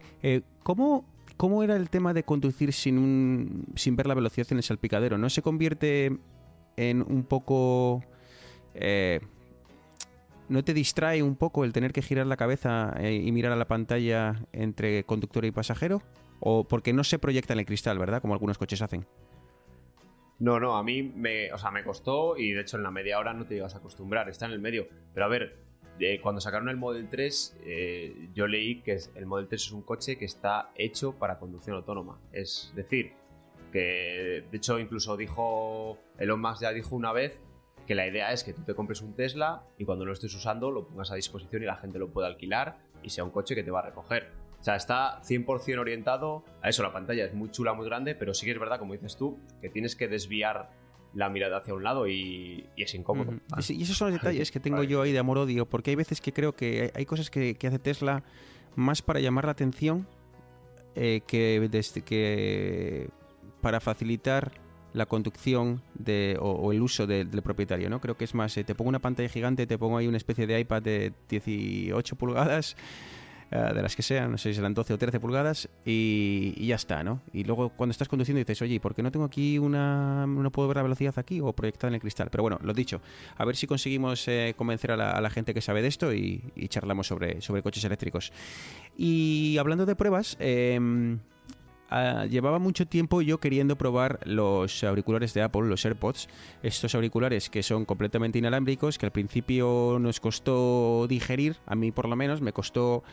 ¿cómo, 0.63 1.06
¿Cómo 1.38 1.63
era 1.63 1.76
el 1.76 1.89
tema 1.89 2.13
de 2.13 2.24
conducir 2.24 2.74
sin, 2.74 2.98
un, 2.98 3.65
sin 3.76 3.95
ver 3.95 4.08
la 4.08 4.13
velocidad 4.13 4.48
en 4.52 4.58
el 4.58 4.63
salpicadero? 4.63 5.17
¿No 5.17 5.30
se 5.30 5.41
convierte 5.41 6.17
en 6.78 7.02
un 7.02 7.24
poco 7.24 8.04
¿No 10.47 10.63
te 10.63 10.73
distrae 10.73 11.23
un 11.23 11.36
poco 11.36 11.65
el 11.65 11.73
tener 11.73 11.91
que 11.91 12.03
girar 12.03 12.27
la 12.27 12.38
cabeza 12.38 12.93
eh, 12.99 13.15
y 13.15 13.31
mirar 13.31 13.51
a 13.51 13.55
la 13.55 13.65
pantalla 13.65 14.36
entre 14.53 15.03
conductor 15.03 15.43
y 15.43 15.51
pasajero? 15.51 16.03
¿O 16.39 16.67
porque 16.67 16.93
no 16.93 17.03
se 17.03 17.17
proyecta 17.17 17.53
en 17.53 17.60
el 17.60 17.65
cristal, 17.65 17.97
verdad? 17.97 18.21
Como 18.21 18.36
algunos 18.36 18.58
coches 18.58 18.81
hacen. 18.81 19.08
No, 20.38 20.60
no, 20.60 20.75
a 20.75 20.84
mí 20.84 21.01
me, 21.01 21.51
o 21.51 21.58
sea, 21.58 21.71
me 21.71 21.84
costó 21.84 22.38
y 22.38 22.51
de 22.51 22.62
hecho 22.62 22.77
en 22.77 22.84
la 22.84 22.91
media 22.91 23.17
hora 23.17 23.34
no 23.34 23.45
te 23.45 23.55
ibas 23.55 23.73
a 23.73 23.79
acostumbrar, 23.79 24.29
está 24.29 24.45
en 24.45 24.51
el 24.51 24.60
medio. 24.60 24.88
Pero 25.13 25.25
a 25.25 25.29
ver, 25.29 25.58
cuando 26.21 26.41
sacaron 26.41 26.69
el 26.69 26.77
Model 26.77 27.08
3, 27.10 27.58
eh, 27.63 28.29
yo 28.34 28.45
leí 28.45 28.81
que 28.81 28.99
el 29.15 29.25
Model 29.25 29.47
3 29.47 29.62
es 29.62 29.71
un 29.71 29.81
coche 29.81 30.17
que 30.17 30.25
está 30.25 30.71
hecho 30.75 31.13
para 31.13 31.39
conducción 31.39 31.77
autónoma. 31.77 32.19
Es 32.34 32.71
decir, 32.75 33.13
que 33.71 34.45
de 34.51 34.58
hecho 34.58 34.77
incluso 34.77 35.17
dijo, 35.17 35.97
Elon 36.19 36.41
Musk 36.41 36.62
ya 36.62 36.71
dijo 36.71 36.95
una 36.95 37.13
vez 37.13 37.39
que 37.86 37.95
la 37.95 38.08
idea 38.08 38.32
es 38.32 38.43
que 38.43 38.54
tú 38.54 38.63
te 38.63 38.74
compres 38.74 39.02
un 39.02 39.15
Tesla 39.15 39.63
y 39.78 39.86
cuando 39.86 40.06
lo 40.06 40.13
estés 40.13 40.34
usando 40.34 40.71
lo 40.71 40.88
pongas 40.88 41.12
a 41.12 41.15
disposición 41.15 41.63
y 41.63 41.65
la 41.65 41.76
gente 41.76 42.00
lo 42.00 42.10
pueda 42.10 42.28
alquilar 42.28 42.78
y 43.04 43.10
sea 43.10 43.24
un 43.24 43.32
coche 43.32 43.56
que 43.56 43.63
te 43.63 43.71
va 43.71 43.80
a 43.80 43.84
recoger. 43.84 44.31
O 44.60 44.63
sea, 44.63 44.75
está 44.75 45.21
100% 45.21 45.77
orientado 45.77 46.44
a 46.63 46.69
eso. 46.69 46.81
La 46.81 46.92
pantalla 46.92 47.25
es 47.25 47.33
muy 47.36 47.52
chula, 47.52 47.73
muy 47.73 47.86
grande, 47.86 48.15
pero 48.15 48.33
sí 48.33 48.46
que 48.46 48.54
es 48.54 48.60
verdad, 48.60 48.79
como 48.79 48.94
dices 48.94 49.15
tú, 49.15 49.38
que 49.62 49.69
tienes 49.69 49.96
que 49.96 50.08
desviar 50.08 50.71
la 51.13 51.29
mirada 51.29 51.58
hacia 51.58 51.73
un 51.73 51.83
lado 51.83 52.08
y, 52.08 52.65
es 52.75 52.94
incómodo. 52.96 53.33
Y 53.69 53.83
esos 53.83 53.96
son 53.96 54.12
los 54.12 54.19
detalles 54.19 54.52
que 54.52 54.60
tengo 54.60 54.83
yo 54.83 55.04
ahí 55.04 55.12
de 55.12 55.19
amor-odio, 55.19 55.67
porque 55.67 55.92
hay 55.92 55.96
veces 55.96 56.19
que 56.19 56.33
creo 56.33 56.54
que 56.54 56.92
hay 56.96 57.06
cosas 57.06 57.29
que, 57.29 57.56
hace 57.65 57.79
Tesla 57.79 58.23
más 58.75 59.02
para 59.02 59.19
llamar 59.19 59.46
la 59.46 59.52
atención 59.52 60.08
eh, 60.96 61.21
que, 61.27 61.65
desde, 61.69 62.02
que 62.02 63.10
para 63.62 63.79
facilitar 63.79 64.52
la 64.96 65.06
conducción 65.06 65.81
de, 65.93 66.37
o, 66.39 66.71
el 66.71 66.81
uso 66.81 67.06
del 67.06 67.41
propietario, 67.41 67.89
¿no? 67.89 68.00
Creo 68.00 68.17
que 68.17 68.23
es 68.23 68.33
más, 68.33 68.56
eh, 68.58 68.63
te 68.63 68.75
pongo 68.75 68.89
una 68.89 69.00
pantalla 69.00 69.29
gigante, 69.29 69.67
te 69.67 69.77
pongo 69.77 69.98
ahí 69.98 70.08
una 70.08 70.17
especie 70.17 70.48
de 70.48 70.60
iPad 70.60 70.81
de 70.81 71.13
18 71.29 72.15
pulgadas, 72.15 72.77
eh, 73.52 73.71
de 73.75 73.81
las 73.81 73.96
que 73.96 74.02
sean, 74.02 74.31
no 74.31 74.37
sé 74.37 74.50
si 74.50 74.56
serán 74.56 74.73
12 74.73 74.93
o 74.93 74.98
13 74.98 75.19
pulgadas, 75.19 75.69
y, 75.85 76.65
ya 76.65 76.75
está, 76.75 77.04
¿no? 77.04 77.21
Y 77.33 77.43
luego 77.43 77.69
cuando 77.69 77.91
estás 77.91 78.08
conduciendo 78.08 78.39
dices, 78.39 78.62
oye, 78.62 78.79
¿por 78.79 78.96
qué 78.96 79.04
no 79.04 79.12
tengo 79.12 79.25
aquí 79.25 79.60
una... 79.60 80.25
no 80.25 80.52
puedo 80.52 80.69
ver 80.69 80.77
la 80.77 80.83
velocidad 80.83 81.13
aquí 81.17 81.41
o 81.41 81.52
proyectada 81.54 81.89
en 81.89 81.96
el 81.96 82.02
cristal? 82.02 82.29
Pero 82.31 82.43
bueno, 82.43 82.58
lo 82.63 82.73
dicho, 82.73 83.02
a 83.35 83.43
ver 83.43 83.58
si 83.58 83.67
conseguimos 83.67 84.25
eh, 84.29 84.54
convencer 84.58 84.91
a 84.91 85.21
la, 85.21 85.29
gente 85.29 85.54
que 85.54 85.62
sabe 85.62 85.81
de 85.81 85.89
esto 85.89 86.13
y, 86.13 86.41
y, 86.56 86.69
charlamos 86.69 87.08
sobre, 87.08 87.41
sobre 87.41 87.62
coches 87.62 87.83
eléctricos. 87.83 88.31
Y 88.98 89.58
hablando 89.60 89.85
de 89.85 89.96
pruebas, 89.96 90.37
eh, 90.39 91.17
Ah, 91.90 92.25
llevaba 92.25 92.58
mucho 92.58 92.88
tiempo 92.88 93.21
yo 93.21 93.40
queriendo 93.40 93.77
probar 93.77 94.19
los 94.25 94.83
auriculares 94.83 95.33
de 95.33 95.44
Apple, 95.44 95.63
los 95.63 95.86
AirPods, 95.86 96.27
estos 96.63 96.96
auriculares 96.96 97.50
que 97.50 97.62
son 97.62 97.86
completamente 97.86 98.40
inalámbricos, 98.40 98.98
que 98.98 99.06
al 99.06 99.12
principio 99.12 99.98
nos 100.00 100.19
costó 100.19 101.06
digerir, 101.08 101.58
a 101.67 101.75
mí 101.75 101.92
por 101.92 102.10
lo 102.10 102.15
menos, 102.15 102.42
me 102.42 102.54
costó 102.54 103.04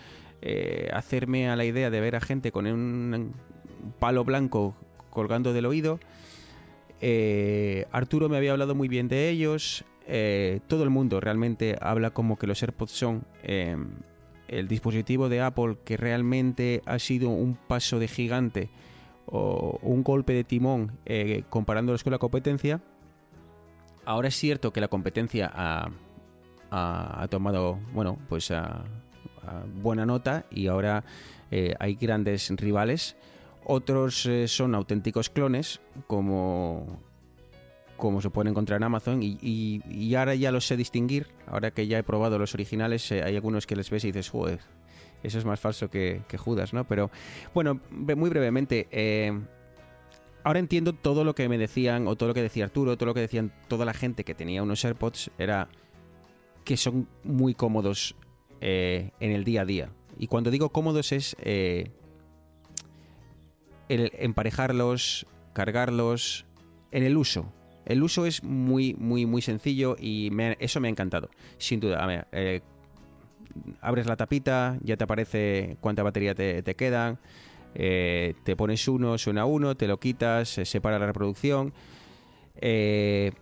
eh, 0.41 0.91
hacerme 0.93 1.51
a 1.51 1.57
la 1.57 1.65
idea 1.65 1.91
de 1.91 2.01
ver 2.01 2.17
a 2.17 2.21
gente 2.21 2.51
con 2.51 2.67
un 2.67 3.35
palo 3.99 4.25
blanco 4.25 4.75
colgando 5.11 5.53
del 5.53 5.67
oído. 5.67 6.01
Eh, 7.01 7.87
Arturo 7.93 8.29
me 8.29 8.37
había 8.37 8.53
hablado 8.53 8.75
muy 8.75 8.89
bien 8.89 9.09
de 9.09 9.29
ellos. 9.29 9.85
Eh, 10.07 10.61
todo 10.67 10.83
el 10.83 10.91
mundo 10.91 11.21
realmente 11.21 11.77
habla 11.81 12.11
como 12.11 12.39
que 12.39 12.47
los 12.47 12.63
AirPods 12.63 12.93
son 12.93 13.25
eh, 13.43 13.77
el 14.59 14.69
dispositivo 14.69 15.29
de 15.29 15.41
Apple 15.41 15.79
que 15.85 15.97
realmente 15.97 16.83
ha 16.87 16.99
sido 16.99 17.31
un 17.31 17.55
paso 17.55 17.99
de 17.99 18.09
gigante 18.09 18.71
o 19.27 19.79
un 19.83 20.03
golpe 20.03 20.33
de 20.33 20.45
timón 20.45 20.99
eh, 21.07 21.45
comparándolos 21.49 22.03
con 22.05 22.11
la 22.13 22.19
competencia. 22.19 22.81
Ahora 24.05 24.29
es 24.29 24.37
cierto 24.37 24.73
que 24.73 24.81
la 24.81 24.89
competencia 24.89 25.51
ha, 25.55 25.89
ha- 26.71 27.29
tomado, 27.29 27.79
bueno, 27.93 28.19
pues 28.29 28.53
buena 29.81 30.05
nota 30.07 30.45
y 30.51 30.67
ahora 30.67 31.05
eh, 31.51 31.75
hay 31.79 31.95
grandes 31.95 32.51
rivales. 32.57 33.17
Otros 33.65 34.27
eh, 34.27 34.49
son 34.49 34.75
auténticos 34.75 35.31
clones, 35.31 35.81
como, 36.09 37.01
como 38.03 38.21
se 38.21 38.31
puede 38.31 38.51
encontrar 38.51 38.79
en 38.79 38.83
Amazon, 38.83 39.23
y, 39.23 39.39
y- 39.41 39.81
y 39.89 40.13
ahora 40.17 40.35
ya 40.35 40.51
los 40.51 40.67
sé 40.67 40.77
distinguir. 40.77 41.29
Ahora 41.47 41.71
que 41.71 41.87
ya 41.87 41.99
he 41.99 42.03
probado 42.03 42.37
los 42.37 42.53
originales, 42.53 43.09
eh, 43.13 43.23
hay 43.23 43.37
algunos 43.37 43.65
que 43.65 43.77
les 43.77 43.91
ves 43.91 44.03
y 44.03 44.09
dices, 44.09 44.29
joder, 44.29 44.59
eso 45.23 45.39
es 45.39 45.45
más 45.45 45.61
falso 45.61 45.89
que, 45.89 46.23
Judas, 46.37 46.73
¿no? 46.73 46.83
Pero 46.83 47.13
bueno, 47.55 47.79
muy 47.91 48.29
brevemente, 48.29 48.89
eh, 48.91 49.33
ahora 50.43 50.59
entiendo 50.59 50.95
todo 50.95 51.23
lo 51.23 51.37
que 51.37 51.49
me 51.49 51.59
decían, 51.59 52.09
o 52.09 52.17
todo 52.17 52.31
lo 52.31 52.35
que 52.35 52.43
decía 52.43 52.65
Arturo, 52.65 52.97
todo 52.97 53.07
lo 53.07 53.15
que 53.15 53.21
decían 53.21 53.53
toda 53.69 53.85
la 53.85 53.95
gente 53.95 54.25
que 54.25 54.35
tenía 54.35 54.65
unos 54.65 54.85
AirPods, 54.85 55.31
era 55.39 55.69
que 56.65 56.77
son 56.77 57.07
muy 57.23 57.55
cómodos 57.55 58.17
eh, 58.61 59.13
en 59.21 59.31
el 59.31 59.45
día 59.45 59.63
a 59.63 59.65
día. 59.65 59.91
Y 60.19 60.27
cuando 60.27 60.51
digo 60.51 60.71
cómodos 60.71 61.13
es 61.13 61.37
el 63.89 64.11
emparejarlos, 64.19 65.25
cargarlos, 65.53 66.47
en 66.91 67.05
el 67.05 67.17
uso. 67.17 67.47
El 67.85 68.03
uso 68.03 68.27
es 68.27 68.43
muy, 68.45 68.95
muy, 68.95 69.27
muy 69.27 69.43
sencillo 69.43 69.97
y 69.99 70.31
me- 70.33 70.57
eso 70.61 70.81
me 70.81 70.89
ha 70.89 70.91
encantado. 70.91 71.31
Sin 71.59 71.81
duda, 71.81 72.03
a 72.03 72.07
ver, 72.07 72.27
eh, 72.33 72.61
abres 73.81 74.07
la 74.07 74.17
tapita, 74.17 74.79
ya 74.83 74.97
te 74.97 75.05
aparece 75.05 75.77
cuánta 75.81 76.03
batería 76.03 76.35
te, 76.35 76.63
quedan, 76.77 77.19
eh, 77.75 78.35
te 78.45 78.57
pones 78.57 78.87
uno, 78.89 79.19
suena 79.19 79.45
uno, 79.47 79.75
te 79.77 79.87
lo 79.87 79.99
quitas, 79.99 80.49
se 80.49 80.65
separa 80.65 80.99
la 80.99 81.07
reproducción. 81.07 81.73
eh, 82.57 83.33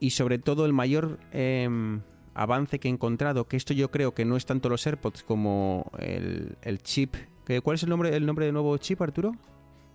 y 0.00 0.10
sobre 0.10 0.38
todo 0.38 0.66
el 0.66 0.72
mayor 0.74 1.18
em, 1.32 2.02
avance 2.34 2.78
que 2.78 2.88
he 2.88 2.90
encontrado, 2.90 3.46
que 3.48 3.56
esto 3.56 3.72
yo 3.72 3.90
creo 3.90 4.12
que 4.12 4.24
no 4.26 4.36
es 4.36 4.44
tanto 4.44 4.68
los 4.68 4.86
AirPods 4.86 5.22
como 5.22 5.90
el, 5.98 6.58
el 6.62 6.82
chip. 6.82 7.14
¿Cuál 7.62 7.76
es 7.76 7.82
el 7.84 7.88
nombre, 7.88 8.14
el 8.14 8.26
nombre 8.26 8.44
del 8.44 8.52
nuevo 8.54 8.76
chip, 8.76 9.00
Arturo? 9.00 9.32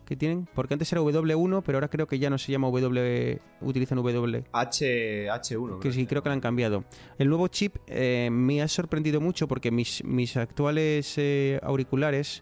Que 0.09 0.15
tienen? 0.15 0.49
Porque 0.55 0.73
antes 0.73 0.91
era 0.91 1.01
W1, 1.03 1.61
pero 1.63 1.75
ahora 1.77 1.87
creo 1.87 2.07
que 2.07 2.17
ya 2.17 2.31
no 2.31 2.39
se 2.39 2.51
llama 2.51 2.67
W, 2.69 3.39
utilizan 3.61 3.95
W. 3.99 4.43
H, 4.51 5.27
H1. 5.29 5.79
Que 5.79 5.91
sí, 5.93 6.07
creo 6.07 6.23
que 6.23 6.29
lo 6.29 6.33
han 6.33 6.41
cambiado. 6.41 6.83
El 7.19 7.29
nuevo 7.29 7.47
chip 7.47 7.75
eh, 7.85 8.29
me 8.31 8.63
ha 8.63 8.67
sorprendido 8.67 9.21
mucho 9.21 9.47
porque 9.47 9.69
mis, 9.69 10.03
mis 10.03 10.35
actuales 10.35 11.13
eh, 11.17 11.59
auriculares, 11.61 12.41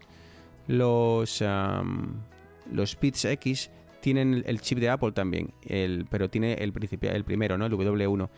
los, 0.66 1.42
am, 1.42 2.22
los 2.72 2.98
Beats 2.98 3.26
X, 3.26 3.70
tienen 4.00 4.42
el- 4.46 4.62
chip 4.62 4.78
de 4.78 4.88
Apple 4.88 5.12
también, 5.12 5.52
el, 5.66 6.06
pero 6.10 6.30
tiene 6.30 6.54
el, 6.54 6.72
el 7.02 7.24
primero, 7.24 7.58
¿no? 7.58 7.66
el 7.66 7.72
W1. 7.72 8.30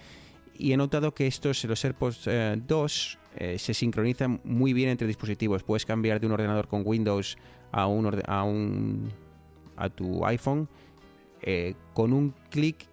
Y 0.59 0.73
he 0.73 0.77
notado 0.77 1.15
que 1.15 1.29
estos, 1.29 1.65
los 1.67 1.85
AirPods 1.85 2.27
eh, 2.27 2.61
2, 2.67 3.19
eh, 3.37 3.59
se 3.61 3.75
sincronizan 3.75 4.41
muy 4.43 4.73
bien 4.73 4.89
entre 4.89 5.07
dispositivos. 5.07 5.63
Puedes 5.63 5.87
cambiar 5.87 6.19
de 6.19 6.27
un 6.27 6.33
ordenador 6.33 6.67
con 6.67 6.83
Windows 6.85 7.39
a 7.73 7.87
un, 7.87 8.21
a 8.27 8.45
un 8.45 9.11
a 9.77 9.89
tu 9.89 10.25
iPhone 10.27 10.69
eh, 11.43 11.75
con 11.95 12.13
un 12.13 12.35
clic 12.51 12.87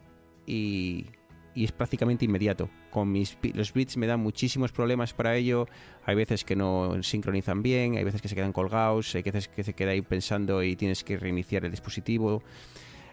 y, 0.45 1.05
y 1.53 1.65
es 1.65 1.71
prácticamente 1.71 2.23
inmediato. 2.23 2.69
Con 2.91 3.11
mis 3.11 3.37
los 3.53 3.73
bits 3.73 3.97
me 3.97 4.07
dan 4.07 4.19
muchísimos 4.19 4.71
problemas 4.71 5.13
para 5.13 5.35
ello. 5.35 5.67
Hay 6.05 6.15
veces 6.15 6.45
que 6.45 6.55
no 6.55 7.01
sincronizan 7.03 7.61
bien, 7.61 7.97
hay 7.97 8.03
veces 8.03 8.21
que 8.21 8.27
se 8.27 8.35
quedan 8.35 8.53
colgados, 8.53 9.13
hay 9.15 9.23
veces 9.23 9.47
que 9.47 9.63
se 9.63 9.73
queda 9.73 9.91
ahí 9.91 10.01
pensando 10.01 10.63
y 10.63 10.75
tienes 10.75 11.03
que 11.03 11.17
reiniciar 11.17 11.65
el 11.65 11.71
dispositivo. 11.71 12.43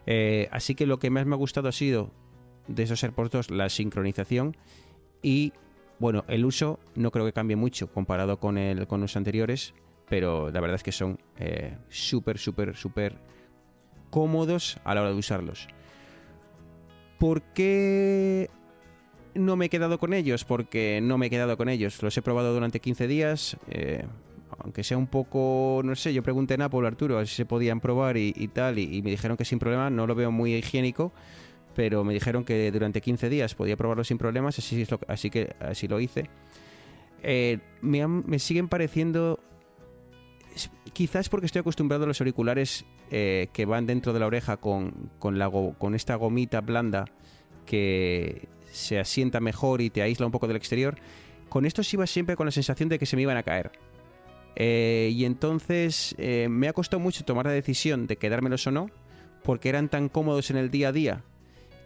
Eh, 0.07 0.49
así 0.53 0.75
que 0.75 0.87
lo 0.87 0.99
que 0.99 1.11
más 1.11 1.27
me 1.27 1.35
ha 1.35 1.39
gustado 1.39 1.69
ha 1.69 1.73
sido 1.73 2.11
de 2.69 2.83
esos 2.83 3.03
AirPods 3.03 3.31
2 3.31 3.51
la 3.51 3.69
sincronización 3.69 4.57
y 5.23 5.53
bueno, 5.99 6.25
el 6.29 6.45
uso 6.45 6.81
no 6.95 7.11
creo 7.11 7.25
que 7.25 7.33
cambie 7.33 7.57
mucho 7.57 7.91
comparado 7.91 8.39
con, 8.39 8.59
el, 8.59 8.87
con 8.87 9.01
los 9.01 9.17
anteriores, 9.17 9.75
pero 10.09 10.51
la 10.51 10.61
verdad 10.61 10.77
es 10.77 10.83
que 10.83 10.93
son 10.93 11.19
eh, 11.39 11.77
súper, 11.89 12.39
súper, 12.39 12.77
súper 12.77 13.17
cómodos 14.11 14.79
a 14.85 14.95
la 14.95 15.03
hora 15.03 15.11
de 15.11 15.17
usarlos. 15.17 15.69
¿Por 17.19 17.43
qué 17.43 18.51
no 19.35 19.57
me 19.57 19.67
he 19.67 19.69
quedado 19.69 19.99
con 19.99 20.13
ellos? 20.13 20.45
Porque 20.45 21.01
no 21.03 21.19
me 21.19 21.27
he 21.27 21.31
quedado 21.31 21.57
con 21.57 21.69
ellos. 21.69 22.03
Los 22.03 22.17
he 22.17 22.23
probado 22.23 22.53
durante 22.53 22.81
15 22.81 23.07
días. 23.07 23.57
eh, 23.69 24.05
aunque 24.59 24.85
sea 24.85 24.97
un 24.97 25.07
poco, 25.07 25.83
no 25.85 25.95
sé, 25.97 26.13
yo 26.13 26.23
pregunté 26.23 26.55
en 26.55 26.63
Apple, 26.63 26.87
Arturo, 26.87 27.25
si 27.27 27.35
se 27.35 27.47
podían 27.47 27.81
probar 27.81 28.17
y, 28.17 28.33
tal, 28.49 28.79
y, 28.79 29.03
me 29.03 29.11
dijeron 29.11 29.37
que 29.37 29.45
sin 29.45 29.59
problema, 29.59 29.91
no 29.91 30.07
lo 30.07 30.15
veo 30.15 30.31
muy 30.31 30.55
higiénico, 30.55 31.13
pero 31.75 32.05
me 32.05 32.15
dijeron 32.15 32.45
que 32.45 32.71
durante 32.71 33.01
15 33.01 33.29
días 33.29 33.55
podía 33.55 33.77
probarlo 33.77 34.05
sin 34.05 34.19
problemas, 34.19 34.59
así, 34.59 35.31
que 35.31 35.55
así 35.59 35.89
lo 35.89 36.01
hice. 36.01 36.29
Eh, 37.23 37.59
me, 37.81 38.07
me 38.07 38.39
siguen 38.39 38.69
pareciendo 38.69 39.41
quizás 40.95 41.29
porque 41.29 41.47
estoy 41.47 41.61
acostumbrado 41.61 42.05
a 42.05 42.07
los 42.07 42.21
auriculares 42.21 42.87
eh, 43.11 43.49
que 43.53 43.67
van 43.67 43.85
dentro 43.85 44.15
de 44.15 44.21
la 44.21 44.27
oreja 44.27 44.57
con, 44.57 45.11
con, 45.19 45.95
esta 45.95 46.15
gomita 46.15 46.63
blanda 46.63 47.05
que 47.67 48.49
se 48.73 48.99
asienta 48.99 49.41
mejor 49.41 49.83
y 49.83 49.91
te 49.91 50.01
aísla 50.01 50.25
un 50.25 50.33
poco 50.33 50.47
del 50.47 50.57
exterior. 50.57 50.97
Con 51.51 51.67
estos 51.67 51.93
iba 51.93 52.07
siempre 52.07 52.37
con 52.37 52.47
la 52.47 52.53
sensación 52.53 52.89
de 52.89 52.99
que 52.99 53.07
se 53.07 53.17
me 53.17 53.23
iban 53.23 53.37
a 53.37 53.43
caer. 53.43 53.73
Eh, 54.57 55.11
y 55.13 55.25
entonces 55.25 56.15
eh, 56.17 56.49
me 56.49 56.69
ha 56.69 56.73
costado 56.73 57.01
mucho 57.01 57.25
tomar 57.25 57.47
la 57.47 57.53
decisión 57.53 58.07
de 58.07 58.17
quedármelos 58.17 58.67
o 58.67 58.71
no, 58.71 58.89
porque 59.43 59.69
eran 59.69 59.89
tan 59.89 60.09
cómodos 60.09 60.51
en 60.51 60.57
el 60.57 60.71
día 60.71 60.89
a 60.89 60.93
día 60.93 61.25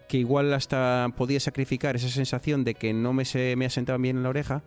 que 0.09 0.19
igual 0.19 0.53
hasta 0.55 1.13
podía 1.17 1.39
sacrificar 1.39 1.97
esa 1.97 2.09
sensación 2.09 2.65
de 2.65 2.75
que 2.75 2.95
no 2.95 3.13
me, 3.13 3.25
se, 3.25 3.57
me 3.57 3.67
asentaban 3.67 4.03
bien 4.03 4.17
en 4.17 4.23
la 4.23 4.31
oreja. 4.31 4.63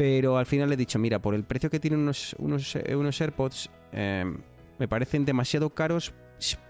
Pero 0.00 0.38
al 0.38 0.46
final 0.46 0.70
le 0.70 0.76
he 0.76 0.78
dicho, 0.78 0.98
mira, 0.98 1.18
por 1.18 1.34
el 1.34 1.44
precio 1.44 1.68
que 1.68 1.78
tienen 1.78 2.00
unos, 2.00 2.34
unos, 2.38 2.74
eh, 2.74 2.96
unos 2.96 3.20
AirPods, 3.20 3.68
eh, 3.92 4.24
me 4.78 4.88
parecen 4.88 5.26
demasiado 5.26 5.74
caros 5.74 6.14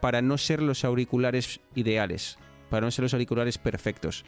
para 0.01 0.21
no 0.21 0.37
ser 0.37 0.61
los 0.61 0.85
auriculares 0.85 1.61
ideales, 1.77 2.41
para 2.71 2.87
no 2.87 2.91
ser 2.91 3.05
los 3.05 3.15
auriculares 3.15 3.57
perfectos. 3.57 4.25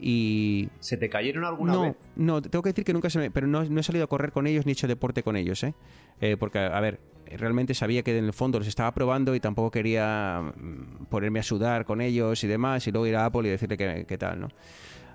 Y 0.00 0.68
¿Se 0.78 0.96
te 0.96 1.10
cayeron 1.10 1.46
alguna 1.46 1.72
no, 1.72 1.82
vez? 1.82 1.96
no, 2.14 2.40
tengo 2.40 2.62
que 2.62 2.70
decir 2.70 2.84
que 2.84 2.92
nunca 2.92 3.10
se 3.10 3.18
me... 3.18 3.32
Pero 3.32 3.48
no, 3.48 3.64
no 3.64 3.80
he 3.80 3.82
salido 3.82 4.04
a 4.04 4.08
correr 4.08 4.30
con 4.30 4.46
ellos 4.46 4.66
ni 4.66 4.70
he 4.70 4.74
hecho 4.74 4.86
deporte 4.86 5.24
con 5.24 5.34
ellos, 5.34 5.64
¿eh? 5.64 5.74
Eh, 6.20 6.36
porque, 6.38 6.60
a 6.60 6.78
ver, 6.78 7.00
realmente 7.36 7.74
sabía 7.74 8.04
que 8.04 8.16
en 8.16 8.24
el 8.24 8.32
fondo 8.32 8.60
los 8.60 8.68
estaba 8.68 8.94
probando 8.94 9.34
y 9.34 9.40
tampoco 9.40 9.72
quería 9.72 10.52
mm, 10.54 11.06
ponerme 11.06 11.40
a 11.40 11.42
sudar 11.42 11.84
con 11.84 12.00
ellos 12.00 12.44
y 12.44 12.46
demás 12.46 12.86
y 12.86 12.92
luego 12.92 13.08
ir 13.08 13.16
a 13.16 13.24
Apple 13.24 13.48
y 13.48 13.50
decirle 13.50 13.76
que, 13.76 14.04
que 14.06 14.16
tal, 14.16 14.38
¿no? 14.38 14.48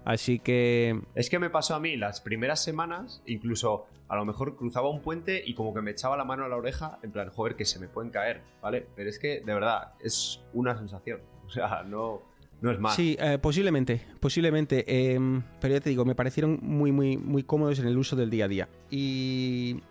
Así 0.06 0.40
que... 0.40 1.00
Es 1.16 1.30
que 1.30 1.40
me 1.40 1.50
pasó 1.50 1.76
a 1.76 1.80
mí 1.80 1.96
las 1.96 2.22
primeras 2.22 2.64
semanas, 2.64 3.22
incluso 3.26 3.88
a 4.08 4.16
lo 4.16 4.26
mejor 4.26 4.56
cruzaba 4.56 4.90
un 4.90 5.02
puente 5.02 5.42
y 5.46 5.54
como 5.54 5.74
que 5.74 5.82
me 5.82 5.92
echaba 5.92 6.18
la 6.18 6.24
mano 6.26 6.46
a 6.46 6.50
la 6.50 6.56
oreja, 6.56 7.00
en 7.04 7.12
plan, 7.12 7.30
joder, 7.30 7.56
que 7.56 7.66
se 7.66 7.80
me 7.80 7.88
pueden 7.88 8.12
caer, 8.12 8.42
¿vale? 8.62 8.86
Pero 8.96 9.10
es 9.10 9.18
que, 9.18 9.42
de 9.42 9.54
verdad, 9.54 9.94
es 10.00 10.42
una 10.54 10.78
sensación. 10.78 11.22
O 11.46 11.50
sea, 11.50 11.84
no, 11.84 12.22
no 12.62 12.72
es 12.72 12.80
más. 12.80 12.96
Sí, 12.96 13.16
eh, 13.20 13.38
posiblemente, 13.40 14.02
posiblemente. 14.20 14.86
eh, 14.88 15.20
pero 15.60 15.74
ya 15.74 15.82
te 15.82 15.90
digo, 15.90 16.04
me 16.06 16.16
parecieron 16.16 16.58
muy, 16.64 16.92
muy, 16.92 17.18
muy 17.18 17.44
cómodos 17.44 17.78
en 17.80 17.86
el 17.86 17.98
uso 17.98 18.16
del 18.16 18.30
día 18.30 18.46
a 18.46 18.48
día. 18.48 18.70
Y, 18.90 19.82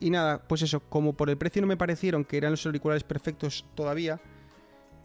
y 0.00 0.10
nada, 0.10 0.42
pues 0.48 0.62
eso, 0.62 0.80
como 0.80 1.12
por 1.12 1.30
el 1.30 1.36
precio 1.36 1.60
no 1.60 1.68
me 1.68 1.76
parecieron 1.76 2.24
que 2.24 2.38
eran 2.38 2.52
los 2.52 2.64
auriculares 2.66 3.04
perfectos 3.04 3.66
todavía, 3.74 4.18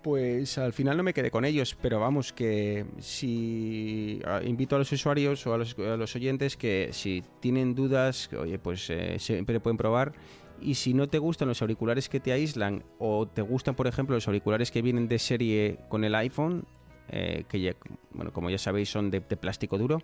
pues 0.01 0.57
al 0.57 0.73
final 0.73 0.97
no 0.97 1.03
me 1.03 1.13
quedé 1.13 1.31
con 1.31 1.45
ellos. 1.45 1.77
Pero 1.81 1.99
vamos, 1.99 2.33
que 2.33 2.85
si 2.99 4.21
ah, 4.25 4.41
invito 4.43 4.75
a 4.75 4.79
los 4.79 4.91
usuarios 4.91 5.45
o 5.47 5.53
a 5.53 5.57
los, 5.57 6.15
oyentes 6.15 6.57
que 6.57 6.89
si 6.91 7.23
tienen 7.39 7.75
dudas, 7.75 8.29
oye, 8.33 8.59
pues 8.59 8.89
eh, 8.89 9.17
siempre 9.19 9.59
pueden 9.59 9.77
probar. 9.77 10.13
Y 10.61 10.75
si 10.75 10.93
no 10.93 11.07
te 11.07 11.19
gustan 11.19 11.47
los 11.47 11.61
auriculares 11.61 12.09
que 12.09 12.19
te 12.19 12.31
aíslan 12.33 12.83
o 12.97 13.27
te 13.27 13.41
gustan, 13.41 13.75
por 13.75 13.87
ejemplo, 13.87 14.15
los 14.15 14.27
auriculares 14.27 14.71
que 14.71 14.81
vienen 14.81 15.07
de 15.07 15.19
serie 15.19 15.79
con 15.87 16.03
el 16.03 16.15
iPhone, 16.15 16.65
eh, 17.09 17.45
que 17.47 17.61
ya, 17.61 17.75
bueno, 18.11 18.33
como 18.33 18.49
ya 18.49 18.57
sabéis 18.57 18.89
son 18.89 19.09
de, 19.09 19.21
de 19.21 19.37
plástico 19.37 19.77
duro, 19.77 20.01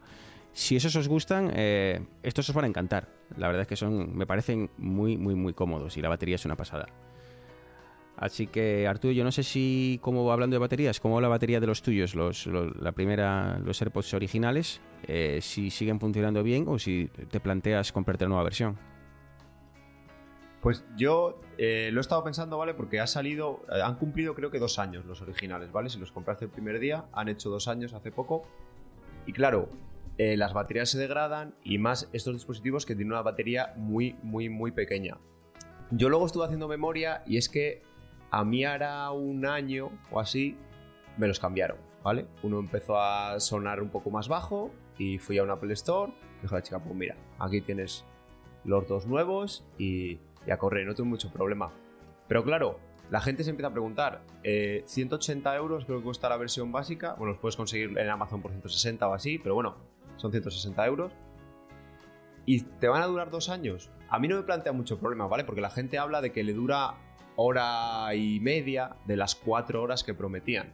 si 0.56 0.78
esos 0.78 0.96
os 0.96 1.10
gustan, 1.10 1.52
eh, 1.54 2.00
estos 2.24 2.48
os 2.48 2.56
van 2.56 2.64
a 2.64 2.68
encantar. 2.70 3.10
La 3.36 3.48
verdad 3.48 3.64
es 3.64 3.68
que 3.68 3.76
son, 3.76 4.16
me 4.16 4.26
parecen 4.26 4.72
muy, 4.78 5.18
muy, 5.18 5.36
muy 5.36 5.54
cómodos 5.54 5.98
y 5.98 6.02
la 6.02 6.08
batería 6.08 6.36
es 6.36 6.46
una 6.46 6.56
pasada. 6.56 6.88
Así 8.18 8.48
que 8.48 8.88
Arturo, 8.88 9.12
yo 9.12 9.24
no 9.26 9.32
sé 9.32 9.44
si, 9.44 10.00
como 10.02 10.32
hablando 10.32 10.56
de 10.56 10.60
baterías, 10.60 11.00
cómo 11.02 11.20
la 11.20 11.28
batería 11.28 11.60
de 11.60 11.68
los 11.68 11.82
tuyos, 11.82 12.16
los, 12.16 12.48
la 12.48 12.94
primera, 12.94 13.60
los 13.60 13.82
AirPods 13.82 14.14
originales, 14.14 14.80
eh, 15.04 15.40
si 15.42 15.70
siguen 15.70 16.00
funcionando 16.00 16.42
bien 16.42 16.66
o 16.68 16.80
si 16.80 17.10
te 17.30 17.40
planteas 17.42 17.92
comprarte 17.92 18.24
la 18.24 18.30
nueva 18.30 18.44
versión. 18.44 18.78
Pues 20.62 20.86
yo 20.96 21.42
eh, 21.58 21.90
lo 21.92 22.00
he 22.00 22.02
estado 22.02 22.24
pensando, 22.24 22.58
¿vale? 22.58 22.74
Porque 22.74 23.02
ha 23.02 23.06
salido, 23.06 23.66
eh, 23.70 23.82
han 23.84 23.98
cumplido 23.98 24.34
creo 24.34 24.50
que 24.50 24.60
dos 24.60 24.80
años 24.80 25.06
los 25.06 25.22
originales, 25.22 25.72
¿vale? 25.74 25.90
Si 25.90 26.00
los 26.00 26.12
compraste 26.12 26.46
el 26.46 26.52
primer 26.52 26.80
día, 26.80 27.06
han 27.12 27.28
hecho 27.28 27.50
dos 27.50 27.68
años 27.68 27.94
hace 27.94 28.12
poco. 28.12 28.48
Y 29.26 29.34
claro, 29.34 29.70
las 30.18 30.54
baterías 30.54 30.90
se 30.90 30.98
degradan 30.98 31.56
y 31.64 31.78
más 31.78 32.10
estos 32.14 32.34
dispositivos 32.36 32.86
que 32.86 32.96
tienen 32.96 33.12
una 33.12 33.22
batería 33.22 33.74
muy, 33.76 34.16
muy, 34.24 34.48
muy 34.48 34.72
pequeña. 34.72 35.18
Yo 35.92 36.10
luego 36.10 36.26
estuve 36.26 36.46
haciendo 36.46 36.68
memoria 36.68 37.22
y 37.26 37.38
es 37.38 37.50
que 37.50 37.84
a 38.32 38.44
mí 38.44 38.66
hará 38.66 39.12
un 39.12 39.46
año 39.46 39.92
o 40.12 40.20
así 40.20 40.58
me 41.18 41.28
los 41.28 41.40
cambiaron, 41.40 41.78
¿vale? 42.04 42.28
Uno 42.44 42.60
empezó 42.60 43.00
a 43.00 43.40
sonar 43.40 43.82
un 43.82 43.90
poco 43.90 44.10
más 44.10 44.28
bajo 44.28 44.72
y 44.98 45.18
fui 45.18 45.38
a 45.38 45.44
un 45.44 45.50
Apple 45.50 45.74
Store. 45.74 46.14
Dijo 46.42 46.56
la 46.56 46.62
chica, 46.62 46.80
pues 46.80 46.96
mira, 46.96 47.16
aquí 47.40 47.62
tienes 47.62 48.06
los 48.64 48.88
dos 48.88 49.06
nuevos 49.06 49.66
y, 49.78 50.20
y 50.46 50.52
a 50.52 50.58
correr, 50.58 50.86
no 50.86 50.96
tengo 50.96 51.10
mucho 51.10 51.32
problema. 51.32 51.72
Pero 52.28 52.44
claro, 52.44 52.80
la 53.12 53.22
gente 53.22 53.44
se 53.44 53.52
empieza 53.52 53.68
a 53.68 53.72
preguntar, 53.72 54.24
eh, 54.44 54.84
180 54.88 55.56
euros 55.56 55.86
creo 55.86 56.00
que 56.00 56.06
cuesta 56.06 56.28
la 56.28 56.38
versión 56.38 56.72
básica, 56.72 57.14
bueno, 57.14 57.34
los 57.34 57.40
puedes 57.40 57.56
conseguir 57.56 57.98
en 57.98 58.10
Amazon 58.10 58.42
por 58.42 58.52
160 58.52 59.08
o 59.08 59.14
así, 59.14 59.38
pero 59.38 59.54
bueno, 59.54 59.76
son 60.18 60.32
160 60.32 60.86
euros. 60.88 61.14
¿Y 62.48 62.62
te 62.62 62.88
van 62.88 63.02
a 63.02 63.08
durar 63.08 63.30
dos 63.30 63.50
años? 63.50 63.92
A 64.10 64.20
mí 64.20 64.28
no 64.28 64.36
me 64.38 64.44
plantea 64.44 64.72
mucho 64.72 65.00
problema, 65.00 65.28
¿vale? 65.28 65.44
Porque 65.44 65.62
la 65.62 65.70
gente 65.70 65.98
habla 65.98 66.22
de 66.22 66.32
que 66.32 66.44
le 66.44 66.54
dura 66.54 66.96
hora 67.36 68.14
y 68.16 68.40
media 68.40 68.96
de 69.06 69.18
las 69.18 69.36
cuatro 69.36 69.82
horas 69.82 70.04
que 70.04 70.14
prometían. 70.14 70.72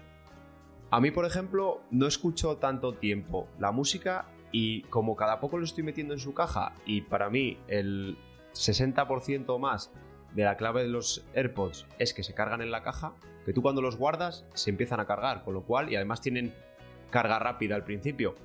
A 0.89 0.99
mí, 0.99 1.11
por 1.11 1.25
ejemplo, 1.25 1.81
no 1.89 2.07
escucho 2.07 2.57
tanto 2.57 2.93
tiempo 2.93 3.47
la 3.59 3.71
música 3.71 4.25
y 4.51 4.81
como 4.83 5.15
cada 5.15 5.39
poco 5.39 5.57
lo 5.57 5.63
estoy 5.63 5.83
metiendo 5.83 6.13
en 6.13 6.19
su 6.19 6.33
caja 6.33 6.73
y 6.85 7.01
para 7.01 7.29
mí 7.29 7.57
el 7.67 8.17
60% 8.53 9.57
más 9.57 9.91
de 10.33 10.43
la 10.43 10.57
clave 10.57 10.83
de 10.83 10.89
los 10.89 11.25
AirPods 11.33 11.87
es 11.99 12.13
que 12.13 12.23
se 12.23 12.33
cargan 12.33 12.61
en 12.61 12.71
la 12.71 12.83
caja, 12.83 13.13
que 13.45 13.53
tú 13.53 13.61
cuando 13.61 13.81
los 13.81 13.97
guardas 13.97 14.45
se 14.53 14.69
empiezan 14.69 14.99
a 14.99 15.05
cargar, 15.05 15.43
con 15.43 15.53
lo 15.53 15.63
cual, 15.63 15.91
y 15.91 15.95
además 15.95 16.21
tienen 16.21 16.53
carga 17.09 17.39
rápida 17.39 17.75
al 17.75 17.83
principio. 17.83 18.35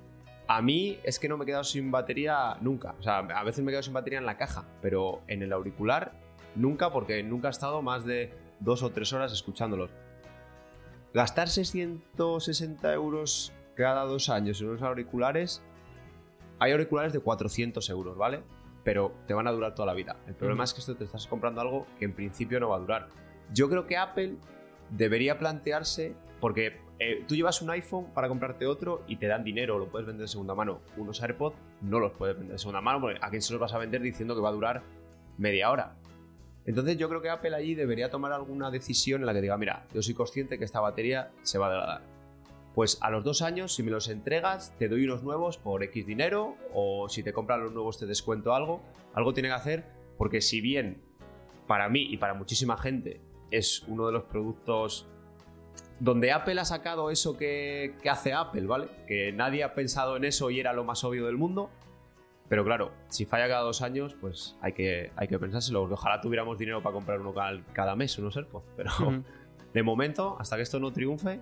A 0.48 0.62
mí 0.62 0.98
es 1.02 1.18
que 1.18 1.28
no 1.28 1.36
me 1.36 1.42
he 1.42 1.46
quedado 1.46 1.64
sin 1.64 1.90
batería 1.90 2.56
nunca. 2.60 2.94
O 2.98 3.02
sea, 3.02 3.18
a 3.18 3.44
veces 3.44 3.64
me 3.64 3.70
he 3.70 3.72
quedado 3.72 3.82
sin 3.82 3.92
batería 3.92 4.20
en 4.20 4.26
la 4.26 4.36
caja, 4.36 4.64
pero 4.80 5.22
en 5.26 5.42
el 5.42 5.52
auricular 5.52 6.12
nunca 6.56 6.90
porque 6.90 7.22
nunca 7.22 7.48
he 7.48 7.50
estado 7.50 7.82
más 7.82 8.04
de 8.04 8.32
dos 8.60 8.82
o 8.82 8.90
tres 8.90 9.12
horas 9.12 9.32
escuchándolos. 9.32 9.90
Gastar 11.14 11.48
660 11.48 12.92
euros 12.92 13.52
cada 13.74 14.04
dos 14.04 14.28
años 14.28 14.60
en 14.60 14.68
unos 14.68 14.82
auriculares. 14.82 15.62
Hay 16.58 16.72
auriculares 16.72 17.12
de 17.12 17.20
400 17.20 17.88
euros, 17.90 18.16
¿vale? 18.16 18.42
Pero 18.82 19.12
te 19.26 19.34
van 19.34 19.46
a 19.46 19.52
durar 19.52 19.74
toda 19.74 19.86
la 19.86 19.94
vida. 19.94 20.16
El 20.26 20.34
problema 20.34 20.64
es 20.64 20.74
que 20.74 20.80
esto 20.80 20.96
te 20.96 21.04
estás 21.04 21.26
comprando 21.26 21.60
algo 21.60 21.86
que 21.98 22.04
en 22.04 22.14
principio 22.14 22.60
no 22.60 22.70
va 22.70 22.76
a 22.76 22.80
durar. 22.80 23.08
Yo 23.52 23.68
creo 23.68 23.86
que 23.86 23.96
Apple 23.96 24.36
debería 24.90 25.38
plantearse, 25.38 26.14
porque 26.40 26.78
eh, 26.98 27.24
tú 27.28 27.34
llevas 27.34 27.60
un 27.62 27.70
iPhone 27.70 28.06
para 28.14 28.28
comprarte 28.28 28.66
otro 28.66 29.02
y 29.06 29.16
te 29.16 29.26
dan 29.26 29.44
dinero, 29.44 29.78
lo 29.78 29.88
puedes 29.88 30.06
vender 30.06 30.22
de 30.22 30.28
segunda 30.28 30.54
mano. 30.54 30.80
Unos 30.96 31.22
AirPods 31.22 31.56
no 31.82 32.00
los 32.00 32.12
puedes 32.12 32.36
vender 32.36 32.52
de 32.52 32.58
segunda 32.58 32.80
mano, 32.80 33.00
porque 33.00 33.18
a 33.20 33.28
quién 33.30 33.42
se 33.42 33.52
los 33.52 33.60
vas 33.60 33.74
a 33.74 33.78
vender 33.78 34.00
diciendo 34.00 34.34
que 34.34 34.40
va 34.40 34.48
a 34.48 34.52
durar 34.52 34.82
media 35.36 35.70
hora. 35.70 35.94
Entonces 36.66 36.98
yo 36.98 37.08
creo 37.08 37.22
que 37.22 37.30
Apple 37.30 37.54
allí 37.54 37.74
debería 37.74 38.10
tomar 38.10 38.32
alguna 38.32 38.70
decisión 38.70 39.22
en 39.22 39.26
la 39.26 39.32
que 39.32 39.40
diga, 39.40 39.56
mira, 39.56 39.86
yo 39.94 40.02
soy 40.02 40.14
consciente 40.14 40.58
que 40.58 40.64
esta 40.64 40.80
batería 40.80 41.30
se 41.42 41.58
va 41.58 41.68
a 41.68 41.70
degradar. 41.70 42.02
Pues 42.74 42.98
a 43.00 43.10
los 43.10 43.24
dos 43.24 43.40
años, 43.40 43.74
si 43.74 43.82
me 43.82 43.90
los 43.90 44.08
entregas, 44.08 44.74
te 44.78 44.88
doy 44.88 45.04
unos 45.04 45.22
nuevos 45.22 45.56
por 45.56 45.82
X 45.82 46.06
dinero, 46.06 46.56
o 46.74 47.08
si 47.08 47.22
te 47.22 47.32
compras 47.32 47.60
los 47.60 47.72
nuevos 47.72 47.98
te 47.98 48.04
descuento 48.04 48.54
algo. 48.54 48.82
Algo 49.14 49.32
tiene 49.32 49.48
que 49.48 49.54
hacer, 49.54 49.84
porque 50.18 50.40
si 50.42 50.60
bien 50.60 51.00
para 51.66 51.88
mí 51.88 52.02
y 52.02 52.18
para 52.18 52.34
muchísima 52.34 52.76
gente 52.76 53.20
es 53.50 53.82
uno 53.86 54.06
de 54.06 54.12
los 54.12 54.24
productos 54.24 55.06
donde 56.00 56.32
Apple 56.32 56.60
ha 56.60 56.64
sacado 56.64 57.10
eso 57.10 57.38
que, 57.38 57.94
que 58.02 58.10
hace 58.10 58.34
Apple, 58.34 58.66
¿vale? 58.66 58.88
Que 59.06 59.32
nadie 59.32 59.64
ha 59.64 59.74
pensado 59.74 60.16
en 60.16 60.24
eso 60.24 60.50
y 60.50 60.60
era 60.60 60.72
lo 60.72 60.84
más 60.84 61.02
obvio 61.04 61.26
del 61.26 61.36
mundo. 61.36 61.70
Pero 62.48 62.64
claro, 62.64 62.92
si 63.08 63.24
falla 63.24 63.48
cada 63.48 63.62
dos 63.62 63.82
años, 63.82 64.16
pues 64.20 64.56
hay 64.60 64.72
que, 64.72 65.10
hay 65.16 65.26
que 65.28 65.38
pensárselo. 65.38 65.80
porque 65.80 65.94
Ojalá 65.94 66.20
tuviéramos 66.20 66.58
dinero 66.58 66.82
para 66.82 66.92
comprar 66.94 67.20
uno 67.20 67.34
cada, 67.34 67.60
cada 67.72 67.96
mes, 67.96 68.16
unos 68.18 68.36
AirPods. 68.36 68.66
Pero 68.76 68.90
Ujú. 69.00 69.24
de 69.74 69.82
momento, 69.82 70.36
hasta 70.38 70.56
que 70.56 70.62
esto 70.62 70.78
no 70.78 70.92
triunfe, 70.92 71.40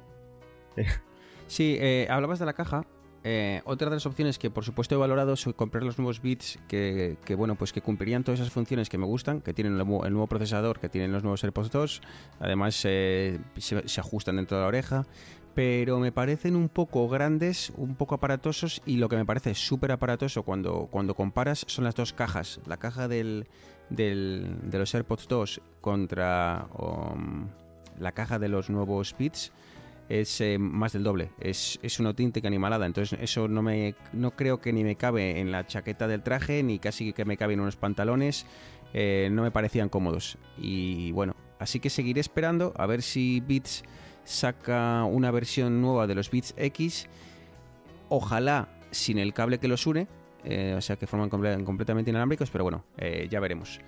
Sí, 1.47 1.77
eh, 1.79 2.07
hablabas 2.11 2.39
de 2.39 2.47
la 2.47 2.55
caja. 2.55 2.85
Eh, 3.27 3.63
otra 3.65 3.89
de 3.89 3.97
las 3.97 4.05
opciones 4.05 4.39
que 4.39 4.51
por 4.51 4.65
supuesto 4.65 4.95
he 4.95 4.99
valorado 4.99 5.33
es 5.33 5.45
comprar 5.57 5.83
los 5.83 5.99
nuevos 5.99 6.21
bits 6.21 6.59
que, 6.69 7.17
que, 7.25 7.35
bueno 7.35 7.55
pues 7.55 7.73
que 7.73 7.81
cumplirían 7.81 8.23
todas 8.23 8.39
esas 8.41 8.53
funciones 8.53 8.91
que 8.91 8.99
me 8.99 9.07
gustan, 9.07 9.41
que 9.41 9.55
tienen 9.55 9.73
el, 9.73 9.79
nuevo- 9.79 10.05
el 10.05 10.13
nuevo 10.13 10.27
procesador, 10.27 10.79
que 10.79 10.91
tienen 10.91 11.11
los 11.11 11.23
nuevos 11.23 11.43
AirPods 11.43 11.71
2, 11.71 12.03
además 12.41 12.83
eh, 12.85 13.39
se, 13.57 13.89
se 13.89 14.01
ajustan 14.01 14.37
dentro 14.37 14.59
de 14.59 14.63
la 14.65 14.69
oreja, 14.69 15.07
pero 15.55 15.99
me 16.01 16.13
parecen 16.13 16.57
un 16.57 16.69
poco 16.69 17.09
grandes, 17.09 17.73
un 17.77 17.95
poco 17.95 18.15
aparatosos 18.17 18.83
y 18.87 18.97
lo 18.97 19.09
que 19.09 19.17
me 19.17 19.25
parece 19.25 19.55
súper 19.55 19.93
aparatoso 19.93 20.43
cuando, 20.43 20.89
cuando 20.91 21.15
comparas 21.15 21.65
son 21.69 21.85
las 21.85 21.95
dos 21.95 22.13
cajas, 22.13 22.61
la 22.67 22.77
caja 22.77 23.07
del, 23.09 23.47
del- 23.91 24.57
de 24.71 24.79
los 24.79 24.95
AirPods 24.95 25.29
2 25.29 25.61
contra 25.81 26.67
um, 26.79 27.47
la 27.99 28.13
caja 28.13 28.39
de 28.39 28.49
los 28.49 28.71
nuevos 28.71 29.15
bits 29.19 29.53
es 30.09 30.41
eh, 30.41 30.59
más 30.59 30.93
del 30.93 31.03
doble. 31.05 31.31
Es, 31.41 31.79
es 31.83 31.99
una 31.99 32.11
auténtica 32.11 32.47
animalada. 32.49 32.85
Entonces, 32.85 33.19
eso 33.23 33.49
no 33.49 33.63
me 33.63 33.95
no 34.13 34.33
creo 34.33 34.61
que 34.61 34.73
ni 34.73 34.85
me 34.85 34.97
cabe 34.97 35.41
en 35.41 35.51
la 35.51 35.67
chaqueta 35.67 36.07
del 36.09 36.23
traje, 36.23 36.63
ni 36.63 36.79
casi 36.79 37.13
que 37.15 37.25
me 37.25 37.37
cabe 37.39 37.55
en 37.55 37.61
unos 37.61 37.77
pantalones. 37.77 38.45
Eh, 38.93 39.29
no 39.33 39.43
me 39.43 39.51
parecían 39.51 39.89
cómodos. 39.89 40.37
Y 40.59 41.11
bueno, 41.13 41.35
así 41.59 41.81
que 41.81 41.89
seguiré 41.89 42.21
esperando 42.21 42.75
a 42.77 42.85
ver 42.87 43.01
si 43.01 43.41
Beats 43.41 43.83
saca 44.25 45.05
una 45.05 45.31
versión 45.31 45.81
nueva 45.81 46.07
de 46.07 46.15
los 46.15 46.31
Beats 46.31 46.55
X. 46.57 47.07
Ojalá 48.09 48.69
sin 48.91 49.19
el 49.19 49.33
cable 49.35 49.59
que 49.59 49.69
los 49.69 49.87
une. 49.87 50.07
eh, 50.45 50.75
o 50.77 50.81
sea 50.83 50.97
que 50.97 51.07
forman 51.07 51.31
comple- 51.31 51.65
completamente 51.65 52.11
inalámbricos, 52.11 52.51
pero 52.51 52.65
bueno, 52.65 52.85
eh, 52.99 53.27
ya 53.31 53.41
veremos. 53.41 53.81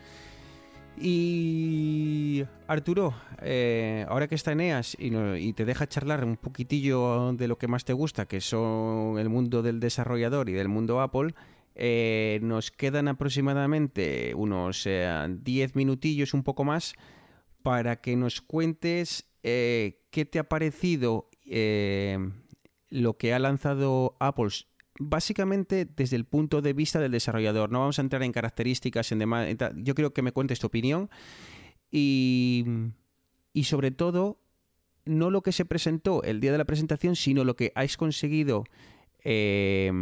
Y 0.99 2.45
Arturo, 2.67 3.15
eh, 3.43 4.07
ahora 4.09 4.27
que 4.29 4.35
está 4.35 4.53
Eneas 4.53 4.97
y, 4.99 5.15
y 5.15 5.53
te 5.53 5.65
deja 5.67 5.87
charlar 5.87 6.25
un 6.25 6.37
poquitillo 6.37 7.33
de 7.35 7.49
lo 7.49 7.59
que 7.59 7.69
más 7.69 7.85
te 7.85 7.93
gusta, 7.93 8.27
que 8.27 8.41
son 8.41 9.19
el 9.19 9.29
mundo 9.29 9.63
del 9.63 9.79
desarrollador 9.81 10.49
y 10.49 10.53
del 10.55 10.69
mundo 10.69 11.01
Apple, 11.03 11.35
nos 12.43 12.71
quedan 12.71 13.09
aproximadamente 13.09 14.33
unos 14.35 14.85
eh, 14.87 15.07
10 15.29 15.77
minutillos, 15.77 16.33
un 16.33 16.43
poco 16.43 16.65
más, 16.65 16.95
para 17.63 18.01
que 18.01 18.17
nos 18.17 18.41
cuentes 18.41 19.27
qué 20.17 20.25
te 20.25 20.39
ha 20.39 20.49
parecido 20.49 21.29
eh, 21.45 22.17
lo 22.89 23.19
que 23.19 23.35
ha 23.35 23.39
lanzado 23.39 24.17
Apple 24.19 24.49
básicamente 24.99 25.85
desde 25.85 26.17
el 26.17 26.25
punto 26.25 26.63
de 26.63 26.73
vista 26.73 27.01
del 27.01 27.13
desarrollador. 27.13 27.71
No 27.71 27.81
vamos 27.81 27.99
a 27.99 28.03
entrar 28.03 28.23
en 28.23 28.33
características, 28.33 29.13
en 29.13 29.19
demás. 29.19 29.47
Yo 29.75 29.95
creo 29.95 30.15
que 30.15 30.23
me 30.23 30.33
cuentes 30.33 30.59
tu 30.59 30.69
opinión 30.69 31.11
y, 31.91 32.65
y 33.53 33.65
sobre 33.65 33.91
todo 33.91 34.41
no 35.05 35.29
lo 35.29 35.43
que 35.43 35.53
se 35.53 35.67
presentó 35.67 36.23
el 36.23 36.41
día 36.41 36.51
de 36.51 36.57
la 36.57 36.65
presentación, 36.65 37.15
sino 37.15 37.45
lo 37.45 37.55
que 37.55 37.73
has 37.75 37.99
conseguido, 37.99 38.65
eh, 39.23 39.93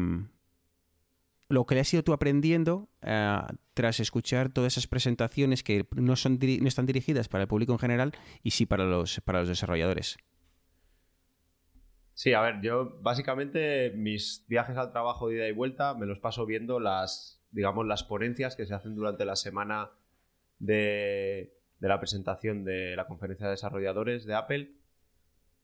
lo 1.48 1.66
que 1.66 1.74
le 1.74 1.82
has 1.82 1.92
ido 1.92 2.02
tú 2.02 2.12
aprendiendo 2.12 2.88
eh, 3.02 3.38
tras 3.74 4.00
escuchar 4.00 4.48
todas 4.48 4.74
esas 4.74 4.86
presentaciones 4.86 5.62
que 5.62 5.86
no, 5.94 6.16
son, 6.16 6.38
no 6.40 6.68
están 6.68 6.86
dirigidas 6.86 7.28
para 7.28 7.42
el 7.42 7.48
público 7.48 7.72
en 7.72 7.78
general 7.78 8.12
y 8.42 8.50
sí 8.52 8.66
para 8.66 8.84
los, 8.84 9.20
para 9.20 9.40
los 9.40 9.48
desarrolladores. 9.48 10.16
Sí, 12.14 12.32
a 12.32 12.40
ver, 12.40 12.60
yo 12.62 12.98
básicamente 13.00 13.92
mis 13.96 14.44
viajes 14.46 14.76
al 14.76 14.92
trabajo 14.92 15.28
de 15.28 15.36
ida 15.36 15.48
y 15.48 15.52
vuelta 15.52 15.94
me 15.94 16.06
los 16.06 16.20
paso 16.20 16.46
viendo 16.46 16.78
las, 16.78 17.42
digamos, 17.50 17.86
las 17.86 18.04
ponencias 18.04 18.54
que 18.54 18.66
se 18.66 18.74
hacen 18.74 18.94
durante 18.94 19.24
la 19.24 19.34
semana 19.34 19.90
de, 20.60 21.52
de 21.80 21.88
la 21.88 21.98
presentación 21.98 22.64
de 22.64 22.94
la 22.94 23.06
conferencia 23.06 23.46
de 23.46 23.52
desarrolladores 23.52 24.24
de 24.26 24.34
Apple. 24.34 24.72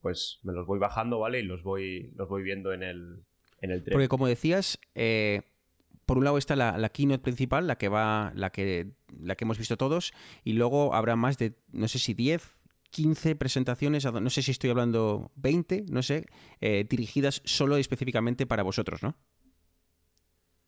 Pues 0.01 0.41
me 0.43 0.53
los 0.53 0.67
voy 0.67 0.79
bajando, 0.79 1.21
¿vale? 1.21 1.41
Y 1.41 1.45
los 1.45 1.63
voy, 1.63 2.13
los 2.17 2.29
voy 2.29 2.43
viendo 2.43 2.73
en 2.73 2.83
el, 2.83 3.23
en 3.61 3.71
el 3.71 3.85
tren. 3.85 3.93
Porque 3.93 4.09
como 4.09 4.27
decías, 4.27 4.81
eh, 4.95 5.43
por 6.11 6.19
un 6.19 6.25
lado 6.25 6.39
está 6.39 6.57
la, 6.57 6.89
keynote 6.89 7.23
principal, 7.23 7.69
la 7.69 7.79
que 7.79 7.89
va, 7.89 8.33
la 8.35 8.51
que, 8.51 8.89
la 9.17 9.37
que 9.37 9.45
hemos 9.45 9.59
visto 9.59 9.77
todos, 9.77 10.13
y 10.43 10.55
luego 10.55 10.93
habrá 10.93 11.15
más 11.15 11.39
de, 11.39 11.55
no 11.71 11.87
sé 11.87 12.01
si 12.01 12.15
10, 12.15 12.43
15 12.91 13.37
presentaciones, 13.37 14.05
no 14.05 14.29
sé 14.29 14.43
si 14.43 14.51
estoy 14.51 14.71
hablando 14.71 15.31
20, 15.37 15.85
no 15.89 16.03
sé, 16.03 16.27
eh, 16.61 16.85
dirigidas 16.91 17.43
solo 17.45 17.79
y 17.79 17.81
específicamente 17.81 18.45
para 18.45 18.65
vosotros, 18.65 19.05
¿no? 19.05 19.17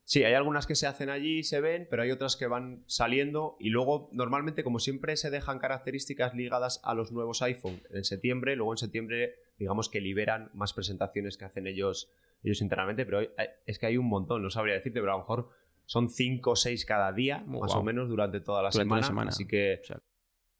Sí, 0.04 0.22
hay 0.22 0.34
algunas 0.34 0.68
que 0.68 0.76
se 0.76 0.86
hacen 0.86 1.10
allí 1.10 1.38
y 1.38 1.42
se 1.42 1.60
ven, 1.60 1.88
pero 1.90 2.04
hay 2.04 2.12
otras 2.12 2.36
que 2.36 2.46
van 2.46 2.84
saliendo 2.86 3.56
y 3.58 3.70
luego 3.70 4.10
normalmente 4.12 4.62
como 4.62 4.78
siempre 4.78 5.16
se 5.16 5.30
dejan 5.30 5.58
características 5.58 6.34
ligadas 6.34 6.80
a 6.84 6.94
los 6.94 7.10
nuevos 7.10 7.42
iPhone 7.42 7.82
en 7.90 8.04
septiembre, 8.04 8.54
luego 8.54 8.74
en 8.74 8.78
septiembre 8.78 9.34
digamos 9.58 9.88
que 9.88 10.00
liberan 10.00 10.52
más 10.54 10.72
presentaciones 10.72 11.36
que 11.36 11.46
hacen 11.46 11.66
ellos 11.66 12.12
ellos 12.42 12.60
internamente, 12.62 13.04
pero 13.04 13.18
hay- 13.18 13.28
es 13.66 13.78
que 13.78 13.86
hay 13.86 13.96
un 13.96 14.06
montón, 14.08 14.42
no 14.42 14.50
sabría 14.50 14.74
decirte, 14.74 15.00
pero 15.00 15.12
a 15.12 15.16
lo 15.16 15.20
mejor 15.20 15.50
son 15.84 16.08
5 16.10 16.52
o 16.52 16.56
6 16.56 16.84
cada 16.86 17.12
día, 17.12 17.44
más 17.46 17.72
o 17.74 17.82
menos, 17.82 18.08
durante 18.08 18.40
toda 18.40 18.62
la 18.62 18.68
semana. 18.84 19.00
Así 19.28 19.46
que 19.46 19.80
O 19.82 19.84
sea, 19.84 19.98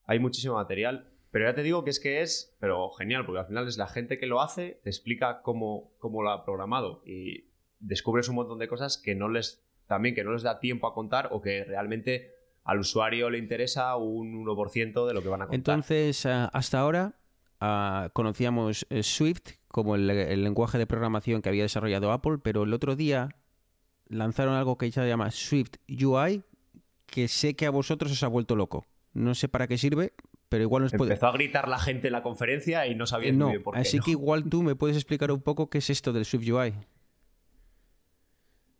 hay 0.05 0.19
muchísimo 0.19 0.55
material. 0.55 1.09
Pero 1.31 1.47
ya 1.47 1.55
te 1.55 1.63
digo 1.63 1.83
que 1.83 1.89
es 1.91 1.99
que 1.99 2.21
es, 2.21 2.55
pero 2.61 2.91
genial, 2.91 3.25
porque 3.25 3.41
al 3.41 3.47
final 3.47 3.67
es 3.67 3.79
la 3.79 3.87
gente 3.87 4.19
que 4.19 4.27
lo 4.27 4.43
hace, 4.43 4.81
te 4.85 4.91
explica 4.91 5.41
cómo, 5.41 5.95
cómo 5.99 6.23
lo 6.23 6.31
ha 6.31 6.45
programado 6.45 7.03
y 7.07 7.47
descubres 7.79 8.29
un 8.29 8.35
montón 8.35 8.59
de 8.59 8.69
cosas 8.69 8.99
que 8.99 9.15
no 9.15 9.29
les, 9.31 9.65
también 9.87 10.15
que 10.15 10.25
no 10.25 10.33
les 10.35 10.43
da 10.43 10.61
tiempo 10.61 10.87
a 10.87 10.93
contar 10.93 11.29
o 11.33 11.41
que 11.41 11.65
realmente 11.65 12.33
al 12.65 12.81
usuario 12.81 13.31
le 13.31 13.39
interesa 13.39 13.97
un 13.97 14.35
1% 14.45 15.07
de 15.07 15.15
lo 15.15 15.23
que 15.23 15.29
van 15.29 15.41
a 15.43 15.47
contar. 15.47 15.75
Entonces, 15.77 16.27
ah, 16.27 16.51
hasta 16.53 16.81
ahora 16.81 17.15
ah, 17.65 18.11
conocíamos 18.13 18.87
eh, 18.91 19.03
Swift 19.05 19.57
como 19.69 19.95
el, 19.95 20.11
el 20.11 20.43
lenguaje 20.43 20.79
de 20.79 20.87
programación 20.87 21.41
que 21.43 21.49
había 21.49 21.63
desarrollado 21.63 22.11
Apple, 22.13 22.39
pero 22.43 22.65
el 22.65 22.75
otro 22.75 22.97
día 22.97 23.29
lanzaron 24.09 24.55
algo 24.55 24.77
que 24.77 24.91
se 24.91 25.07
llama 25.09 25.31
Swift 25.31 25.77
UI, 25.89 26.43
que 27.07 27.29
sé 27.29 27.55
que 27.55 27.67
a 27.67 27.71
vosotros 27.71 28.11
os 28.13 28.23
ha 28.23 28.29
vuelto 28.29 28.57
loco. 28.57 28.85
No 29.15 29.35
sé 29.35 29.49
para 29.49 29.69
qué 29.69 29.79
sirve, 29.79 30.13
pero 30.49 30.63
igual 30.65 30.83
nos 30.83 30.93
puede... 30.93 31.13
Empezó 31.13 31.29
a 31.29 31.33
gritar 31.33 31.69
la 31.69 31.79
gente 31.79 32.09
en 32.09 32.13
la 32.13 32.23
conferencia 32.23 32.87
y 32.87 32.95
no 32.95 33.07
sabía 33.07 33.29
Eh, 33.31 33.33
muy 33.33 33.39
no, 33.39 33.49
bien 33.51 33.63
por 33.63 33.75
qué. 33.75 33.81
así 33.81 33.99
¿no? 33.99 34.03
que 34.05 34.11
igual 34.11 34.45
tú 34.49 34.63
me 34.63 34.75
puedes 34.75 34.97
explicar 34.97 35.31
un 35.31 35.41
poco 35.41 35.71
qué 35.71 35.79
es 35.79 35.89
esto 35.89 36.13
del 36.13 36.25
Swift 36.25 36.49
UI. 36.51 36.75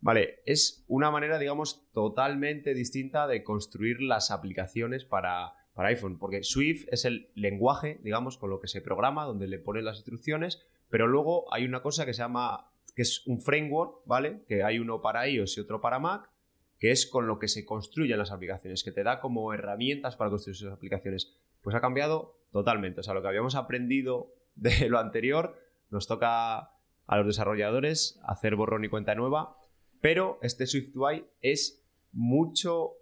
Vale, 0.01 0.41
es 0.45 0.83
una 0.87 1.09
manera, 1.11 1.39
digamos, 1.39 1.89
totalmente 1.93 2.73
distinta 2.73 3.25
de 3.25 3.41
construir 3.43 4.01
las 4.01 4.31
aplicaciones 4.31 5.05
para, 5.05 5.53
para 5.73 5.89
iPhone, 5.89 6.19
porque 6.19 6.43
Swift 6.43 6.85
es 6.91 7.05
el 7.05 7.29
lenguaje, 7.35 7.99
digamos, 8.03 8.37
con 8.37 8.49
lo 8.49 8.59
que 8.59 8.67
se 8.67 8.81
programa, 8.81 9.25
donde 9.25 9.47
le 9.47 9.59
ponen 9.59 9.85
las 9.85 9.97
instrucciones, 9.97 10.61
pero 10.89 11.07
luego 11.07 11.51
hay 11.53 11.65
una 11.65 11.81
cosa 11.81 12.05
que 12.05 12.13
se 12.13 12.21
llama, 12.21 12.71
que 12.95 13.01
es 13.01 13.25
un 13.25 13.41
framework, 13.41 14.01
¿vale? 14.05 14.43
Que 14.47 14.63
hay 14.63 14.79
uno 14.79 15.01
para 15.01 15.27
iOS 15.27 15.57
y 15.57 15.61
otro 15.61 15.81
para 15.81 15.99
Mac, 15.99 16.29
que 16.77 16.91
es 16.91 17.07
con 17.07 17.27
lo 17.27 17.39
que 17.39 17.47
se 17.47 17.65
construyen 17.65 18.19
las 18.19 18.31
aplicaciones, 18.31 18.83
que 18.83 18.91
te 18.91 19.03
da 19.03 19.19
como 19.19 19.53
herramientas 19.53 20.15
para 20.15 20.29
construir 20.29 20.57
sus 20.57 20.71
aplicaciones. 20.71 21.35
Pues 21.61 21.75
ha 21.75 21.81
cambiado 21.81 22.37
totalmente, 22.51 22.99
o 22.99 23.03
sea, 23.03 23.13
lo 23.13 23.21
que 23.21 23.29
habíamos 23.29 23.55
aprendido 23.55 24.33
de 24.55 24.87
lo 24.89 24.99
anterior, 24.99 25.57
nos 25.89 26.07
toca 26.07 26.71
a 27.05 27.17
los 27.17 27.25
desarrolladores 27.25 28.19
hacer 28.23 28.55
borrón 28.55 28.85
y 28.85 28.89
cuenta 28.89 29.15
nueva, 29.15 29.57
pero 30.01 30.39
este 30.41 30.67
SwiftUI 30.67 31.25
es 31.41 31.83
mucho, 32.11 32.93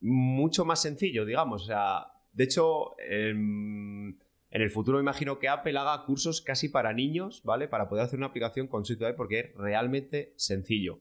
mucho 0.00 0.64
más 0.64 0.82
sencillo, 0.82 1.24
digamos. 1.24 1.62
O 1.62 1.66
sea, 1.66 2.06
de 2.32 2.44
hecho, 2.44 2.96
en, 2.98 4.18
el 4.50 4.70
futuro 4.70 5.00
imagino 5.00 5.38
que 5.38 5.48
Apple 5.48 5.78
haga 5.78 6.04
cursos 6.04 6.40
casi 6.40 6.68
para 6.68 6.92
niños, 6.92 7.42
¿vale? 7.44 7.68
Para 7.68 7.88
poder 7.88 8.04
hacer 8.04 8.18
una 8.18 8.26
aplicación 8.26 8.66
con 8.66 8.84
SwiftUI 8.84 9.14
porque 9.16 9.40
es 9.40 9.54
realmente 9.54 10.32
sencillo. 10.36 11.00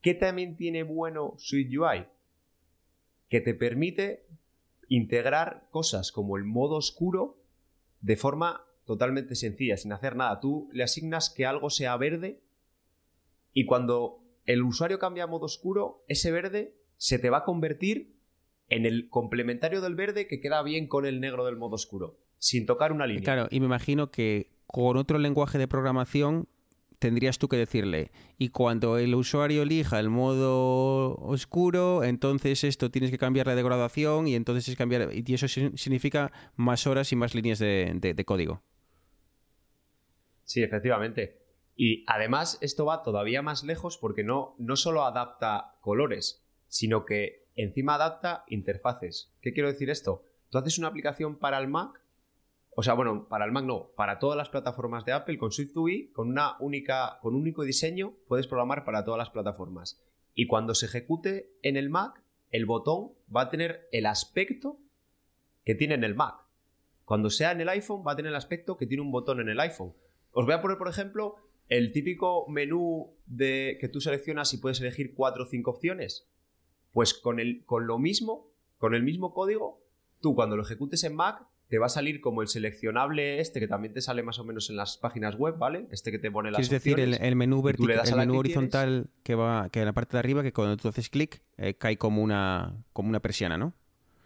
¿Qué 0.00 0.14
también 0.14 0.56
tiene 0.56 0.82
bueno 0.82 1.34
SwiftUI? 1.38 2.06
Que 3.28 3.40
te 3.40 3.54
permite 3.54 4.26
integrar 4.88 5.68
cosas 5.70 6.10
como 6.10 6.36
el 6.36 6.44
modo 6.44 6.76
oscuro 6.76 7.36
de 8.00 8.16
forma 8.16 8.64
totalmente 8.86 9.36
sencilla, 9.36 9.76
sin 9.76 9.92
hacer 9.92 10.16
nada. 10.16 10.40
Tú 10.40 10.68
le 10.72 10.82
asignas 10.82 11.30
que 11.30 11.46
algo 11.46 11.70
sea 11.70 11.96
verde 11.96 12.40
y 13.52 13.66
cuando 13.66 14.20
el 14.46 14.62
usuario 14.62 14.98
cambia 14.98 15.24
a 15.24 15.28
modo 15.28 15.46
oscuro, 15.46 16.02
ese 16.08 16.32
verde 16.32 16.74
se 17.00 17.18
te 17.18 17.30
va 17.30 17.38
a 17.38 17.44
convertir 17.44 18.14
en 18.68 18.84
el 18.84 19.08
complementario 19.08 19.80
del 19.80 19.94
verde 19.94 20.26
que 20.28 20.38
queda 20.42 20.62
bien 20.62 20.86
con 20.86 21.06
el 21.06 21.18
negro 21.18 21.46
del 21.46 21.56
modo 21.56 21.76
oscuro, 21.76 22.18
sin 22.36 22.66
tocar 22.66 22.92
una 22.92 23.06
línea. 23.06 23.24
Claro, 23.24 23.48
y 23.50 23.58
me 23.58 23.64
imagino 23.66 24.10
que 24.10 24.50
con 24.66 24.98
otro 24.98 25.18
lenguaje 25.18 25.56
de 25.56 25.66
programación 25.66 26.46
tendrías 26.98 27.38
tú 27.38 27.48
que 27.48 27.56
decirle, 27.56 28.10
y 28.36 28.50
cuando 28.50 28.98
el 28.98 29.14
usuario 29.14 29.62
elija 29.62 29.98
el 29.98 30.10
modo 30.10 31.14
oscuro, 31.16 32.04
entonces 32.04 32.64
esto 32.64 32.90
tienes 32.90 33.10
que 33.10 33.16
cambiarle 33.16 33.54
de 33.54 33.62
graduación 33.62 34.28
y 34.28 34.34
entonces 34.34 34.68
es 34.68 34.76
cambiar, 34.76 35.08
y 35.14 35.24
eso 35.32 35.48
significa 35.48 36.30
más 36.56 36.86
horas 36.86 37.10
y 37.12 37.16
más 37.16 37.34
líneas 37.34 37.58
de, 37.58 37.92
de- 37.94 38.12
de 38.12 38.24
código. 38.26 38.62
Sí, 40.44 40.62
efectivamente. 40.62 41.38
Y 41.76 42.04
además 42.06 42.58
esto 42.60 42.84
va 42.84 43.02
todavía 43.02 43.40
más 43.40 43.64
lejos 43.64 43.96
porque 43.96 44.22
no, 44.22 44.54
no 44.58 44.76
solo 44.76 45.04
adapta 45.06 45.76
colores, 45.80 46.39
sino 46.70 47.04
que 47.04 47.48
encima 47.56 47.96
adapta 47.96 48.44
interfaces. 48.48 49.34
¿Qué 49.42 49.52
quiero 49.52 49.68
decir 49.68 49.90
esto? 49.90 50.24
Tú 50.48 50.56
haces 50.56 50.78
una 50.78 50.88
aplicación 50.88 51.36
para 51.36 51.58
el 51.58 51.68
Mac, 51.68 52.00
o 52.70 52.82
sea, 52.82 52.94
bueno, 52.94 53.28
para 53.28 53.44
el 53.44 53.52
Mac 53.52 53.64
no, 53.64 53.90
para 53.96 54.18
todas 54.18 54.36
las 54.36 54.48
plataformas 54.48 55.04
de 55.04 55.12
Apple 55.12 55.36
con 55.36 55.52
SwiftUI, 55.52 56.12
con 56.12 56.28
una 56.28 56.56
única, 56.60 57.18
con 57.20 57.34
un 57.34 57.42
único 57.42 57.64
diseño, 57.64 58.14
puedes 58.28 58.46
programar 58.46 58.84
para 58.84 59.04
todas 59.04 59.18
las 59.18 59.30
plataformas. 59.30 60.00
Y 60.32 60.46
cuando 60.46 60.74
se 60.74 60.86
ejecute 60.86 61.52
en 61.62 61.76
el 61.76 61.90
Mac, 61.90 62.22
el 62.50 62.66
botón 62.66 63.12
va 63.34 63.42
a 63.42 63.50
tener 63.50 63.88
el 63.92 64.06
aspecto 64.06 64.78
que 65.64 65.74
tiene 65.74 65.94
en 65.94 66.04
el 66.04 66.14
Mac. 66.14 66.36
Cuando 67.04 67.30
sea 67.30 67.50
en 67.50 67.60
el 67.60 67.68
iPhone, 67.68 68.04
va 68.06 68.12
a 68.12 68.16
tener 68.16 68.30
el 68.30 68.36
aspecto 68.36 68.76
que 68.76 68.86
tiene 68.86 69.02
un 69.02 69.10
botón 69.10 69.40
en 69.40 69.48
el 69.48 69.58
iPhone. 69.58 69.92
Os 70.30 70.46
voy 70.46 70.54
a 70.54 70.62
poner, 70.62 70.78
por 70.78 70.88
ejemplo, 70.88 71.34
el 71.68 71.92
típico 71.92 72.46
menú 72.48 73.16
de 73.26 73.78
que 73.80 73.88
tú 73.88 74.00
seleccionas 74.00 74.54
y 74.54 74.58
puedes 74.58 74.80
elegir 74.80 75.14
cuatro 75.14 75.44
o 75.44 75.46
cinco 75.46 75.72
opciones. 75.72 76.29
Pues 76.92 77.14
con, 77.14 77.40
el, 77.40 77.64
con 77.64 77.86
lo 77.86 77.98
mismo, 77.98 78.48
con 78.78 78.94
el 78.94 79.02
mismo 79.02 79.32
código, 79.32 79.82
tú 80.20 80.34
cuando 80.34 80.56
lo 80.56 80.62
ejecutes 80.62 81.04
en 81.04 81.14
Mac, 81.14 81.46
te 81.68 81.78
va 81.78 81.86
a 81.86 81.90
salir 81.90 82.20
como 82.20 82.42
el 82.42 82.48
seleccionable 82.48 83.38
este 83.38 83.60
que 83.60 83.68
también 83.68 83.94
te 83.94 84.00
sale 84.00 84.24
más 84.24 84.40
o 84.40 84.44
menos 84.44 84.70
en 84.70 84.76
las 84.76 84.96
páginas 84.96 85.36
web, 85.36 85.56
¿vale? 85.56 85.86
Este 85.92 86.10
que 86.10 86.18
te 86.18 86.30
pone 86.30 86.50
las 86.50 86.58
Quieres 86.58 86.70
decir, 86.70 86.98
el, 86.98 87.36
menú, 87.36 87.62
vertical, 87.62 88.00
el 88.04 88.16
menú 88.16 88.32
que 88.32 88.38
quieres. 88.40 88.56
horizontal 88.56 89.10
que 89.22 89.36
va 89.36 89.68
que 89.68 89.78
en 89.78 89.86
la 89.86 89.92
parte 89.92 90.16
de 90.16 90.18
arriba, 90.18 90.42
que 90.42 90.52
cuando 90.52 90.76
tú 90.76 90.88
haces 90.88 91.08
clic, 91.08 91.42
eh, 91.58 91.74
cae 91.74 91.96
como 91.96 92.22
una, 92.22 92.84
como 92.92 93.08
una 93.08 93.20
persiana, 93.20 93.56
¿no? 93.56 93.72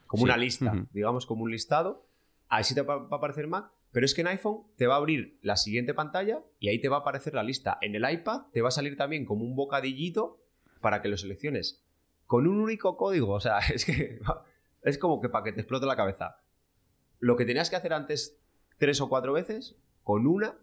como 0.06 0.22
Sí. 0.22 0.24
una 0.24 0.36
lista, 0.36 0.86
digamos 0.92 1.26
como 1.26 1.42
un 1.42 1.50
listado. 1.50 2.06
Ahí 2.48 2.64
sí 2.64 2.74
te 2.74 2.82
va, 2.82 2.96
va 2.96 3.08
a 3.10 3.16
aparecer 3.16 3.46
Mac, 3.46 3.72
pero 3.90 4.06
es 4.06 4.14
que 4.14 4.22
en 4.22 4.28
iPhone 4.28 4.62
te 4.76 4.86
va 4.86 4.94
a 4.94 4.98
abrir 4.98 5.38
la 5.42 5.56
siguiente 5.56 5.92
pantalla 5.92 6.42
y 6.60 6.68
ahí 6.68 6.80
te 6.80 6.88
va 6.88 6.98
a 6.98 7.00
aparecer 7.00 7.34
la 7.34 7.42
lista. 7.42 7.78
En 7.82 7.94
el 7.94 8.10
iPad 8.10 8.42
te 8.52 8.62
va 8.62 8.68
a 8.68 8.72
salir 8.72 8.96
también 8.96 9.26
como 9.26 9.44
un 9.44 9.54
bocadillito 9.54 10.40
para 10.80 11.02
que 11.02 11.08
lo 11.08 11.16
selecciones. 11.16 11.84
Con 12.26 12.46
un 12.46 12.58
único 12.58 12.96
código, 12.96 13.32
o 13.32 13.40
sea, 13.40 13.58
es 13.74 13.84
que 13.84 14.20
es 14.82 14.98
como 14.98 15.20
que 15.20 15.28
para 15.28 15.44
que 15.44 15.52
te 15.52 15.60
explote 15.60 15.86
la 15.86 15.96
cabeza. 15.96 16.38
Lo 17.20 17.36
que 17.36 17.44
tenías 17.44 17.70
que 17.70 17.76
hacer 17.76 17.92
antes 17.92 18.36
tres 18.78 19.00
o 19.00 19.08
cuatro 19.08 19.32
veces, 19.32 19.76
con 20.02 20.26
una 20.26 20.56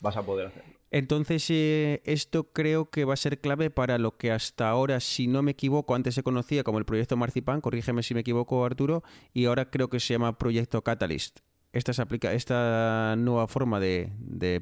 vas 0.00 0.16
a 0.16 0.22
poder 0.22 0.48
hacerlo. 0.48 0.74
Entonces, 0.90 1.46
eh, 1.48 2.02
esto 2.04 2.52
creo 2.52 2.90
que 2.90 3.06
va 3.06 3.14
a 3.14 3.16
ser 3.16 3.40
clave 3.40 3.70
para 3.70 3.96
lo 3.96 4.18
que 4.18 4.30
hasta 4.30 4.68
ahora, 4.68 5.00
si 5.00 5.26
no 5.26 5.42
me 5.42 5.52
equivoco, 5.52 5.94
antes 5.94 6.14
se 6.14 6.22
conocía 6.22 6.64
como 6.64 6.78
el 6.78 6.84
proyecto 6.84 7.16
Marzipan, 7.16 7.62
corrígeme 7.62 8.02
si 8.02 8.12
me 8.12 8.20
equivoco, 8.20 8.62
Arturo, 8.64 9.02
y 9.32 9.46
ahora 9.46 9.70
creo 9.70 9.88
que 9.88 10.00
se 10.00 10.12
llama 10.12 10.36
proyecto 10.36 10.82
Catalyst. 10.82 11.38
Aplica, 11.98 12.32
esta 12.34 13.14
nueva 13.16 13.46
forma 13.46 13.80
de, 13.80 14.12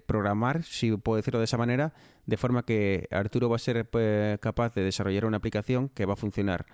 programar, 0.07 0.63
si 0.63 0.97
puedo 0.97 1.17
decirlo 1.17 1.41
de 1.41 1.45
esa 1.45 1.59
manera, 1.59 1.93
de 2.27 2.37
forma 2.37 2.65
que 2.65 3.09
Arturo 3.11 3.49
va 3.49 3.57
a 3.57 3.59
ser 3.59 3.89
pues, 3.91 4.39
capaz 4.39 4.75
de 4.75 4.85
desarrollar 4.85 5.25
una 5.25 5.39
aplicación 5.39 5.89
que 5.89 6.07
va 6.07 6.13
a 6.13 6.17
funcionar 6.17 6.67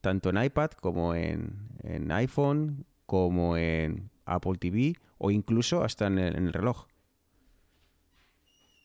tanto 0.00 0.30
en 0.30 0.42
iPad 0.42 0.70
como 0.72 1.14
en, 1.14 2.10
iPhone, 2.10 2.86
como 3.04 3.58
en 3.58 4.10
Apple 4.24 4.54
TV 4.58 4.94
o 5.18 5.30
incluso 5.30 5.84
hasta 5.84 6.06
en 6.06 6.18
el- 6.18 6.36
en 6.36 6.46
el 6.46 6.52
reloj. 6.54 6.86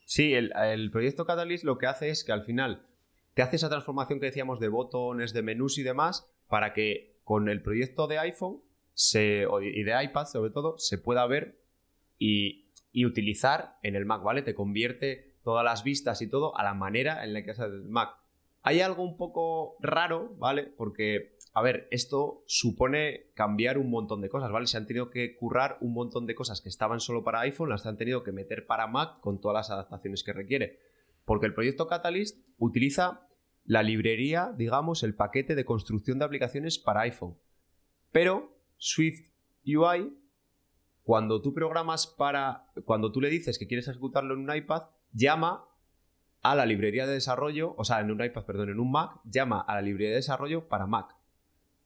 Sí, 0.06 0.34
el, 0.34 0.52
el 0.56 0.92
proyecto 0.92 1.26
Catalyst 1.26 1.64
lo 1.64 1.78
que 1.78 1.88
hace 1.88 2.10
es 2.10 2.24
que 2.26 2.32
al 2.34 2.44
final 2.44 2.86
te 3.34 3.42
hace 3.42 3.56
esa 3.56 3.70
transformación 3.70 4.20
que 4.20 4.28
decíamos 4.28 4.60
de 4.60 4.68
botones, 4.68 5.34
de 5.34 5.42
menús 5.42 5.78
y 5.78 5.84
demás, 5.84 6.30
para 6.48 6.74
que 6.74 7.20
con 7.24 7.50
el 7.50 7.62
proyecto 7.62 8.08
de 8.08 8.20
iPhone 8.20 8.62
se, 8.98 9.46
y 9.62 9.84
de 9.84 10.04
iPad 10.04 10.26
sobre 10.26 10.50
todo 10.50 10.80
se 10.80 10.98
pueda 10.98 11.28
ver 11.28 11.62
y, 12.18 12.72
y 12.92 13.06
utilizar 13.06 13.78
en 13.84 13.96
el 13.96 14.06
Mac, 14.08 14.24
¿vale? 14.24 14.42
Te 14.42 14.56
convierte 14.56 15.36
todas 15.44 15.64
las 15.64 15.84
vistas 15.84 16.24
y 16.24 16.28
todo 16.28 16.58
a 16.58 16.64
la 16.64 16.74
manera 16.74 17.24
en 17.24 17.34
la 17.34 17.44
que 17.44 17.52
hace 17.52 17.66
el 17.66 17.84
Mac. 17.84 18.18
Hay 18.64 18.82
algo 18.82 19.04
un 19.04 19.16
poco 19.16 19.78
raro, 19.82 20.34
¿vale? 20.40 20.64
Porque, 20.64 21.38
a 21.54 21.62
ver, 21.62 21.88
esto 21.92 22.44
supone 22.48 23.30
cambiar 23.36 23.78
un 23.78 23.92
montón 23.92 24.20
de 24.22 24.30
cosas, 24.30 24.52
¿vale? 24.52 24.66
Se 24.66 24.78
han 24.78 24.88
tenido 24.88 25.12
que 25.12 25.36
currar 25.36 25.78
un 25.80 25.94
montón 25.94 26.26
de 26.26 26.34
cosas 26.34 26.60
que 26.62 26.70
estaban 26.70 27.00
solo 27.00 27.24
para 27.24 27.42
iPhone, 27.42 27.70
las 27.70 27.86
han 27.86 27.98
tenido 27.98 28.24
que 28.24 28.32
meter 28.32 28.66
para 28.66 28.88
Mac 28.88 29.20
con 29.20 29.40
todas 29.40 29.58
las 29.58 29.70
adaptaciones 29.70 30.24
que 30.24 30.34
requiere. 30.34 30.80
Porque 31.24 31.46
el 31.46 31.54
proyecto 31.54 31.86
Catalyst 31.86 32.40
utiliza 32.58 33.28
la 33.64 33.84
librería, 33.84 34.56
digamos, 34.58 35.04
el 35.04 35.14
paquete 35.14 35.54
de 35.54 35.66
construcción 35.66 36.18
de 36.18 36.26
aplicaciones 36.26 36.80
para 36.80 37.02
iPhone. 37.02 37.38
Pero 38.12 38.57
Swift 38.78 39.30
UI, 39.66 40.14
cuando 41.04 41.42
tú 41.42 41.54
programas 41.54 42.08
para. 42.08 42.72
Cuando 42.86 43.12
tú 43.12 43.22
le 43.22 43.30
dices 43.30 43.58
que 43.58 43.68
quieres 43.68 43.88
ejecutarlo 43.88 44.34
en 44.34 44.42
un 44.42 44.56
iPad, 44.56 44.84
llama 45.12 45.66
a 46.42 46.56
la 46.56 46.66
librería 46.66 47.08
de 47.08 47.14
desarrollo, 47.14 47.76
o 47.78 47.84
sea, 47.84 48.00
en 48.00 48.12
un 48.12 48.24
iPad, 48.24 48.46
perdón, 48.46 48.70
en 48.70 48.80
un 48.80 48.92
Mac, 48.92 49.20
llama 49.26 49.62
a 49.62 49.76
la 49.76 49.82
librería 49.82 50.10
de 50.10 50.16
desarrollo 50.18 50.68
para 50.68 50.86
Mac. 50.86 51.16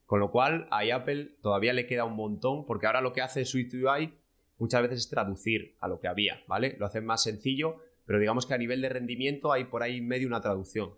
Con 0.06 0.20
lo 0.20 0.30
cual, 0.30 0.68
a 0.72 0.82
Apple 0.94 1.38
todavía 1.42 1.74
le 1.74 1.88
queda 1.88 2.06
un 2.06 2.16
montón, 2.16 2.66
porque 2.66 2.86
ahora 2.86 3.02
lo 3.02 3.14
que 3.14 3.22
hace 3.22 3.46
Swift 3.46 3.74
UI 3.74 4.14
muchas 4.58 4.82
veces 4.82 5.00
es 5.00 5.10
traducir 5.10 5.78
a 5.80 5.88
lo 5.88 6.00
que 6.00 6.08
había, 6.08 6.44
¿vale? 6.48 6.76
Lo 6.78 6.86
hacen 6.86 7.06
más 7.06 7.24
sencillo, 7.24 7.78
pero 8.06 8.20
digamos 8.20 8.46
que 8.46 8.54
a 8.54 8.58
nivel 8.58 8.82
de 8.82 8.89
rendimiento 8.89 9.52
hay 9.52 9.64
por 9.66 9.84
ahí 9.84 10.02
medio 10.02 10.28
una 10.28 10.42
traducción. 10.42 10.94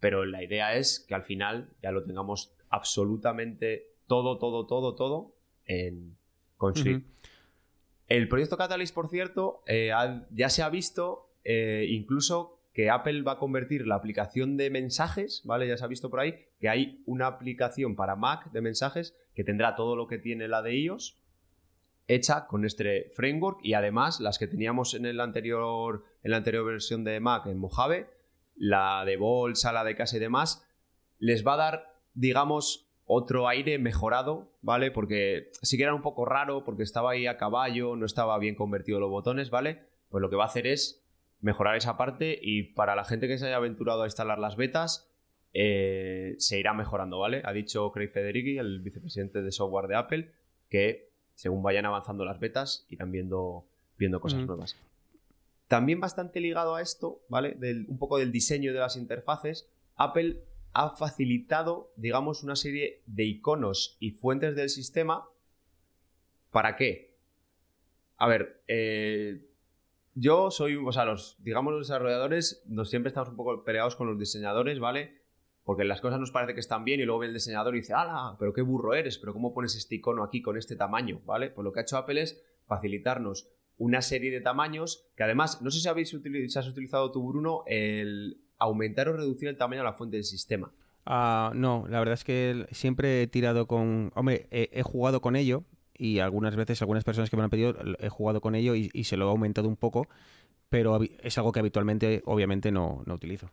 pero 0.00 0.24
la 0.24 0.42
idea 0.42 0.74
es 0.74 0.98
que 1.06 1.14
al 1.14 1.22
final 1.22 1.70
ya 1.80 1.92
lo 1.92 2.02
tengamos 2.02 2.52
absolutamente 2.70 3.91
todo, 4.06 4.38
todo, 4.38 4.66
todo, 4.66 4.94
todo 4.94 5.34
en, 5.66 6.16
con 6.56 6.74
Swift. 6.74 7.04
El 8.08 8.28
proyecto 8.28 8.56
Catalyst, 8.56 8.94
por 8.94 9.08
cierto, 9.08 9.62
eh, 9.66 9.90
ya 10.30 10.48
se 10.50 10.62
ha 10.62 10.68
visto 10.68 11.30
eh, 11.44 11.86
incluso 11.88 12.58
que 12.72 12.90
Apple 12.90 13.22
va 13.22 13.32
a 13.32 13.38
convertir 13.38 13.86
la 13.86 13.96
aplicación 13.96 14.56
de 14.56 14.70
mensajes, 14.70 15.42
¿vale? 15.44 15.68
Ya 15.68 15.76
se 15.76 15.84
ha 15.84 15.88
visto 15.88 16.10
por 16.10 16.20
ahí 16.20 16.34
que 16.58 16.68
hay 16.68 17.02
una 17.06 17.26
aplicación 17.26 17.96
para 17.96 18.16
Mac 18.16 18.50
de 18.50 18.60
mensajes 18.60 19.16
que 19.34 19.44
tendrá 19.44 19.74
todo 19.74 19.96
lo 19.96 20.06
que 20.06 20.18
tiene 20.18 20.48
la 20.48 20.62
de 20.62 20.74
iOS 20.76 21.18
hecha 22.08 22.46
con 22.46 22.64
este 22.64 23.10
framework 23.14 23.60
y 23.62 23.74
además 23.74 24.20
las 24.20 24.38
que 24.38 24.46
teníamos 24.46 24.94
en, 24.94 25.06
el 25.06 25.20
anterior, 25.20 26.04
en 26.22 26.30
la 26.30 26.38
anterior 26.38 26.64
versión 26.64 27.04
de 27.04 27.20
Mac 27.20 27.46
en 27.46 27.58
Mojave, 27.58 28.08
la 28.56 29.04
de 29.04 29.16
bolsa, 29.16 29.72
la 29.72 29.84
de 29.84 29.94
casa 29.94 30.16
y 30.16 30.20
demás, 30.20 30.66
les 31.18 31.46
va 31.46 31.54
a 31.54 31.58
dar, 31.58 31.94
digamos, 32.14 32.91
otro 33.06 33.48
aire 33.48 33.78
mejorado, 33.78 34.50
¿vale? 34.62 34.90
Porque 34.90 35.50
sí 35.62 35.76
que 35.76 35.82
era 35.82 35.94
un 35.94 36.02
poco 36.02 36.24
raro, 36.24 36.64
porque 36.64 36.82
estaba 36.82 37.12
ahí 37.12 37.26
a 37.26 37.36
caballo, 37.36 37.96
no 37.96 38.06
estaba 38.06 38.38
bien 38.38 38.54
convertido 38.54 39.00
los 39.00 39.10
botones, 39.10 39.50
¿vale? 39.50 39.82
Pues 40.08 40.22
lo 40.22 40.30
que 40.30 40.36
va 40.36 40.44
a 40.44 40.46
hacer 40.46 40.66
es 40.66 41.04
mejorar 41.40 41.76
esa 41.76 41.96
parte 41.96 42.38
y 42.40 42.62
para 42.62 42.94
la 42.94 43.04
gente 43.04 43.28
que 43.28 43.38
se 43.38 43.46
haya 43.46 43.56
aventurado 43.56 44.02
a 44.02 44.06
instalar 44.06 44.38
las 44.38 44.56
betas, 44.56 45.10
eh, 45.52 46.36
se 46.38 46.58
irá 46.58 46.72
mejorando, 46.72 47.18
¿vale? 47.18 47.42
Ha 47.44 47.52
dicho 47.52 47.90
Craig 47.92 48.08
Federighi, 48.08 48.58
el 48.58 48.80
vicepresidente 48.80 49.42
de 49.42 49.52
software 49.52 49.88
de 49.88 49.96
Apple, 49.96 50.32
que 50.70 51.10
según 51.34 51.62
vayan 51.62 51.84
avanzando 51.84 52.24
las 52.24 52.38
betas, 52.38 52.86
irán 52.88 53.10
viendo, 53.10 53.66
viendo 53.98 54.20
cosas 54.20 54.46
nuevas. 54.46 54.76
También 55.66 56.00
bastante 56.00 56.40
ligado 56.40 56.74
a 56.76 56.82
esto, 56.82 57.20
¿vale? 57.28 57.56
un 57.88 57.98
poco 57.98 58.18
del 58.18 58.30
diseño 58.30 58.72
de 58.72 58.78
las 58.78 58.96
interfaces, 58.96 59.68
Apple 59.96 60.42
ha 60.74 60.90
facilitado, 60.90 61.92
digamos, 61.96 62.42
una 62.42 62.56
serie 62.56 63.02
de 63.06 63.24
iconos 63.24 63.96
y 64.00 64.12
fuentes 64.12 64.56
del 64.56 64.68
sistema. 64.68 65.28
¿Para 66.50 66.76
qué? 66.76 67.16
A 68.16 68.26
ver, 68.26 68.62
eh, 68.68 69.48
yo 70.14 70.50
soy, 70.50 70.76
o 70.76 70.92
sea, 70.92 71.04
los, 71.04 71.36
digamos, 71.42 71.72
los 71.72 71.88
desarrolladores, 71.88 72.62
nos 72.66 72.90
siempre 72.90 73.08
estamos 73.08 73.30
un 73.30 73.36
poco 73.36 73.64
peleados 73.64 73.96
con 73.96 74.06
los 74.06 74.18
diseñadores, 74.18 74.78
¿vale? 74.78 75.22
Porque 75.64 75.84
las 75.84 76.00
cosas 76.00 76.20
nos 76.20 76.30
parece 76.30 76.54
que 76.54 76.60
están 76.60 76.84
bien 76.84 77.00
y 77.00 77.04
luego 77.04 77.20
ve 77.20 77.26
el 77.26 77.34
diseñador 77.34 77.74
y 77.74 77.80
dice, 77.80 77.94
¡hala! 77.94 78.36
Pero 78.38 78.52
qué 78.52 78.62
burro 78.62 78.94
eres, 78.94 79.18
pero 79.18 79.32
¿cómo 79.32 79.54
pones 79.54 79.76
este 79.76 79.96
icono 79.96 80.24
aquí 80.24 80.42
con 80.42 80.56
este 80.56 80.76
tamaño? 80.76 81.20
¿Vale? 81.24 81.50
Pues 81.50 81.64
lo 81.64 81.72
que 81.72 81.80
ha 81.80 81.82
hecho 81.82 81.96
Apple 81.96 82.20
es 82.20 82.42
facilitarnos 82.66 83.48
una 83.78 84.02
serie 84.02 84.30
de 84.30 84.40
tamaños 84.40 85.08
que 85.16 85.24
además, 85.24 85.62
no 85.62 85.70
sé 85.70 85.80
si, 85.80 85.88
habéis 85.88 86.10
si 86.10 86.58
has 86.58 86.68
utilizado 86.68 87.10
tú, 87.10 87.26
Bruno, 87.26 87.62
el 87.66 88.40
aumentar 88.62 89.08
o 89.08 89.16
reducir 89.16 89.48
el 89.48 89.56
tamaño 89.56 89.80
de 89.80 89.84
la 89.84 89.92
fuente 89.92 90.16
del 90.16 90.24
sistema. 90.24 90.72
Ah, 91.04 91.52
no, 91.54 91.86
la 91.88 91.98
verdad 91.98 92.14
es 92.14 92.24
que 92.24 92.66
siempre 92.70 93.22
he 93.22 93.26
tirado 93.26 93.66
con... 93.66 94.12
Hombre, 94.14 94.46
he, 94.50 94.82
jugado 94.82 95.20
con 95.20 95.36
ello 95.36 95.64
y 95.94 96.20
algunas 96.20 96.54
veces, 96.56 96.80
algunas 96.80 97.04
personas 97.04 97.28
que 97.28 97.36
me 97.36 97.42
han 97.42 97.50
pedido, 97.50 97.74
he 97.98 98.08
jugado 98.08 98.40
con 98.40 98.54
ello 98.54 98.74
y, 98.74 99.04
se 99.04 99.16
lo 99.16 99.26
he 99.26 99.30
aumentado 99.30 99.68
un 99.68 99.76
poco, 99.76 100.08
pero 100.68 101.00
es 101.22 101.38
algo 101.38 101.52
que 101.52 101.60
habitualmente, 101.60 102.22
obviamente, 102.24 102.70
no, 102.70 103.02
no 103.06 103.14
utilizo. 103.14 103.50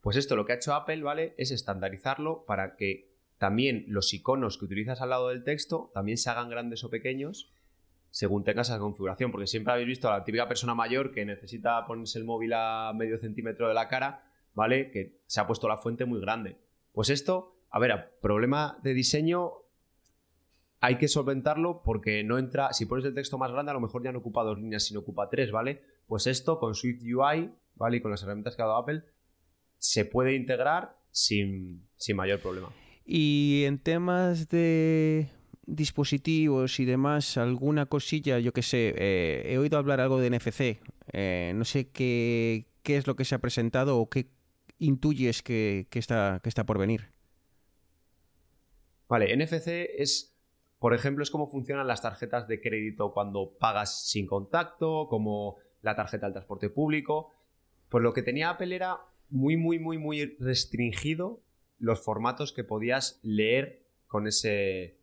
Pues 0.00 0.16
esto 0.16 0.36
lo 0.36 0.44
que 0.44 0.52
ha 0.52 0.56
hecho 0.56 0.74
Apple, 0.74 1.02
¿vale? 1.02 1.34
Es 1.36 1.50
estandarizarlo 1.50 2.44
para 2.46 2.76
que 2.76 3.10
también 3.38 3.84
los 3.88 4.12
iconos 4.12 4.58
que 4.58 4.66
utilizas 4.66 5.00
al 5.00 5.10
lado 5.10 5.28
del 5.28 5.44
texto 5.44 5.90
también 5.94 6.18
se 6.18 6.30
hagan 6.30 6.50
grandes 6.50 6.84
o 6.84 6.90
pequeños 6.90 7.52
según 8.10 8.44
tengas 8.44 8.68
esa 8.68 8.78
configuración, 8.78 9.30
porque 9.30 9.46
siempre 9.46 9.72
habéis 9.72 9.88
visto 9.88 10.08
a 10.08 10.18
la 10.18 10.24
típica 10.24 10.48
persona 10.48 10.74
mayor 10.74 11.12
que 11.12 11.24
necesita 11.24 11.86
ponerse 11.86 12.18
el 12.18 12.24
móvil 12.24 12.52
a 12.54 12.92
medio 12.94 13.18
centímetro 13.18 13.68
de 13.68 13.74
la 13.74 13.88
cara, 13.88 14.24
¿vale? 14.54 14.90
Que 14.90 15.20
se 15.26 15.40
ha 15.40 15.46
puesto 15.46 15.68
la 15.68 15.76
fuente 15.76 16.04
muy 16.04 16.20
grande. 16.20 16.56
Pues 16.92 17.10
esto, 17.10 17.56
a 17.70 17.78
ver, 17.78 18.18
problema 18.20 18.78
de 18.82 18.94
diseño 18.94 19.52
hay 20.80 20.96
que 20.96 21.08
solventarlo 21.08 21.82
porque 21.84 22.24
no 22.24 22.38
entra, 22.38 22.72
si 22.72 22.86
pones 22.86 23.04
el 23.04 23.14
texto 23.14 23.38
más 23.38 23.52
grande 23.52 23.70
a 23.70 23.74
lo 23.74 23.80
mejor 23.80 24.02
ya 24.02 24.12
no 24.12 24.18
ocupa 24.18 24.42
dos 24.42 24.58
líneas, 24.58 24.84
sino 24.84 25.00
ocupa 25.00 25.28
tres, 25.28 25.52
¿vale? 25.52 25.82
Pues 26.06 26.26
esto 26.26 26.58
con 26.58 26.74
Swift 26.74 27.02
UI, 27.02 27.52
¿vale? 27.76 27.98
Y 27.98 28.00
con 28.00 28.10
las 28.10 28.22
herramientas 28.22 28.56
que 28.56 28.62
ha 28.62 28.66
dado 28.66 28.78
Apple, 28.78 29.04
se 29.78 30.04
puede 30.04 30.34
integrar 30.34 30.96
sin, 31.10 31.86
sin 31.96 32.16
mayor 32.16 32.40
problema. 32.40 32.70
Y 33.04 33.64
en 33.66 33.78
temas 33.78 34.48
de 34.48 35.28
dispositivos 35.66 36.80
y 36.80 36.84
demás, 36.84 37.36
alguna 37.36 37.86
cosilla, 37.86 38.38
yo 38.38 38.52
que 38.52 38.62
sé, 38.62 38.94
eh, 38.96 39.52
he 39.52 39.58
oído 39.58 39.78
hablar 39.78 40.00
algo 40.00 40.18
de 40.18 40.30
NFC, 40.30 40.80
eh, 41.12 41.52
no 41.54 41.64
sé 41.64 41.90
qué, 41.90 42.66
qué, 42.82 42.96
es 42.96 43.06
lo 43.06 43.16
que 43.16 43.24
se 43.24 43.34
ha 43.34 43.38
presentado 43.38 43.98
o 43.98 44.08
qué 44.08 44.30
intuyes 44.78 45.42
que, 45.42 45.86
está, 45.92 46.40
que 46.42 46.48
está 46.48 46.64
por 46.64 46.78
venir. 46.78 47.12
Vale, 49.08 49.36
NFC 49.36 49.68
es, 49.98 50.36
por 50.78 50.94
ejemplo, 50.94 51.22
es 51.22 51.30
cómo 51.30 51.48
funcionan 51.48 51.86
las 51.86 52.02
tarjetas 52.02 52.48
de 52.48 52.60
crédito 52.60 53.12
cuando 53.12 53.56
pagas 53.58 54.08
sin 54.08 54.26
contacto, 54.26 55.08
como 55.08 55.56
la 55.82 55.96
tarjeta 55.96 56.26
del 56.26 56.34
transporte 56.34 56.70
público. 56.70 57.34
Pues 57.88 58.02
lo 58.02 58.12
que 58.12 58.22
tenía 58.22 58.50
Apple 58.50 58.74
era 58.74 59.00
muy, 59.30 59.56
muy, 59.56 59.78
muy, 59.78 59.98
muy 59.98 60.36
restringido 60.38 61.42
los 61.78 62.00
formatos 62.04 62.52
que 62.52 62.62
podías 62.62 63.18
leer 63.22 63.82
con 64.06 64.26
ese, 64.26 64.99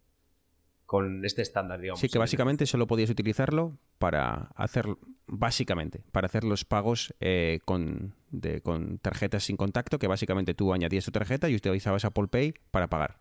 con 0.87 1.25
este 1.25 1.41
estándar, 1.41 1.81
digamos. 1.81 1.99
Sí, 1.99 2.07
que 2.07 2.17
básicamente 2.17 2.65
solo 2.65 2.87
podías 2.87 3.09
utilizarlo 3.09 3.77
para 3.99 4.49
hacer, 4.55 4.85
básicamente, 5.27 6.03
para 6.13 6.27
hacer 6.27 6.45
los 6.45 6.63
pagos 6.63 7.13
eh, 7.19 7.59
con, 7.65 8.15
con 8.63 8.97
tarjetas 8.97 9.43
sin 9.43 9.57
contacto, 9.57 9.99
que 9.99 10.07
básicamente 10.07 10.53
tú 10.53 10.73
añadías 10.73 11.03
tu 11.03 11.11
tarjeta 11.11 11.49
y 11.49 11.55
utilizabas 11.55 12.05
Apple 12.05 12.27
Pay 12.29 12.53
para 12.71 12.87
pagar. 12.87 13.19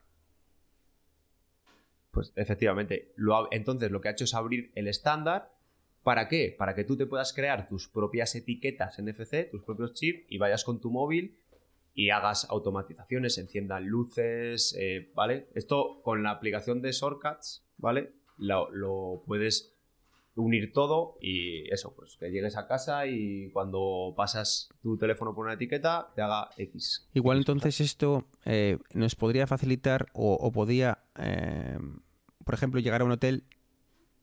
Pues 2.13 2.33
efectivamente. 2.37 3.13
Lo, 3.17 3.49
entonces 3.51 3.91
lo 3.91 4.01
que 4.01 4.09
ha 4.09 4.13
hecho 4.13 4.25
es 4.25 4.35
abrir 4.35 4.71
el 4.77 4.87
estándar. 4.87 5.53
¿Para 6.05 6.29
qué? 6.29 6.55
Para 6.57 6.77
que 6.77 6.85
tú 6.85 6.97
te 6.97 7.07
puedas 7.07 7.33
crear 7.33 7.69
tus 7.69 7.89
propias 7.89 8.33
etiquetas 8.37 9.03
NFC, 9.03 9.51
tus 9.51 9.65
propios 9.65 9.93
chips, 9.93 10.25
y 10.29 10.39
vayas 10.39 10.63
con 10.63 10.81
tu 10.81 10.93
móvil 10.93 11.37
y 11.97 12.11
hagas 12.11 12.47
automatizaciones, 12.51 13.39
enciendan 13.39 13.87
luces, 13.87 14.77
eh, 14.79 15.11
¿vale? 15.15 15.49
Esto 15.55 16.03
con 16.03 16.23
la 16.23 16.31
aplicación 16.31 16.83
de 16.83 16.93
Shortcuts, 16.93 17.65
¿vale? 17.79 18.13
Lo, 18.37 19.23
puedes 19.27 19.75
unir 20.35 20.75
todo 20.75 21.17
y 21.23 21.73
eso, 21.73 21.95
pues 21.97 22.19
que 22.21 22.31
llegues 22.31 22.59
a 22.59 22.69
casa 22.69 23.07
y 23.07 23.51
cuando 23.51 24.13
pasas 24.15 24.69
tu 24.83 24.99
teléfono 24.99 25.35
por 25.35 25.47
una 25.47 25.55
etiqueta 25.55 26.13
te 26.15 26.21
haga 26.21 26.51
X. 26.59 27.09
Igual 27.15 27.39
entonces 27.39 27.81
esto 27.81 28.27
eh, 28.45 28.77
nos 28.93 29.15
podría 29.15 29.47
facilitar 29.47 30.09
o, 30.13 30.53
podía, 30.53 30.99
eh, 31.19 31.79
por 32.45 32.55
ejemplo, 32.55 32.79
llegar 32.79 33.01
a 33.01 33.05
un 33.05 33.13
hotel 33.13 33.45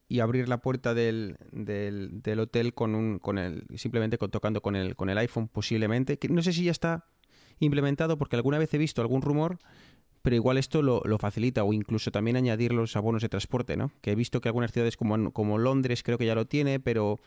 y 0.07 0.19
abrir 0.19 0.47
la 0.47 0.61
puerta 0.61 0.93
del, 0.93 1.37
del, 1.51 2.39
hotel 2.39 2.75
con 2.75 2.93
un 2.93 3.17
con 3.17 3.39
el 3.39 3.65
simplemente 3.77 4.19
tocando 4.19 4.61
con 4.61 4.75
el 4.75 4.95
con 4.95 5.09
el 5.09 5.17
iPhone 5.17 5.47
posiblemente 5.47 6.19
que 6.19 6.29
no 6.29 6.43
sé 6.43 6.53
si 6.53 6.65
ya 6.65 6.71
está 6.71 7.07
implementado 7.59 8.17
porque 8.17 8.35
alguna 8.35 8.57
vez 8.57 8.73
he 8.73 8.77
visto 8.77 9.01
algún 9.01 9.21
rumor, 9.21 9.59
pero 10.21 10.35
igual 10.35 10.57
esto 10.57 10.81
lo, 10.81 11.01
facilita 11.17 11.63
o 11.63 11.73
incluso 11.73 12.11
también 12.11 12.37
añadir 12.37 12.71
los 12.73 12.95
abonos 12.95 13.21
de 13.21 13.29
transporte, 13.29 13.75
¿no? 13.75 13.91
Que 14.01 14.11
he 14.11 14.15
visto 14.15 14.41
que 14.41 14.49
algunas 14.49 14.71
ciudades 14.71 14.97
como, 14.97 15.57
Londres 15.57 16.01
creo 16.01 16.17
que 16.17 16.25
ya 16.25 16.35
lo 16.35 16.45
tiene, 16.45 16.79
pero 16.79 17.19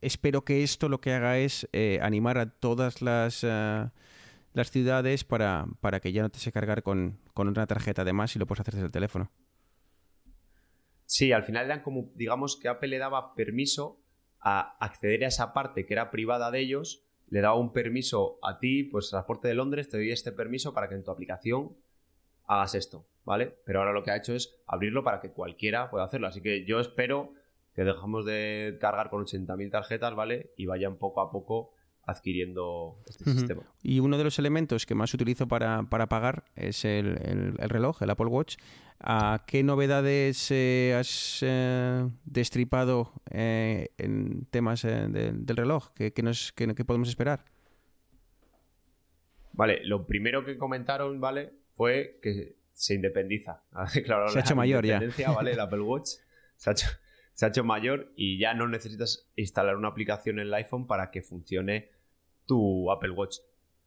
espero 0.00 0.44
que 0.44 0.62
esto 0.62 0.88
lo 0.88 1.00
que 1.00 1.12
haga 1.12 1.38
es 1.38 1.68
eh, 1.72 2.00
animar 2.02 2.38
a 2.38 2.50
todas 2.50 3.02
las, 3.02 3.44
eh, 3.44 3.88
las 4.52 4.70
ciudades 4.70 5.22
para, 5.24 5.66
para, 5.80 6.00
que 6.00 6.12
ya 6.12 6.22
no 6.22 6.28
te 6.28 6.40
se 6.40 6.50
cargar 6.50 6.82
con, 6.82 7.18
con 7.34 7.48
una 7.48 7.66
tarjeta 7.66 8.04
de 8.04 8.12
más 8.12 8.34
y 8.34 8.40
lo 8.40 8.46
puedes 8.46 8.60
hacer 8.60 8.74
desde 8.74 8.86
el 8.86 8.92
teléfono. 8.92 9.30
Sí, 11.06 11.30
al 11.30 11.44
final 11.44 11.66
eran 11.66 11.82
como, 11.82 12.10
digamos 12.14 12.58
que 12.60 12.68
Apple 12.68 12.88
le 12.88 12.98
daba 12.98 13.34
permiso 13.34 14.00
a 14.40 14.76
acceder 14.84 15.24
a 15.24 15.28
esa 15.28 15.52
parte 15.52 15.86
que 15.86 15.94
era 15.94 16.10
privada 16.10 16.50
de 16.50 16.60
ellos 16.60 17.03
le 17.28 17.40
daba 17.40 17.56
un 17.56 17.72
permiso 17.72 18.38
a 18.42 18.58
ti, 18.58 18.84
pues 18.84 19.10
Transporte 19.10 19.48
de 19.48 19.54
Londres, 19.54 19.88
te 19.88 19.96
doy 19.96 20.10
este 20.10 20.32
permiso 20.32 20.72
para 20.72 20.88
que 20.88 20.94
en 20.94 21.04
tu 21.04 21.10
aplicación 21.10 21.72
hagas 22.46 22.74
esto, 22.74 23.06
¿vale? 23.24 23.54
Pero 23.64 23.80
ahora 23.80 23.92
lo 23.92 24.02
que 24.02 24.10
ha 24.10 24.16
hecho 24.16 24.34
es 24.34 24.56
abrirlo 24.66 25.02
para 25.02 25.20
que 25.20 25.30
cualquiera 25.30 25.90
pueda 25.90 26.04
hacerlo. 26.04 26.26
Así 26.26 26.40
que 26.40 26.64
yo 26.64 26.80
espero 26.80 27.32
que 27.74 27.84
dejemos 27.84 28.24
de 28.24 28.78
cargar 28.80 29.10
con 29.10 29.24
80.000 29.24 29.70
tarjetas, 29.70 30.14
¿vale? 30.14 30.52
Y 30.56 30.66
vayan 30.66 30.96
poco 30.96 31.20
a 31.20 31.30
poco 31.30 31.72
adquiriendo 32.06 32.98
este 33.06 33.24
sistema. 33.24 33.62
Y 33.82 34.00
uno 34.00 34.18
de 34.18 34.24
los 34.24 34.38
elementos 34.38 34.86
que 34.86 34.94
más 34.94 35.12
utilizo 35.14 35.48
para, 35.48 35.82
pagar 35.84 36.44
es 36.54 36.84
el, 36.84 37.54
reloj, 37.56 38.02
el 38.02 38.10
Apple 38.10 38.26
Watch. 38.26 38.56
¿A 39.00 39.44
qué 39.46 39.62
novedades 39.62 40.50
eh, 40.50 40.94
has 40.98 41.40
eh, 41.42 42.08
destripado 42.24 43.12
eh, 43.30 43.90
en 43.98 44.46
temas 44.46 44.82
del 44.82 45.46
reloj? 45.46 45.92
¿Qué, 45.94 46.12
nos, 46.22 46.52
podemos 46.86 47.08
esperar? 47.08 47.44
Vale, 49.52 49.84
lo 49.84 50.06
primero 50.06 50.44
que 50.44 50.56
comentaron, 50.56 51.20
¿vale? 51.20 51.52
Fue 51.76 52.18
que 52.22 52.56
se 52.72 52.94
independiza. 52.94 53.62
claro, 54.04 54.28
se 54.28 54.38
ha 54.38 54.42
hecho 54.42 54.56
mayor 54.56 54.86
ya. 54.86 55.00
¿vale? 55.34 55.52
El 55.52 55.60
Apple 55.60 55.80
Watch 55.80 56.10
se 56.56 56.70
ha 56.70 56.72
hecho, 56.72 56.86
se 57.34 57.44
ha 57.44 57.48
hecho 57.48 57.64
mayor 57.64 58.12
y 58.16 58.38
ya 58.38 58.54
no 58.54 58.68
necesitas 58.68 59.30
instalar 59.36 59.76
una 59.76 59.88
aplicación 59.88 60.38
en 60.38 60.46
el 60.46 60.54
iPhone 60.54 60.86
para 60.86 61.10
que 61.10 61.22
funcione 61.22 61.90
tu 62.46 62.90
Apple 62.90 63.10
Watch. 63.10 63.38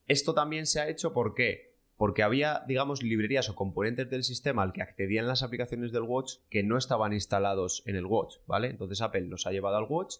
Esto 0.08 0.34
también 0.34 0.66
se 0.66 0.80
ha 0.80 0.88
hecho 0.88 1.14
¿por 1.14 1.34
qué? 1.34 1.77
Porque 1.98 2.24
había, 2.24 2.64
digamos, 2.68 3.02
librerías 3.02 3.50
o 3.50 3.56
componentes 3.56 4.10
del 4.10 4.24
sistema 4.24 4.64
al 4.64 4.72
que 4.72 4.84
accedían 4.84 5.28
las 5.28 5.44
aplicaciones 5.44 5.92
del 5.92 6.04
Watch 6.04 6.36
que 6.50 6.64
no 6.64 6.78
estaban 6.78 7.12
instalados 7.12 7.84
en 7.86 7.96
el 7.96 8.06
Watch, 8.06 8.36
¿vale? 8.46 8.70
Entonces 8.70 9.02
Apple 9.02 9.22
los 9.22 9.48
ha 9.48 9.52
llevado 9.52 9.78
al 9.78 9.88
Watch 9.90 10.18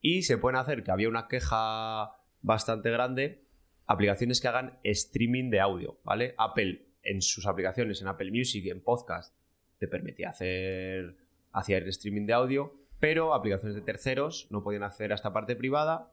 y 0.00 0.22
se 0.22 0.38
pueden 0.38 0.56
hacer, 0.56 0.84
que 0.84 0.92
había 0.92 1.08
una 1.08 1.26
queja 1.26 2.12
bastante 2.42 2.90
grande, 2.90 3.42
aplicaciones 3.86 4.40
que 4.40 4.48
hagan 4.48 4.78
streaming 4.84 5.50
de 5.50 5.60
audio, 5.60 5.98
¿vale? 6.04 6.34
Apple 6.38 6.86
en 7.02 7.22
sus 7.22 7.46
aplicaciones, 7.46 8.00
en 8.00 8.08
Apple 8.08 8.30
Music 8.30 8.64
y 8.64 8.70
en 8.70 8.82
podcast, 8.82 9.34
te 9.78 9.88
permitía 9.88 10.30
hacer, 10.30 11.16
hacer 11.52 11.88
streaming 11.88 12.26
de 12.26 12.32
audio, 12.32 12.74
pero 12.98 13.34
aplicaciones 13.34 13.74
de 13.74 13.82
terceros 13.82 14.48
no 14.50 14.62
podían 14.62 14.82
acceder 14.82 15.12
a 15.12 15.16
esta 15.16 15.32
parte 15.32 15.56
privada 15.56 16.12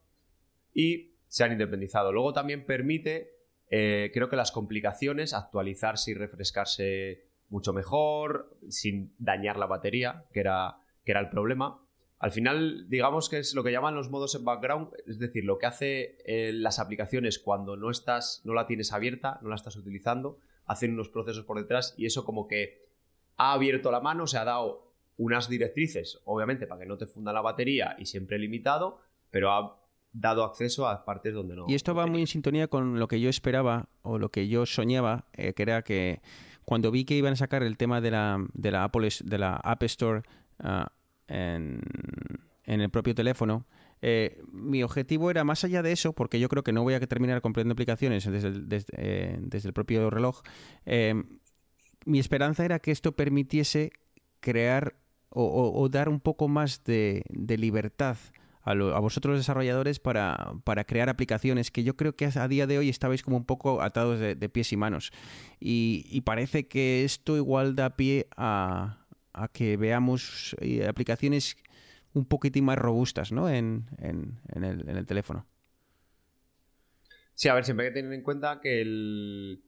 y 0.72 1.14
se 1.28 1.44
han 1.44 1.52
independizado. 1.52 2.12
Luego 2.12 2.32
también 2.32 2.66
permite, 2.66 3.33
eh, 3.70 4.10
creo 4.12 4.28
que 4.28 4.36
las 4.36 4.52
complicaciones, 4.52 5.34
actualizarse 5.34 6.10
y 6.10 6.14
refrescarse 6.14 7.26
mucho 7.48 7.72
mejor, 7.72 8.56
sin 8.68 9.14
dañar 9.18 9.58
la 9.58 9.66
batería, 9.66 10.24
que 10.32 10.40
era, 10.40 10.78
que 11.04 11.12
era 11.12 11.20
el 11.20 11.28
problema. 11.28 11.80
Al 12.18 12.32
final, 12.32 12.88
digamos 12.88 13.28
que 13.28 13.38
es 13.38 13.54
lo 13.54 13.62
que 13.62 13.72
llaman 13.72 13.94
los 13.94 14.10
modos 14.10 14.34
en 14.34 14.44
background, 14.44 14.88
es 15.06 15.18
decir, 15.18 15.44
lo 15.44 15.58
que 15.58 15.66
hace 15.66 16.18
eh, 16.24 16.52
las 16.52 16.78
aplicaciones 16.78 17.38
cuando 17.38 17.76
no 17.76 17.90
estás, 17.90 18.40
no 18.44 18.54
la 18.54 18.66
tienes 18.66 18.92
abierta, 18.92 19.38
no 19.42 19.50
la 19.50 19.56
estás 19.56 19.76
utilizando, 19.76 20.38
hacen 20.66 20.94
unos 20.94 21.10
procesos 21.10 21.44
por 21.44 21.58
detrás 21.58 21.94
y 21.98 22.06
eso 22.06 22.24
como 22.24 22.48
que 22.48 22.88
ha 23.36 23.52
abierto 23.52 23.90
la 23.90 24.00
mano, 24.00 24.26
se 24.26 24.38
ha 24.38 24.44
dado 24.44 24.92
unas 25.16 25.48
directrices, 25.48 26.20
obviamente, 26.24 26.66
para 26.66 26.80
que 26.80 26.86
no 26.86 26.96
te 26.96 27.06
funda 27.06 27.32
la 27.32 27.40
batería 27.40 27.94
y 27.98 28.06
siempre 28.06 28.38
limitado, 28.38 29.00
pero 29.30 29.52
ha 29.52 29.83
dado 30.14 30.44
acceso 30.44 30.88
a 30.88 31.04
partes 31.04 31.34
donde 31.34 31.56
no. 31.56 31.66
Y 31.68 31.74
esto 31.74 31.94
va 31.94 32.06
muy 32.06 32.20
en 32.20 32.26
sintonía 32.26 32.68
con 32.68 32.98
lo 32.98 33.08
que 33.08 33.20
yo 33.20 33.28
esperaba 33.28 33.88
o 34.02 34.18
lo 34.18 34.30
que 34.30 34.48
yo 34.48 34.64
soñaba, 34.64 35.26
eh, 35.34 35.52
que 35.52 35.62
era 35.62 35.82
que 35.82 36.22
cuando 36.64 36.90
vi 36.90 37.04
que 37.04 37.16
iban 37.16 37.34
a 37.34 37.36
sacar 37.36 37.62
el 37.62 37.76
tema 37.76 38.00
de 38.00 38.12
la, 38.12 38.46
de 38.54 38.70
la, 38.70 38.84
Apple, 38.84 39.08
de 39.22 39.38
la 39.38 39.56
App 39.56 39.82
Store 39.82 40.22
ah, 40.60 40.90
en, 41.26 41.80
el 42.64 42.90
propio 42.90 43.14
teléfono, 43.14 43.66
eh, 44.00 44.40
mi 44.52 44.82
objetivo 44.82 45.30
era 45.30 45.42
más 45.42 45.64
allá 45.64 45.82
de 45.82 45.92
eso, 45.92 46.12
porque 46.12 46.38
yo 46.38 46.48
creo 46.48 46.62
que 46.62 46.72
no 46.72 46.84
voy 46.84 46.94
a 46.94 47.00
terminar 47.00 47.42
comprando 47.42 47.72
aplicaciones 47.72 48.24
desde 48.24 48.48
el, 48.48 48.68
eh, 48.92 49.36
desde, 49.40 49.68
el 49.68 49.74
propio 49.74 50.10
reloj. 50.10 50.42
mi 52.06 52.18
esperanza 52.18 52.64
era 52.64 52.78
que 52.78 52.92
esto 52.92 53.12
permitiese 53.12 53.90
crear 54.40 54.94
o, 55.30 55.88
dar 55.90 56.08
un 56.08 56.20
poco 56.20 56.46
más 56.46 56.84
de, 56.84 57.24
de 57.30 57.58
libertad 57.58 58.16
a, 58.64 58.98
vosotros 59.00 59.36
desarrolladores 59.36 60.00
para, 60.00 60.84
crear 60.86 61.08
aplicaciones 61.08 61.70
que 61.70 61.84
yo 61.84 61.96
creo 61.96 62.16
que 62.16 62.28
a 62.34 62.48
día 62.48 62.66
de 62.66 62.78
hoy 62.78 62.88
estabais 62.88 63.22
como 63.22 63.36
un 63.36 63.44
poco 63.44 63.82
atados 63.82 64.18
de, 64.18 64.48
pies 64.48 64.72
y 64.72 64.76
manos. 64.76 65.12
Y, 65.60 66.20
parece 66.22 66.66
que 66.66 67.04
esto 67.04 67.36
igual 67.36 67.76
da 67.76 67.96
pie 67.96 68.26
a, 68.36 69.06
que 69.52 69.76
veamos 69.76 70.56
eh, 70.60 70.86
aplicaciones 70.86 71.56
un 72.14 72.24
poquitín 72.24 72.64
más 72.64 72.78
robustas 72.78 73.32
¿no? 73.32 73.48
en, 73.48 73.86
el, 73.98 75.06
teléfono. 75.06 75.46
Sí, 77.34 77.48
a 77.48 77.54
ver, 77.54 77.64
siempre 77.64 77.86
hay 77.86 77.92
que 77.92 78.00
tener 78.00 78.12
en 78.12 78.22
cuenta 78.22 78.60
que 78.60 78.80
el, 78.80 79.64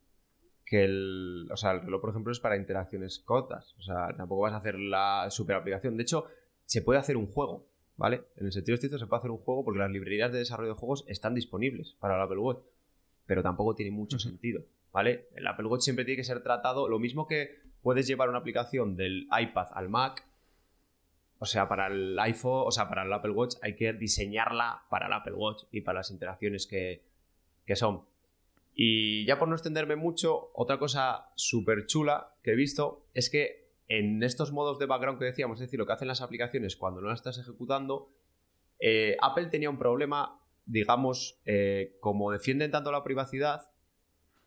que 0.64 0.84
el, 0.84 1.48
o 1.50 1.56
sea, 1.56 1.72
el 1.72 1.80
reloj, 1.82 2.00
por 2.00 2.10
ejemplo, 2.10 2.32
es 2.32 2.38
para 2.38 2.56
interacciones 2.56 3.18
cortas. 3.18 3.74
O 3.78 3.82
sea, 3.82 4.14
tampoco 4.16 4.42
vas 4.42 4.52
a 4.52 4.58
hacer 4.58 4.78
la 4.78 5.26
super 5.30 5.56
aplicación. 5.56 5.96
De 5.96 6.04
hecho, 6.04 6.26
se 6.64 6.82
puede 6.82 7.00
hacer 7.00 7.16
un 7.16 7.26
juego. 7.26 7.66
¿Vale? 7.96 8.24
En 8.36 8.46
el 8.46 8.52
sentido 8.52 8.74
estricto 8.74 8.98
se 8.98 9.06
puede 9.06 9.20
hacer 9.20 9.30
un 9.30 9.38
juego 9.38 9.64
porque 9.64 9.80
las 9.80 9.90
librerías 9.90 10.32
de 10.32 10.38
desarrollo 10.38 10.74
de 10.74 10.78
juegos 10.78 11.04
están 11.08 11.34
disponibles 11.34 11.96
para 11.98 12.16
el 12.16 12.22
Apple 12.22 12.38
Watch, 12.38 12.60
pero 13.26 13.42
tampoco 13.42 13.74
tiene 13.74 13.90
mucho 13.90 14.18
sentido, 14.18 14.62
¿vale? 14.92 15.28
El 15.34 15.46
Apple 15.46 15.66
Watch 15.66 15.82
siempre 15.82 16.04
tiene 16.04 16.16
que 16.16 16.24
ser 16.24 16.42
tratado, 16.42 16.88
lo 16.88 16.98
mismo 16.98 17.26
que 17.26 17.60
puedes 17.82 18.06
llevar 18.06 18.28
una 18.28 18.38
aplicación 18.38 18.96
del 18.96 19.28
iPad 19.38 19.68
al 19.72 19.88
Mac, 19.88 20.26
o 21.38 21.46
sea, 21.46 21.68
para 21.68 21.88
el 21.88 22.18
iPhone, 22.18 22.64
o 22.66 22.70
sea, 22.70 22.88
para 22.88 23.02
el 23.02 23.12
Apple 23.12 23.32
Watch 23.32 23.56
hay 23.62 23.76
que 23.76 23.92
diseñarla 23.92 24.84
para 24.88 25.06
el 25.06 25.12
Apple 25.12 25.34
Watch 25.34 25.64
y 25.70 25.82
para 25.82 25.98
las 25.98 26.10
interacciones 26.10 26.66
que, 26.66 27.02
que 27.66 27.76
son. 27.76 28.04
Y 28.74 29.24
ya 29.26 29.38
por 29.38 29.48
no 29.48 29.54
extenderme 29.54 29.96
mucho, 29.96 30.50
otra 30.54 30.78
cosa 30.78 31.30
súper 31.34 31.86
chula 31.86 32.34
que 32.42 32.52
he 32.52 32.56
visto 32.56 33.06
es 33.14 33.30
que 33.30 33.65
en 33.88 34.22
estos 34.22 34.52
modos 34.52 34.78
de 34.78 34.86
background 34.86 35.18
que 35.18 35.26
decíamos, 35.26 35.60
es 35.60 35.66
decir, 35.66 35.78
lo 35.78 35.86
que 35.86 35.92
hacen 35.92 36.08
las 36.08 36.20
aplicaciones 36.20 36.76
cuando 36.76 37.00
no 37.00 37.08
las 37.08 37.20
estás 37.20 37.38
ejecutando, 37.38 38.10
eh, 38.78 39.16
Apple 39.22 39.46
tenía 39.46 39.70
un 39.70 39.78
problema, 39.78 40.40
digamos, 40.64 41.40
eh, 41.44 41.96
como 42.00 42.30
defienden 42.30 42.70
tanto 42.70 42.90
la 42.90 43.04
privacidad, 43.04 43.62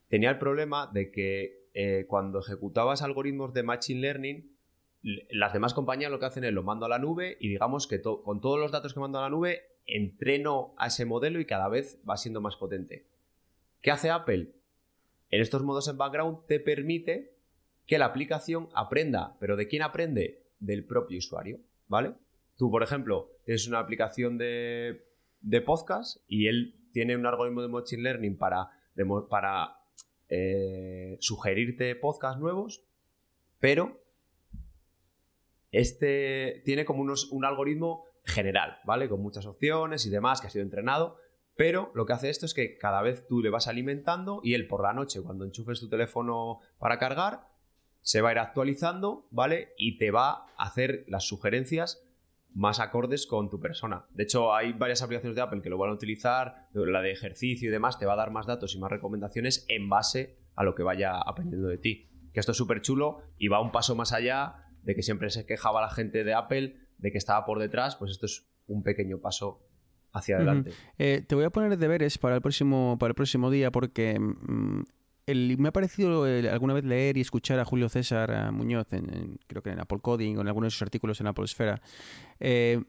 tenía 0.10 0.30
el 0.30 0.38
problema 0.38 0.88
de 0.88 1.12
que 1.12 1.68
eh, 1.74 2.06
cuando 2.08 2.40
ejecutabas 2.40 3.02
algoritmos 3.02 3.54
de 3.54 3.64
Machine 3.64 4.02
Learning, 4.02 4.56
las 5.02 5.54
demás 5.54 5.74
compañías 5.74 6.12
lo 6.12 6.20
que 6.20 6.26
hacen 6.26 6.44
es 6.44 6.52
lo 6.52 6.64
mando 6.64 6.86
a 6.86 6.90
la 6.90 7.00
nube 7.00 7.38
y 7.40 7.48
digamos 7.48 7.88
que 7.88 8.02
con 8.02 8.42
todos 8.42 8.60
los 8.60 8.72
datos 8.72 8.94
que 8.94 9.00
mando 9.00 9.20
a 9.20 9.22
la 9.22 9.30
nube 9.30 9.62
entreno 9.86 10.74
a 10.78 10.88
ese 10.88 11.06
modelo 11.06 11.40
y 11.40 11.46
cada 11.46 11.70
vez 11.70 12.02
va 12.08 12.18
siendo 12.18 12.42
más 12.42 12.58
potente. 12.58 13.06
¿Qué 13.82 13.92
hace 13.92 14.10
Apple? 14.10 14.52
En 15.32 15.42
estos 15.42 15.64
modos 15.64 15.88
en 15.88 15.98
background 15.98 16.40
te 16.48 16.60
permite 16.60 17.34
que 17.90 17.98
la 17.98 18.06
aplicación 18.06 18.70
aprenda. 18.76 19.36
¿Pero 19.40 19.58
de 19.58 19.68
quién 19.68 19.82
aprende? 19.82 20.44
Del 20.60 20.86
propio 20.86 21.18
usuario, 21.18 21.60
¿vale? 21.88 22.14
Tú, 22.56 22.70
por 22.70 22.84
ejemplo, 22.84 23.32
tienes 23.46 23.68
una 23.68 23.80
aplicación 23.80 24.38
de, 24.38 25.04
podcast 25.66 26.18
y 26.28 26.48
él 26.48 26.76
tiene 26.94 27.18
un 27.18 27.26
algoritmo 27.26 27.64
de 27.64 27.68
Machine 27.68 28.04
Learning 28.04 28.38
para, 28.38 28.70
para 29.28 29.80
eh, 30.30 31.18
sugerirte 31.20 31.96
podcasts 31.96 32.40
nuevos, 32.40 32.84
pero 33.60 34.00
este 35.72 36.62
tiene 36.66 36.86
como 36.86 37.02
un 37.02 37.46
algoritmo 37.46 38.06
general, 38.24 38.78
¿vale? 38.84 39.10
Con 39.10 39.22
muchas 39.22 39.48
opciones 39.48 40.06
y 40.06 40.12
demás 40.12 40.42
que 40.42 40.48
ha 40.48 40.52
sido 40.52 40.64
entrenado, 40.64 41.18
pero 41.56 41.92
lo 41.96 42.06
que 42.06 42.14
hace 42.14 42.30
esto 42.30 42.46
es 42.46 42.54
que 42.54 42.78
cada 42.78 43.02
vez 43.02 43.26
tú 43.26 43.42
le 43.42 43.50
vas 43.50 43.68
alimentando 43.68 44.42
y 44.44 44.54
él 44.54 44.68
por 44.68 44.84
la 44.84 44.94
noche, 44.94 45.24
cuando 45.24 45.46
enchufes 45.46 45.80
tu 45.80 45.90
teléfono 45.90 46.60
para 46.78 47.00
cargar, 47.00 47.49
se 48.02 48.22
va 48.22 48.30
a 48.30 48.32
ir 48.34 48.40
actualizando, 48.40 49.28
¿vale? 49.32 49.74
Y 49.78 49.98
te 49.98 50.12
va 50.12 50.46
a 50.58 50.64
hacer 50.64 51.06
las 51.08 51.28
sugerencias 51.28 52.06
más 52.54 52.80
acordes 52.80 53.28
con 53.28 53.50
tu 53.50 53.60
persona. 53.60 54.06
De 54.12 54.24
hecho, 54.24 54.54
hay 54.54 54.74
varias 54.74 55.02
aplicaciones 55.02 55.36
de 55.36 55.42
Apple 55.42 55.62
que 55.62 55.70
lo 55.70 55.78
van 55.78 55.92
a 55.92 55.94
utilizar, 55.94 56.68
la 56.74 57.02
de 57.02 57.12
ejercicio 57.12 57.70
y 57.70 57.72
demás, 57.72 58.00
te 58.00 58.06
va 58.06 58.14
a 58.14 58.18
dar 58.18 58.32
más 58.32 58.48
datos 58.48 58.76
y 58.76 58.80
más 58.80 58.92
recomendaciones 58.92 59.66
en 59.68 59.88
base 59.90 60.38
a 60.56 60.64
lo 60.64 60.76
que 60.76 60.84
vaya 60.84 61.18
aprendiendo 61.18 61.68
de 61.68 61.78
ti. 61.78 62.10
Que 62.34 62.40
esto 62.40 62.52
es 62.52 62.58
súper 62.58 62.82
chulo 62.82 63.22
y 63.38 63.48
va 63.48 63.62
un 63.62 63.72
paso 63.72 63.96
más 63.96 64.14
allá 64.14 64.66
de 64.84 64.96
que 64.96 65.04
siempre 65.04 65.30
se 65.30 65.46
quejaba 65.46 65.82
la 65.82 65.90
gente 65.90 66.24
de 66.24 66.34
Apple 66.34 66.76
de 66.98 67.12
que 67.12 67.18
estaba 67.18 67.46
por 67.46 67.60
detrás, 67.60 67.96
pues 67.96 68.12
esto 68.12 68.26
es 68.26 68.50
un 68.68 68.84
pequeño 68.84 69.20
paso 69.20 69.66
hacia 70.12 70.38
adelante. 70.38 70.72
Eh, 70.98 71.24
te 71.26 71.36
voy 71.36 71.44
a 71.44 71.50
poner 71.50 71.78
deberes 71.78 72.18
para 72.18 72.36
el 72.36 72.42
próximo, 72.42 72.98
para 73.00 73.12
el 73.12 73.16
próximo 73.16 73.50
día 73.50 73.72
porque 73.72 74.20
mm, 74.20 74.84
me 75.36 75.70
ha 75.70 75.72
parecido 75.72 76.24
alguna 76.24 76.74
vez 76.74 76.84
leer 76.84 77.18
y 77.18 77.22
escuchar 77.22 77.60
a 77.60 77.66
Julio 77.66 77.90
César 77.90 78.52
Muñoz, 78.52 78.92
en, 78.92 79.40
creo 79.48 79.62
que 79.62 79.70
en 79.70 79.80
Apple 79.80 80.00
Coding 80.02 80.38
o 80.38 80.42
en 80.42 80.48
algunos 80.48 80.68
de 80.68 80.72
sus 80.72 80.82
artículos 80.82 81.20
en 81.22 81.28
Apple 81.28 81.46
Esfera. 81.46 81.82
Eh, 82.40 82.82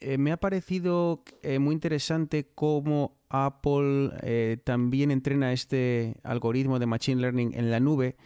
eh, 0.00 0.18
me 0.18 0.32
ha 0.32 0.36
parecido 0.36 1.24
eh, 1.42 1.58
muy 1.58 1.74
interesante 1.74 2.46
cómo 2.54 3.16
Apple 3.28 4.60
también 4.64 5.10
entrena 5.10 5.52
este 5.52 6.16
algoritmo 6.22 6.78
de 6.78 6.86
Machine 6.86 7.20
Learning 7.20 7.52
en 7.54 7.70
la 7.70 7.80
nube, 7.80 8.16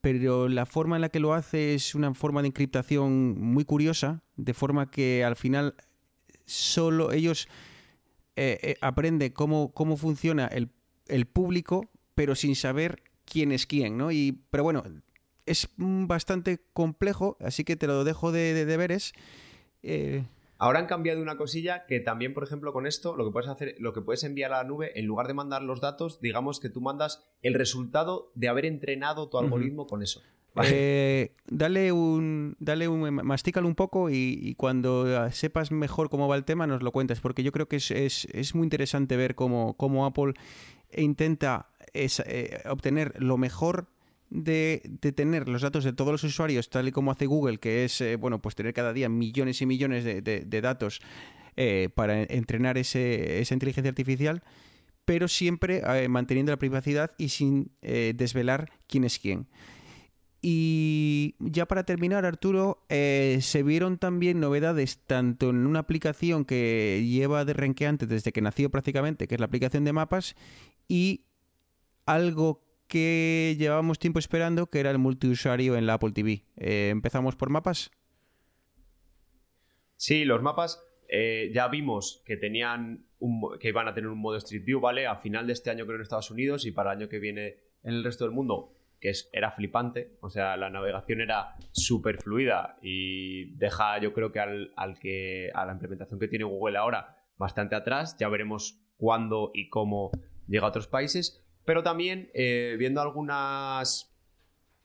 pero 0.00 0.48
la 0.48 0.66
forma 0.66 0.96
en 0.96 1.02
la 1.02 1.08
que 1.08 1.20
lo 1.20 1.32
hace 1.32 1.74
es 1.74 1.94
una 1.94 2.12
forma 2.14 2.42
de 2.42 2.48
encriptación 2.48 3.40
muy 3.40 3.64
curiosa, 3.64 4.22
de 4.36 4.52
forma 4.52 4.90
que 4.90 5.24
al 5.24 5.36
final 5.36 5.74
solo 6.44 7.12
ellos 7.12 7.48
aprenden 8.80 9.32
cómo, 9.32 9.72
cómo 9.72 9.96
funciona 9.96 10.46
el, 10.46 10.70
el 11.06 11.26
público 11.26 11.90
pero 12.18 12.34
sin 12.34 12.56
saber 12.56 13.00
quién 13.24 13.52
es 13.52 13.64
quién, 13.64 13.96
¿no? 13.96 14.10
Y, 14.10 14.42
pero 14.50 14.64
bueno, 14.64 14.82
es 15.46 15.68
bastante 15.76 16.58
complejo, 16.72 17.36
así 17.38 17.62
que 17.62 17.76
te 17.76 17.86
lo 17.86 18.02
dejo 18.02 18.32
de, 18.32 18.64
deberes. 18.64 19.12
Eh, 19.84 20.24
Ahora 20.58 20.80
han 20.80 20.86
cambiado 20.86 21.22
una 21.22 21.36
cosilla 21.36 21.86
que 21.86 22.00
también, 22.00 22.34
por 22.34 22.42
ejemplo, 22.42 22.72
con 22.72 22.88
esto, 22.88 23.14
lo 23.14 23.24
que 23.24 23.30
puedes 23.30 23.48
hacer, 23.48 23.76
lo 23.78 23.92
que 23.92 24.00
puedes 24.00 24.24
enviar 24.24 24.52
a 24.52 24.56
la 24.56 24.64
nube, 24.64 24.98
en 24.98 25.06
lugar 25.06 25.28
de 25.28 25.34
mandar 25.34 25.62
los 25.62 25.80
datos, 25.80 26.20
digamos 26.20 26.58
que 26.58 26.70
tú 26.70 26.80
mandas 26.80 27.24
el 27.40 27.54
resultado 27.54 28.32
de 28.34 28.48
haber 28.48 28.66
entrenado 28.66 29.28
tu 29.28 29.38
algoritmo 29.38 29.86
con 29.86 30.02
eso. 30.02 30.20
Eh, 30.64 31.36
dale 31.46 31.92
un, 31.92 32.56
dale 32.58 32.88
un, 32.88 33.14
mastícalo 33.14 33.68
un 33.68 33.76
poco 33.76 34.10
y, 34.10 34.56
cuando 34.56 35.30
sepas 35.30 35.70
mejor 35.70 36.10
cómo 36.10 36.26
va 36.26 36.34
el 36.34 36.44
tema 36.44 36.66
nos 36.66 36.82
lo 36.82 36.90
cuentas, 36.90 37.20
porque 37.20 37.44
yo 37.44 37.52
creo 37.52 37.68
que 37.68 37.76
es, 37.76 37.92
es, 37.92 38.54
muy 38.56 38.64
interesante 38.64 39.16
ver 39.16 39.36
cómo, 39.36 39.76
cómo 39.76 40.04
Apple 40.04 40.34
intenta 40.96 41.68
es 42.04 42.20
eh, 42.20 42.62
obtener 42.66 43.14
lo 43.18 43.36
mejor 43.38 43.88
de, 44.30 44.98
tener 45.14 45.48
los 45.48 45.62
datos 45.62 45.84
de 45.84 45.92
todos 45.92 46.12
los 46.12 46.24
usuarios, 46.24 46.68
tal 46.68 46.88
y 46.88 46.92
como 46.92 47.10
hace 47.10 47.26
Google, 47.26 47.58
que 47.58 47.84
es 47.84 48.00
eh, 48.00 48.16
bueno, 48.16 48.40
pues 48.40 48.54
tener 48.54 48.74
cada 48.74 48.92
día 48.92 49.08
millones 49.08 49.62
y 49.62 49.66
millones 49.66 50.04
de, 50.04 50.60
datos 50.60 51.00
eh, 51.56 51.88
para 51.94 52.22
entrenar 52.22 52.78
esa 52.78 53.54
inteligencia 53.54 53.88
artificial, 53.88 54.42
pero 55.04 55.28
siempre 55.28 55.82
manteniendo 56.08 56.52
la 56.52 56.58
privacidad 56.58 57.12
y 57.16 57.30
sin 57.30 57.70
desvelar 57.80 58.70
quién 58.86 59.04
es 59.04 59.18
quién. 59.18 59.46
Y 60.42 61.34
ya 61.38 61.66
para 61.66 61.84
terminar, 61.84 62.26
Arturo, 62.26 62.84
se 62.90 63.62
vieron 63.64 63.96
también 63.96 64.38
novedades 64.38 64.98
tanto 65.06 65.48
en 65.48 65.66
una 65.66 65.78
aplicación 65.78 66.44
que 66.44 67.02
lleva 67.08 67.46
de 67.46 67.54
renqueante 67.54 68.06
desde 68.06 68.32
que 68.32 68.42
nació 68.42 68.70
prácticamente, 68.70 69.26
que 69.26 69.36
es 69.36 69.40
la 69.40 69.46
aplicación 69.46 69.84
de 69.84 69.94
mapas, 69.94 70.36
y 70.88 71.27
algo 72.08 72.64
que 72.88 73.54
llevábamos 73.58 73.98
tiempo 73.98 74.18
esperando, 74.18 74.70
que 74.70 74.80
era 74.80 74.90
el 74.90 74.98
multiusuario 74.98 75.76
en 75.76 75.86
la 75.86 75.94
Apple 75.94 76.12
TV. 76.12 76.44
Eh, 76.56 76.88
¿Empezamos 76.88 77.36
por 77.36 77.50
mapas? 77.50 77.90
Sí, 79.96 80.24
los 80.24 80.42
mapas 80.42 80.82
eh, 81.08 81.50
ya 81.52 81.68
vimos 81.68 82.22
que 82.24 82.36
tenían 82.36 83.04
un, 83.18 83.58
que 83.60 83.68
iban 83.68 83.88
a 83.88 83.94
tener 83.94 84.08
un 84.08 84.18
modo 84.18 84.38
Street 84.38 84.64
View, 84.64 84.80
¿vale? 84.80 85.06
A 85.06 85.16
final 85.16 85.46
de 85.46 85.52
este 85.52 85.70
año 85.70 85.84
creo 85.84 85.96
en 85.96 86.02
Estados 86.02 86.30
Unidos 86.30 86.64
y 86.64 86.72
para 86.72 86.92
el 86.92 86.98
año 86.98 87.08
que 87.08 87.18
viene 87.18 87.56
en 87.82 87.94
el 87.94 88.04
resto 88.04 88.24
del 88.24 88.32
mundo 88.32 88.74
que 89.00 89.10
es, 89.10 89.30
era 89.32 89.52
flipante, 89.52 90.16
o 90.20 90.28
sea, 90.28 90.56
la 90.56 90.70
navegación 90.70 91.20
era 91.20 91.54
súper 91.70 92.20
fluida 92.20 92.78
y 92.82 93.54
deja 93.56 93.98
yo 94.00 94.12
creo 94.12 94.32
que 94.32 94.40
al, 94.40 94.72
al, 94.76 94.98
que 94.98 95.50
a 95.54 95.64
la 95.66 95.72
implementación 95.72 96.18
que 96.18 96.26
tiene 96.26 96.44
Google 96.44 96.78
ahora 96.78 97.16
bastante 97.36 97.76
atrás, 97.76 98.16
ya 98.18 98.28
veremos 98.28 98.80
cuándo 98.96 99.52
y 99.54 99.68
cómo 99.68 100.10
llega 100.48 100.66
a 100.66 100.70
otros 100.70 100.88
países, 100.88 101.47
pero 101.68 101.82
también 101.82 102.30
eh, 102.32 102.76
viendo 102.78 103.02
algunas 103.02 104.10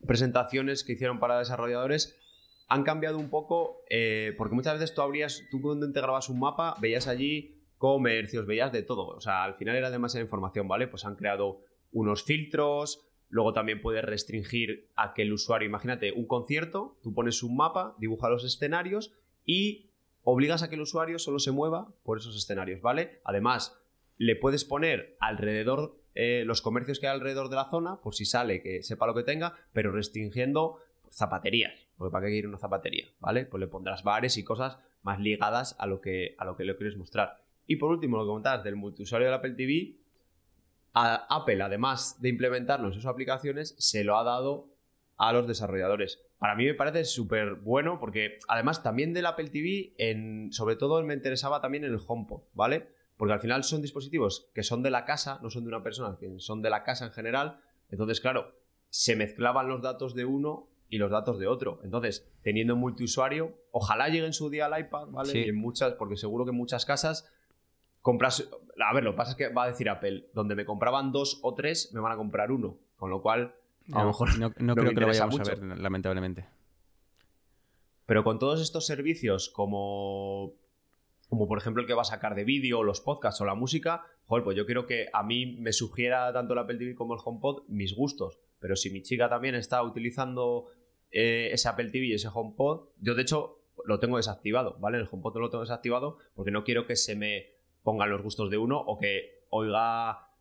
presentaciones 0.06 0.84
que 0.84 0.92
hicieron 0.92 1.18
para 1.18 1.40
desarrolladores, 1.40 2.20
han 2.68 2.84
cambiado 2.84 3.20
un 3.20 3.30
poco, 3.30 3.86
eh, 3.90 4.36
porque 4.38 4.54
muchas 4.54 4.74
veces 4.74 4.94
tú 4.94 5.02
abrías, 5.02 5.44
tú 5.50 5.62
cuando 5.62 5.86
integrabas 5.86 6.28
un 6.28 6.42
mapa, 6.42 6.76
veías 6.82 7.08
allí 7.08 7.64
comercios, 7.78 8.46
veías 8.46 8.74
de 8.74 8.84
todo, 8.84 9.08
o 9.08 9.22
sea, 9.22 9.46
al 9.46 9.56
final 9.56 9.78
era 9.78 9.92
demasiada 9.92 10.26
información, 10.26 10.68
¿vale? 10.68 10.90
Pues 10.90 11.06
han 11.06 11.16
creado 11.16 11.62
unos 11.94 12.26
filtros, 12.26 13.08
Luego 13.30 13.54
también 13.54 13.82
puedes 13.82 14.04
restringir 14.04 14.92
a 14.96 15.14
que 15.14 15.22
el 15.22 15.34
usuario, 15.34 15.68
imagínate, 15.68 16.12
un 16.12 16.28
concierto, 16.28 17.00
tú 17.02 17.16
pones 17.16 17.42
un 17.42 17.56
mapa, 17.56 17.96
dibujas 17.98 18.30
los 18.30 18.44
escenarios 18.44 19.12
y 19.44 19.90
obligas 20.22 20.62
a 20.62 20.70
que 20.70 20.76
el 20.76 20.82
usuario 20.82 21.18
solo 21.18 21.40
se 21.40 21.52
mueva 21.52 21.96
por 22.04 22.20
esos 22.20 22.36
escenarios, 22.36 22.82
¿vale? 22.82 23.22
Además, 23.24 23.82
le 24.18 24.36
puedes 24.36 24.66
poner 24.66 25.18
alrededor 25.20 26.03
eh, 26.16 26.44
los 26.46 26.62
comercios 26.62 27.00
que 27.00 27.08
hay 27.08 27.14
alrededor 27.14 27.50
de 27.50 27.56
la 27.56 27.70
zona, 27.70 28.02
por 28.02 28.16
si 28.16 28.26
sale, 28.26 28.62
que 28.62 28.84
sepa 28.84 29.08
lo 29.08 29.16
que 29.16 29.24
tenga, 29.24 29.56
pero 29.74 29.92
restringiendo 29.92 30.80
zapaterías, 31.12 31.88
porque 31.98 32.12
para 32.12 32.26
qué 32.26 32.32
quiere 32.32 32.48
una 32.48 32.58
zapatería, 32.58 33.06
¿vale? 33.20 33.46
Pues 33.46 33.62
le 33.62 33.68
pondrás 33.68 34.04
bares 34.04 34.38
y 34.38 34.44
cosas 34.44 34.78
más 35.02 35.20
ligadas 35.20 35.76
a 35.80 35.86
lo 35.86 36.02
que, 36.02 36.36
a 36.38 36.46
lo 36.46 36.56
que 36.56 36.66
le 36.66 36.76
quieres 36.76 36.98
mostrar. 36.98 37.42
Y 37.68 37.78
por 37.78 37.92
último, 37.92 38.18
lo 38.18 38.24
que 38.24 38.28
comentabas 38.28 38.64
del 38.64 38.76
multiusuario 38.76 39.28
del 39.28 39.36
Apple 39.36 39.54
TV, 39.54 39.98
Apple, 40.94 41.62
además 41.62 42.22
de 42.22 42.30
implementarlo 42.30 42.88
en 42.88 42.94
sus 42.94 43.06
aplicaciones, 43.06 43.76
se 43.78 44.04
lo 44.04 44.18
ha 44.18 44.24
dado 44.24 44.70
a 45.18 45.34
los 45.34 45.48
desarrolladores. 45.48 46.22
Para 46.38 46.56
mí 46.56 46.66
me 46.66 46.74
parece 46.74 47.06
súper 47.06 47.56
bueno 47.56 48.00
porque 48.00 48.38
además 48.48 48.84
también 48.84 49.14
del 49.14 49.26
Apple 49.26 49.50
TV, 49.50 49.94
en, 49.98 50.52
sobre 50.52 50.76
todo 50.76 51.02
me 51.04 51.14
interesaba 51.14 51.62
también 51.62 51.86
en 51.86 51.94
el 51.94 52.00
HomePod, 52.06 52.44
¿vale? 52.54 52.90
Porque 53.24 53.36
al 53.36 53.40
final 53.40 53.64
son 53.64 53.82
dispositivos 53.82 54.50
que 54.54 54.64
son 54.64 54.84
de 54.84 54.92
la 54.92 55.06
casa, 55.06 55.40
no 55.42 55.50
son 55.50 55.64
de 55.64 55.70
una 55.70 55.82
persona, 55.82 56.18
que 56.20 56.42
son 56.42 56.62
de 56.62 56.70
la 56.70 56.84
casa 56.84 57.06
en 57.06 57.14
general. 57.14 57.62
Entonces, 57.90 58.20
claro, 58.20 58.52
se 58.90 59.16
mezclaban 59.16 59.70
los 59.70 59.82
datos 59.82 60.14
de 60.14 60.26
uno 60.26 60.68
y 60.90 60.98
los 60.98 61.10
datos 61.10 61.40
de 61.40 61.48
otro. 61.48 61.80
Entonces, 61.86 62.30
teniendo 62.42 62.76
multiusuario, 62.76 63.56
ojalá 63.72 64.10
llegue 64.10 64.26
en 64.26 64.34
su 64.34 64.50
día 64.50 64.66
al 64.66 64.78
iPad, 64.78 65.08
¿vale? 65.08 65.40
Y 65.40 65.48
en 65.48 65.56
muchas, 65.56 65.94
porque 65.94 66.18
seguro 66.18 66.44
que 66.44 66.52
en 66.52 66.58
muchas 66.58 66.86
casas 66.86 67.32
compras. 68.02 68.50
A 68.86 68.94
ver, 68.94 69.06
lo 69.06 69.12
que 69.12 69.18
pasa 69.18 69.32
es 69.32 69.38
que 69.38 69.48
va 69.48 69.64
a 69.64 69.68
decir 69.68 69.88
Apple, 69.90 70.28
donde 70.34 70.56
me 70.56 70.66
compraban 70.66 71.14
dos 71.14 71.40
o 71.44 71.54
tres, 71.54 71.94
me 71.94 72.02
van 72.02 72.12
a 72.12 72.18
comprar 72.18 72.52
uno. 72.52 72.78
Con 72.98 73.10
lo 73.10 73.22
cual, 73.22 73.56
a 73.94 74.02
lo 74.02 74.08
mejor. 74.08 74.38
No, 74.38 74.52
creo 74.52 74.94
que 74.94 75.00
lo 75.00 75.08
vayamos 75.08 75.40
a 75.40 75.44
ver, 75.44 75.64
lamentablemente. 75.80 76.46
Pero 78.06 78.26
con 78.26 78.38
todos 78.38 78.62
estos 78.62 78.86
servicios, 78.86 79.48
como. 79.48 80.62
Como 81.30 81.48
por 81.48 81.58
ejemplo 81.58 81.82
el 81.82 81.88
que 81.88 81.94
va 81.94 82.02
a 82.02 82.06
sacar 82.06 82.36
de 82.36 82.44
vídeo, 82.44 82.84
los 82.84 83.02
podcasts 83.02 83.42
o 83.42 83.46
la 83.46 83.56
música, 83.56 84.04
joder, 84.26 84.44
pues 84.44 84.58
yo 84.58 84.66
quiero 84.66 84.86
que 84.86 85.08
a 85.12 85.24
mí 85.24 85.58
me 85.58 85.74
sugiera 85.74 86.32
tanto 86.34 86.54
el 86.54 86.60
Apple 86.60 86.78
TV 86.78 86.96
como 86.96 87.16
el 87.16 87.20
HomePod 87.24 87.64
mis 87.68 87.96
gustos. 87.96 88.40
Pero 88.60 88.76
si 88.76 88.90
mi 88.90 89.02
chica 89.02 89.30
también 89.30 89.56
está 89.56 89.82
utilizando 89.84 90.68
eh, 91.12 91.50
ese 91.52 91.70
Apple 91.70 91.90
TV 91.90 92.06
y 92.08 92.14
ese 92.14 92.30
HomePod, 92.34 92.90
yo 93.00 93.16
de 93.16 93.22
hecho 93.22 93.60
lo 93.86 94.00
tengo 94.00 94.18
desactivado, 94.18 94.78
¿vale? 94.80 94.98
El 94.98 95.08
HomePod 95.10 95.38
lo 95.38 95.50
tengo 95.50 95.64
desactivado 95.64 96.18
porque 96.36 96.52
no 96.52 96.64
quiero 96.64 96.86
que 96.86 96.96
se 96.96 97.16
me 97.16 97.48
pongan 97.84 98.10
los 98.10 98.22
gustos 98.22 98.50
de 98.50 98.58
uno 98.58 98.80
o 98.80 98.98
que 98.98 99.46
oiga 99.50 100.33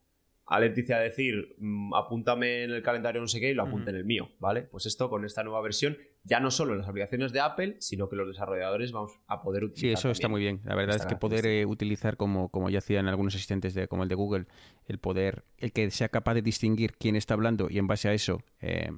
a 0.52 0.60
Leticia 0.60 0.98
decir 0.98 1.54
mm, 1.58 1.94
apúntame 1.94 2.64
en 2.64 2.72
el 2.72 2.82
calendario 2.82 3.22
no 3.22 3.26
sé 3.26 3.40
qué 3.40 3.50
y 3.50 3.54
lo 3.54 3.62
apunte 3.62 3.88
en 3.88 3.96
el 3.96 4.04
mío, 4.04 4.28
¿vale? 4.38 4.60
Pues 4.62 4.84
esto 4.84 5.08
con 5.08 5.24
esta 5.24 5.42
nueva 5.42 5.62
versión, 5.62 5.96
ya 6.24 6.40
no 6.40 6.50
solo 6.50 6.72
en 6.74 6.80
las 6.80 6.88
aplicaciones 6.88 7.32
de 7.32 7.40
Apple, 7.40 7.76
sino 7.78 8.10
que 8.10 8.16
los 8.16 8.28
desarrolladores 8.28 8.92
vamos 8.92 9.18
a 9.28 9.40
poder 9.40 9.64
utilizar. 9.64 9.88
Sí, 9.88 9.92
eso 9.94 10.10
está 10.10 10.28
muy 10.28 10.42
bien. 10.42 10.60
La 10.64 10.74
verdad 10.74 10.96
es 10.96 11.06
que 11.06 11.16
poder 11.16 11.46
eh, 11.46 11.64
utilizar 11.64 12.18
como, 12.18 12.50
como 12.50 12.68
ya 12.68 12.78
hacían 12.78 13.08
algunos 13.08 13.34
asistentes 13.34 13.72
de, 13.72 13.88
como 13.88 14.02
el 14.02 14.10
de 14.10 14.14
Google, 14.14 14.44
el 14.84 14.98
poder, 14.98 15.44
el 15.56 15.72
que 15.72 15.90
sea 15.90 16.10
capaz 16.10 16.34
de 16.34 16.42
distinguir 16.42 16.92
quién 16.98 17.16
está 17.16 17.32
hablando 17.32 17.68
y 17.70 17.78
en 17.78 17.86
base 17.86 18.10
a 18.10 18.12
eso, 18.12 18.42
eh, 18.60 18.90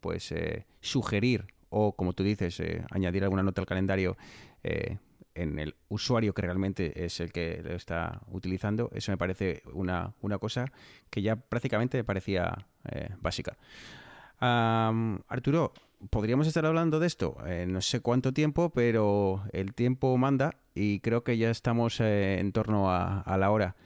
pues 0.00 0.30
eh, 0.32 0.66
sugerir 0.80 1.46
o 1.70 1.96
como 1.96 2.12
tú 2.12 2.24
dices, 2.24 2.62
añadir 2.90 3.22
alguna 3.22 3.42
nota 3.42 3.62
al 3.62 3.66
calendario 3.66 4.18
en 5.34 5.58
el 5.58 5.74
usuario 5.88 6.34
que 6.34 6.42
realmente 6.42 7.04
es 7.04 7.20
el 7.20 7.32
que 7.32 7.62
lo 7.62 7.74
está 7.74 8.22
utilizando, 8.28 8.90
eso 8.92 9.12
me 9.12 9.18
parece 9.18 9.62
una, 9.72 10.14
cosa 10.40 10.66
que 11.10 11.22
ya 11.22 11.36
prácticamente 11.36 11.98
me 11.98 12.04
parecía 12.04 12.66
eh, 12.90 13.10
básica. 13.20 13.56
Arturo, 14.40 15.74
podríamos 16.08 16.46
estar 16.46 16.64
hablando 16.64 16.98
de 16.98 17.06
esto 17.06 17.36
eh, 17.46 17.66
no 17.68 17.82
sé 17.82 18.00
cuánto 18.00 18.32
tiempo, 18.32 18.70
pero 18.70 19.42
el 19.52 19.74
tiempo 19.74 20.16
manda 20.16 20.56
y 20.74 21.00
creo 21.00 21.24
que 21.24 21.36
ya 21.36 21.50
estamos 21.50 22.00
eh, 22.00 22.38
en 22.38 22.52
torno 22.52 22.90
a, 22.90 23.36
la 23.38 23.50
hora. 23.50 23.76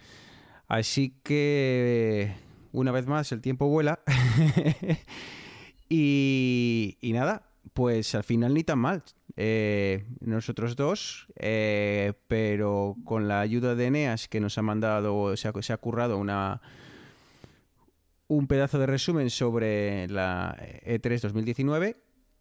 Así 0.68 1.14
que, 1.22 2.34
una 2.72 2.92
vez 2.92 3.06
más, 3.06 3.32
el 3.32 3.40
tiempo 3.40 3.68
vuela. 3.68 4.00
y, 5.88 6.96
y 7.00 7.12
nada, 7.12 7.42
pues 7.72 8.14
al 8.14 8.24
final 8.24 8.54
ni 8.54 8.64
tan 8.64 8.78
mal. 8.78 9.02
Eh, 9.36 10.06
nosotros 10.20 10.76
dos, 10.76 11.26
eh, 11.36 12.12
pero 12.28 12.96
con 13.04 13.26
la 13.26 13.40
ayuda 13.40 13.74
de 13.74 13.86
Eneas 13.86 14.28
que 14.28 14.40
nos 14.40 14.58
ha 14.58 14.62
mandado, 14.62 15.36
se 15.36 15.48
ha, 15.48 15.52
se 15.62 15.72
ha 15.72 15.78
currado 15.78 16.18
una 16.18 16.60
un 18.26 18.46
pedazo 18.46 18.78
de 18.78 18.86
resumen 18.86 19.30
sobre 19.30 20.08
la 20.08 20.56
E3 20.84 21.20
2019 21.20 21.96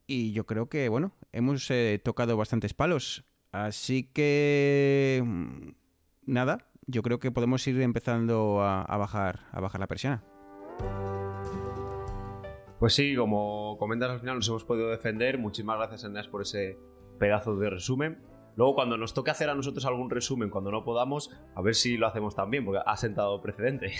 y 0.08 0.32
yo 0.34 0.46
creo 0.46 0.68
que, 0.70 0.90
bueno, 0.90 1.14
hemos 1.32 1.70
eh, 1.72 2.00
tocado 2.04 2.38
bastantes 2.38 2.74
palos. 2.74 3.26
Así 3.52 4.04
que, 4.04 5.22
mm, 5.24 5.70
nada, 6.26 6.70
yo 6.88 7.04
creo 7.04 7.20
que 7.20 7.32
podemos 7.32 7.66
ir 7.68 7.80
empezando 7.82 8.62
a, 8.64 8.98
bajar, 8.98 9.42
a 9.52 9.60
bajar 9.60 9.80
la 9.80 9.88
persiana. 9.88 10.24
Pues 12.84 12.96
sí, 12.96 13.16
como 13.16 13.78
comentas 13.78 14.10
al 14.10 14.20
final 14.20 14.36
nos 14.36 14.50
hemos 14.50 14.66
podido 14.66 14.90
defender. 14.90 15.38
Muchísimas 15.38 15.78
gracias, 15.78 16.04
Eneas, 16.04 16.28
por 16.28 16.42
ese 16.42 16.78
pedazo 17.18 17.56
de 17.56 17.70
resumen. 17.70 18.22
Luego, 18.58 18.76
cuando 18.76 18.98
nos 18.98 19.14
toque 19.14 19.32
hacer 19.32 19.50
a 19.50 19.56
nosotros 19.56 19.86
algún 19.86 20.10
resumen, 20.10 20.50
cuando 20.50 20.70
no 20.70 20.84
podamos, 20.84 21.32
a 21.56 21.62
ver 21.62 21.76
si 21.76 21.96
lo 21.96 22.08
hacemos 22.08 22.36
también, 22.36 22.66
porque 22.66 22.82
ha 22.86 22.98
sentado 22.98 23.42
precedente. 23.42 23.94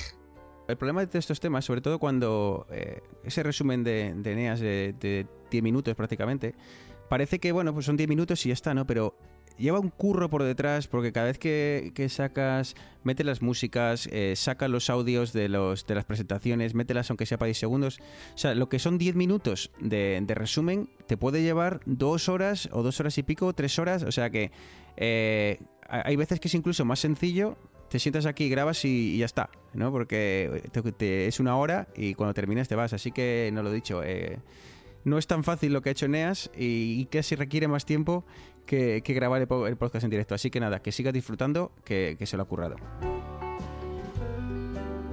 El 0.68 0.76
problema 0.76 1.06
de 1.06 1.18
estos 1.18 1.40
temas, 1.40 1.64
sobre 1.64 1.80
todo 1.80 1.98
cuando 1.98 2.68
eh, 2.72 3.00
ese 3.24 3.42
resumen 3.42 3.86
de, 3.86 4.16
de 4.18 4.32
Eneas 4.34 4.60
de, 4.60 4.94
de 5.00 5.28
10 5.50 5.64
minutos 5.64 5.96
prácticamente, 5.96 6.54
parece 7.08 7.40
que, 7.40 7.54
bueno, 7.54 7.74
pues 7.74 7.86
son 7.86 7.96
10 7.96 8.10
minutos 8.10 8.46
y 8.46 8.50
ya 8.50 8.54
está, 8.54 8.74
¿no? 8.74 8.86
Pero 8.86 9.16
lleva 9.58 9.80
un 9.80 9.90
curro 9.90 10.30
por 10.30 10.44
detrás 10.44 10.88
porque 10.88 11.12
cada 11.12 11.28
vez 11.28 11.38
que, 11.38 12.08
sacas, 12.10 12.76
mete 13.04 13.24
las 13.24 13.42
músicas, 13.42 14.08
eh, 14.12 14.34
saca 14.36 14.68
los 14.68 14.90
audios 14.90 15.34
de, 15.34 15.50
los, 15.50 15.86
de 15.86 15.96
las 15.96 16.06
presentaciones, 16.06 16.74
mételas 16.74 17.10
aunque 17.10 17.26
sea 17.26 17.38
para 17.38 17.48
10 17.48 17.58
segundos. 17.58 18.00
O 18.34 18.38
sea, 18.38 18.56
lo 18.56 18.70
que 18.70 18.80
son 18.80 18.98
10 18.98 19.16
minutos 19.16 19.72
de, 19.80 20.24
resumen 20.34 20.90
te 21.08 21.18
puede 21.18 21.44
llevar 21.44 21.82
dos 21.86 22.30
horas 22.30 22.70
o 22.72 22.84
dos 22.84 23.00
horas 23.00 23.18
y 23.18 23.24
pico, 23.24 23.54
tres 23.54 23.78
horas. 23.80 24.04
O 24.04 24.12
sea 24.12 24.30
que 24.30 24.52
eh, 24.98 25.60
hay 25.88 26.16
veces 26.16 26.40
que 26.40 26.48
es 26.48 26.54
incluso 26.56 26.86
más 26.86 27.00
sencillo. 27.00 27.58
Te 27.90 28.00
sientas 28.00 28.26
aquí, 28.26 28.50
grabas 28.50 28.84
y, 28.86 29.20
ya 29.20 29.26
está, 29.26 29.52
¿no? 29.74 29.92
Porque 29.92 30.64
es 31.00 31.40
una 31.40 31.56
hora 31.58 31.88
y 31.96 32.16
cuando 32.16 32.34
terminas 32.34 32.68
te 32.68 32.76
vas. 32.76 32.94
Así 32.94 33.12
que 33.12 33.52
no 33.54 33.62
lo 33.62 33.70
he 33.70 33.76
dicho. 33.76 34.02
Eh, 34.04 34.40
no 35.06 35.18
es 35.18 35.28
tan 35.28 35.44
fácil 35.44 35.74
lo 35.74 35.82
que 35.82 35.90
ha 35.90 35.92
hecho 35.92 36.08
Neas 36.08 36.50
y, 36.58 37.06
que 37.06 37.20
casi 37.20 37.36
requiere 37.36 37.68
más 37.68 37.86
tiempo 37.86 38.26
que, 38.66 39.02
grabar 39.06 39.42
el, 39.42 39.78
podcast 39.78 40.04
en 40.04 40.10
directo. 40.10 40.36
Así 40.36 40.50
que 40.50 40.60
nada, 40.60 40.82
que 40.82 40.92
sigas 40.92 41.14
disfrutando, 41.14 41.72
que, 41.84 42.18
se 42.26 42.38
lo 42.38 42.44
ha 42.44 42.46
currado. 42.46 42.76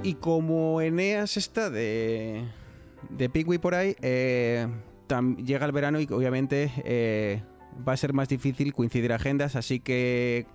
Y 0.03 0.15
como 0.15 0.81
Eneas 0.81 1.37
está 1.37 1.69
de, 1.69 2.45
de 3.11 3.29
Pigui 3.29 3.59
por 3.59 3.75
ahí, 3.75 3.97
eh, 4.01 4.67
llega 5.45 5.67
el 5.67 5.73
verano 5.73 6.01
y 6.01 6.07
obviamente 6.11 6.73
eh, 6.85 7.43
va 7.87 7.93
a 7.93 7.97
ser 7.97 8.13
más 8.13 8.29
difícil 8.29 8.73
coincidir 8.73 9.13
agendas, 9.13 9.57
así 9.57 9.81
que 9.81 10.47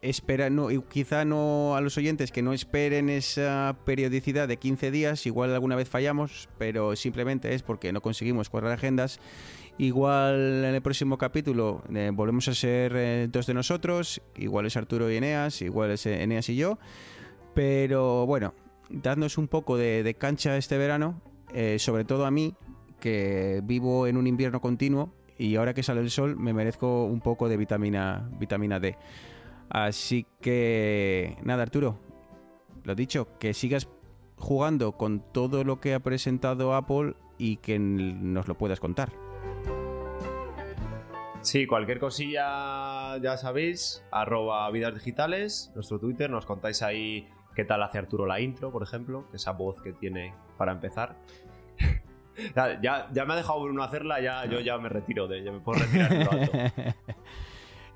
espera, 0.00 0.48
no, 0.50 0.70
y 0.70 0.80
quizá 0.82 1.24
no 1.24 1.74
a 1.74 1.80
los 1.80 1.96
oyentes 1.96 2.30
que 2.30 2.42
no 2.42 2.52
esperen 2.52 3.08
esa 3.08 3.76
periodicidad 3.84 4.46
de 4.48 4.56
15 4.56 4.90
días, 4.90 5.26
igual 5.26 5.52
alguna 5.52 5.76
vez 5.76 5.88
fallamos, 5.88 6.48
pero 6.58 6.94
simplemente 6.96 7.54
es 7.54 7.62
porque 7.62 7.92
no 7.92 8.00
conseguimos 8.00 8.48
cuadrar 8.48 8.72
agendas. 8.72 9.20
Igual 9.78 10.64
en 10.64 10.74
el 10.74 10.82
próximo 10.82 11.16
capítulo 11.16 11.82
eh, 11.94 12.10
volvemos 12.12 12.48
a 12.48 12.54
ser 12.54 12.92
eh, 12.96 13.28
dos 13.30 13.46
de 13.46 13.54
nosotros, 13.54 14.20
igual 14.36 14.66
es 14.66 14.76
Arturo 14.76 15.08
y 15.08 15.16
Eneas, 15.16 15.62
igual 15.62 15.92
es 15.92 16.04
eh, 16.06 16.20
Eneas 16.20 16.48
y 16.48 16.56
yo, 16.56 16.80
pero 17.54 18.26
bueno, 18.26 18.54
dadnos 18.90 19.38
un 19.38 19.46
poco 19.46 19.76
de, 19.76 20.16
cancha 20.18 20.56
este 20.56 20.78
verano, 20.78 21.22
sobre 21.78 22.04
todo 22.04 22.26
a 22.26 22.32
mí, 22.32 22.56
que 22.98 23.60
vivo 23.62 24.08
en 24.08 24.16
un 24.16 24.26
invierno 24.26 24.60
continuo 24.60 25.14
y 25.38 25.54
ahora 25.54 25.74
que 25.74 25.84
sale 25.84 26.00
el 26.00 26.10
sol 26.10 26.36
me 26.36 26.52
merezco 26.52 27.04
un 27.04 27.20
poco 27.20 27.48
de 27.48 27.56
vitamina, 27.56 28.28
vitamina 28.40 28.80
D. 28.80 28.96
Así 29.70 30.26
que 30.40 31.36
nada, 31.44 31.62
Arturo, 31.62 32.00
lo 32.82 32.96
dicho, 32.96 33.28
que 33.38 33.54
sigas 33.54 33.88
jugando 34.36 34.92
con 34.92 35.20
todo 35.32 35.62
lo 35.62 35.80
que 35.80 35.94
ha 35.94 36.00
presentado 36.00 36.74
Apple 36.74 37.14
y 37.38 37.58
que 37.58 37.78
nos 37.78 38.48
lo 38.48 38.58
puedas 38.58 38.80
contar. 38.80 39.27
Sí, 41.40 41.66
cualquier 41.66 41.98
cosilla 41.98 43.16
ya 43.18 43.36
sabéis, 43.36 44.04
arroba 44.10 44.70
vidas 44.70 44.94
digitales, 44.94 45.70
nuestro 45.74 45.98
Twitter, 45.98 46.30
nos 46.30 46.44
contáis 46.44 46.82
ahí 46.82 47.28
qué 47.54 47.64
tal 47.64 47.82
hace 47.82 47.98
Arturo 47.98 48.26
la 48.26 48.40
intro, 48.40 48.70
por 48.70 48.82
ejemplo, 48.82 49.24
esa 49.32 49.52
voz 49.52 49.80
que 49.80 49.92
tiene 49.92 50.34
para 50.56 50.72
empezar. 50.72 51.16
ya, 52.82 53.08
ya, 53.12 53.24
me 53.24 53.32
ha 53.32 53.36
dejado 53.36 53.62
Bruno 53.62 53.82
hacerla, 53.82 54.20
ya, 54.20 54.44
yo 54.46 54.60
ya 54.60 54.78
me 54.78 54.88
retiro, 54.88 55.26
de, 55.26 55.42
ya 55.42 55.52
me 55.52 55.60
puedo 55.60 55.80
retirar. 55.80 56.94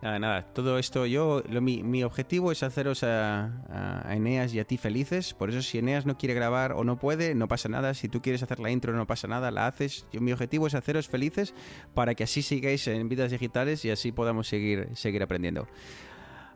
Nada, 0.02 0.18
nada, 0.18 0.42
todo 0.52 0.80
esto 0.80 1.06
yo, 1.06 1.44
lo, 1.48 1.60
mi, 1.60 2.02
objetivo 2.02 2.50
es 2.50 2.64
haceros 2.64 3.04
a, 3.04 4.02
a, 4.04 4.16
Eneas 4.16 4.52
y 4.52 4.58
a 4.58 4.64
ti 4.64 4.76
felices, 4.76 5.32
por 5.32 5.48
eso 5.48 5.62
si 5.62 5.78
Eneas 5.78 6.06
no 6.06 6.18
quiere 6.18 6.34
grabar 6.34 6.72
o 6.72 6.82
no 6.82 6.96
puede, 6.96 7.36
no 7.36 7.46
pasa 7.46 7.68
nada, 7.68 7.94
si 7.94 8.08
tú 8.08 8.20
quieres 8.20 8.42
hacer 8.42 8.58
la 8.58 8.72
intro 8.72 8.92
no 8.92 9.06
pasa 9.06 9.28
nada, 9.28 9.52
la 9.52 9.68
haces, 9.68 10.04
yo, 10.12 10.20
mi 10.20 10.32
objetivo 10.32 10.66
es 10.66 10.74
haceros 10.74 11.06
felices 11.06 11.54
para 11.94 12.16
que 12.16 12.24
así 12.24 12.42
sigáis 12.42 12.88
en 12.88 13.08
vidas 13.08 13.30
digitales 13.30 13.84
y 13.84 13.92
así 13.92 14.10
podamos 14.10 14.48
seguir, 14.48 14.88
seguir 14.94 15.22
aprendiendo. 15.22 15.68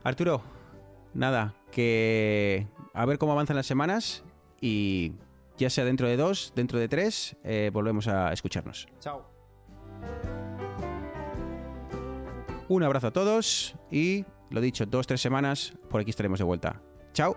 Arturo, 0.02 0.42
nada, 1.14 1.54
que 1.70 2.66
a 2.94 3.06
ver 3.06 3.18
cómo 3.18 3.30
avanzan 3.30 3.54
las 3.54 3.66
semanas 3.66 4.24
y 4.60 5.12
ya 5.56 5.70
sea 5.70 5.84
dentro 5.84 6.08
de 6.08 6.16
dos, 6.16 6.52
dentro 6.56 6.80
de 6.80 6.88
tres, 6.88 7.36
eh, 7.44 7.70
volvemos 7.72 8.08
a 8.08 8.32
escucharnos. 8.32 8.88
Chao. 8.98 9.24
Un 12.68 12.82
abrazo 12.82 13.08
a 13.08 13.12
todos 13.12 13.76
y, 13.90 14.24
lo 14.50 14.60
dicho, 14.60 14.86
dos, 14.86 15.06
tres 15.06 15.20
semanas, 15.20 15.74
por 15.88 16.00
aquí 16.00 16.10
estaremos 16.10 16.38
de 16.38 16.44
vuelta. 16.44 16.82
Chao. 17.12 17.36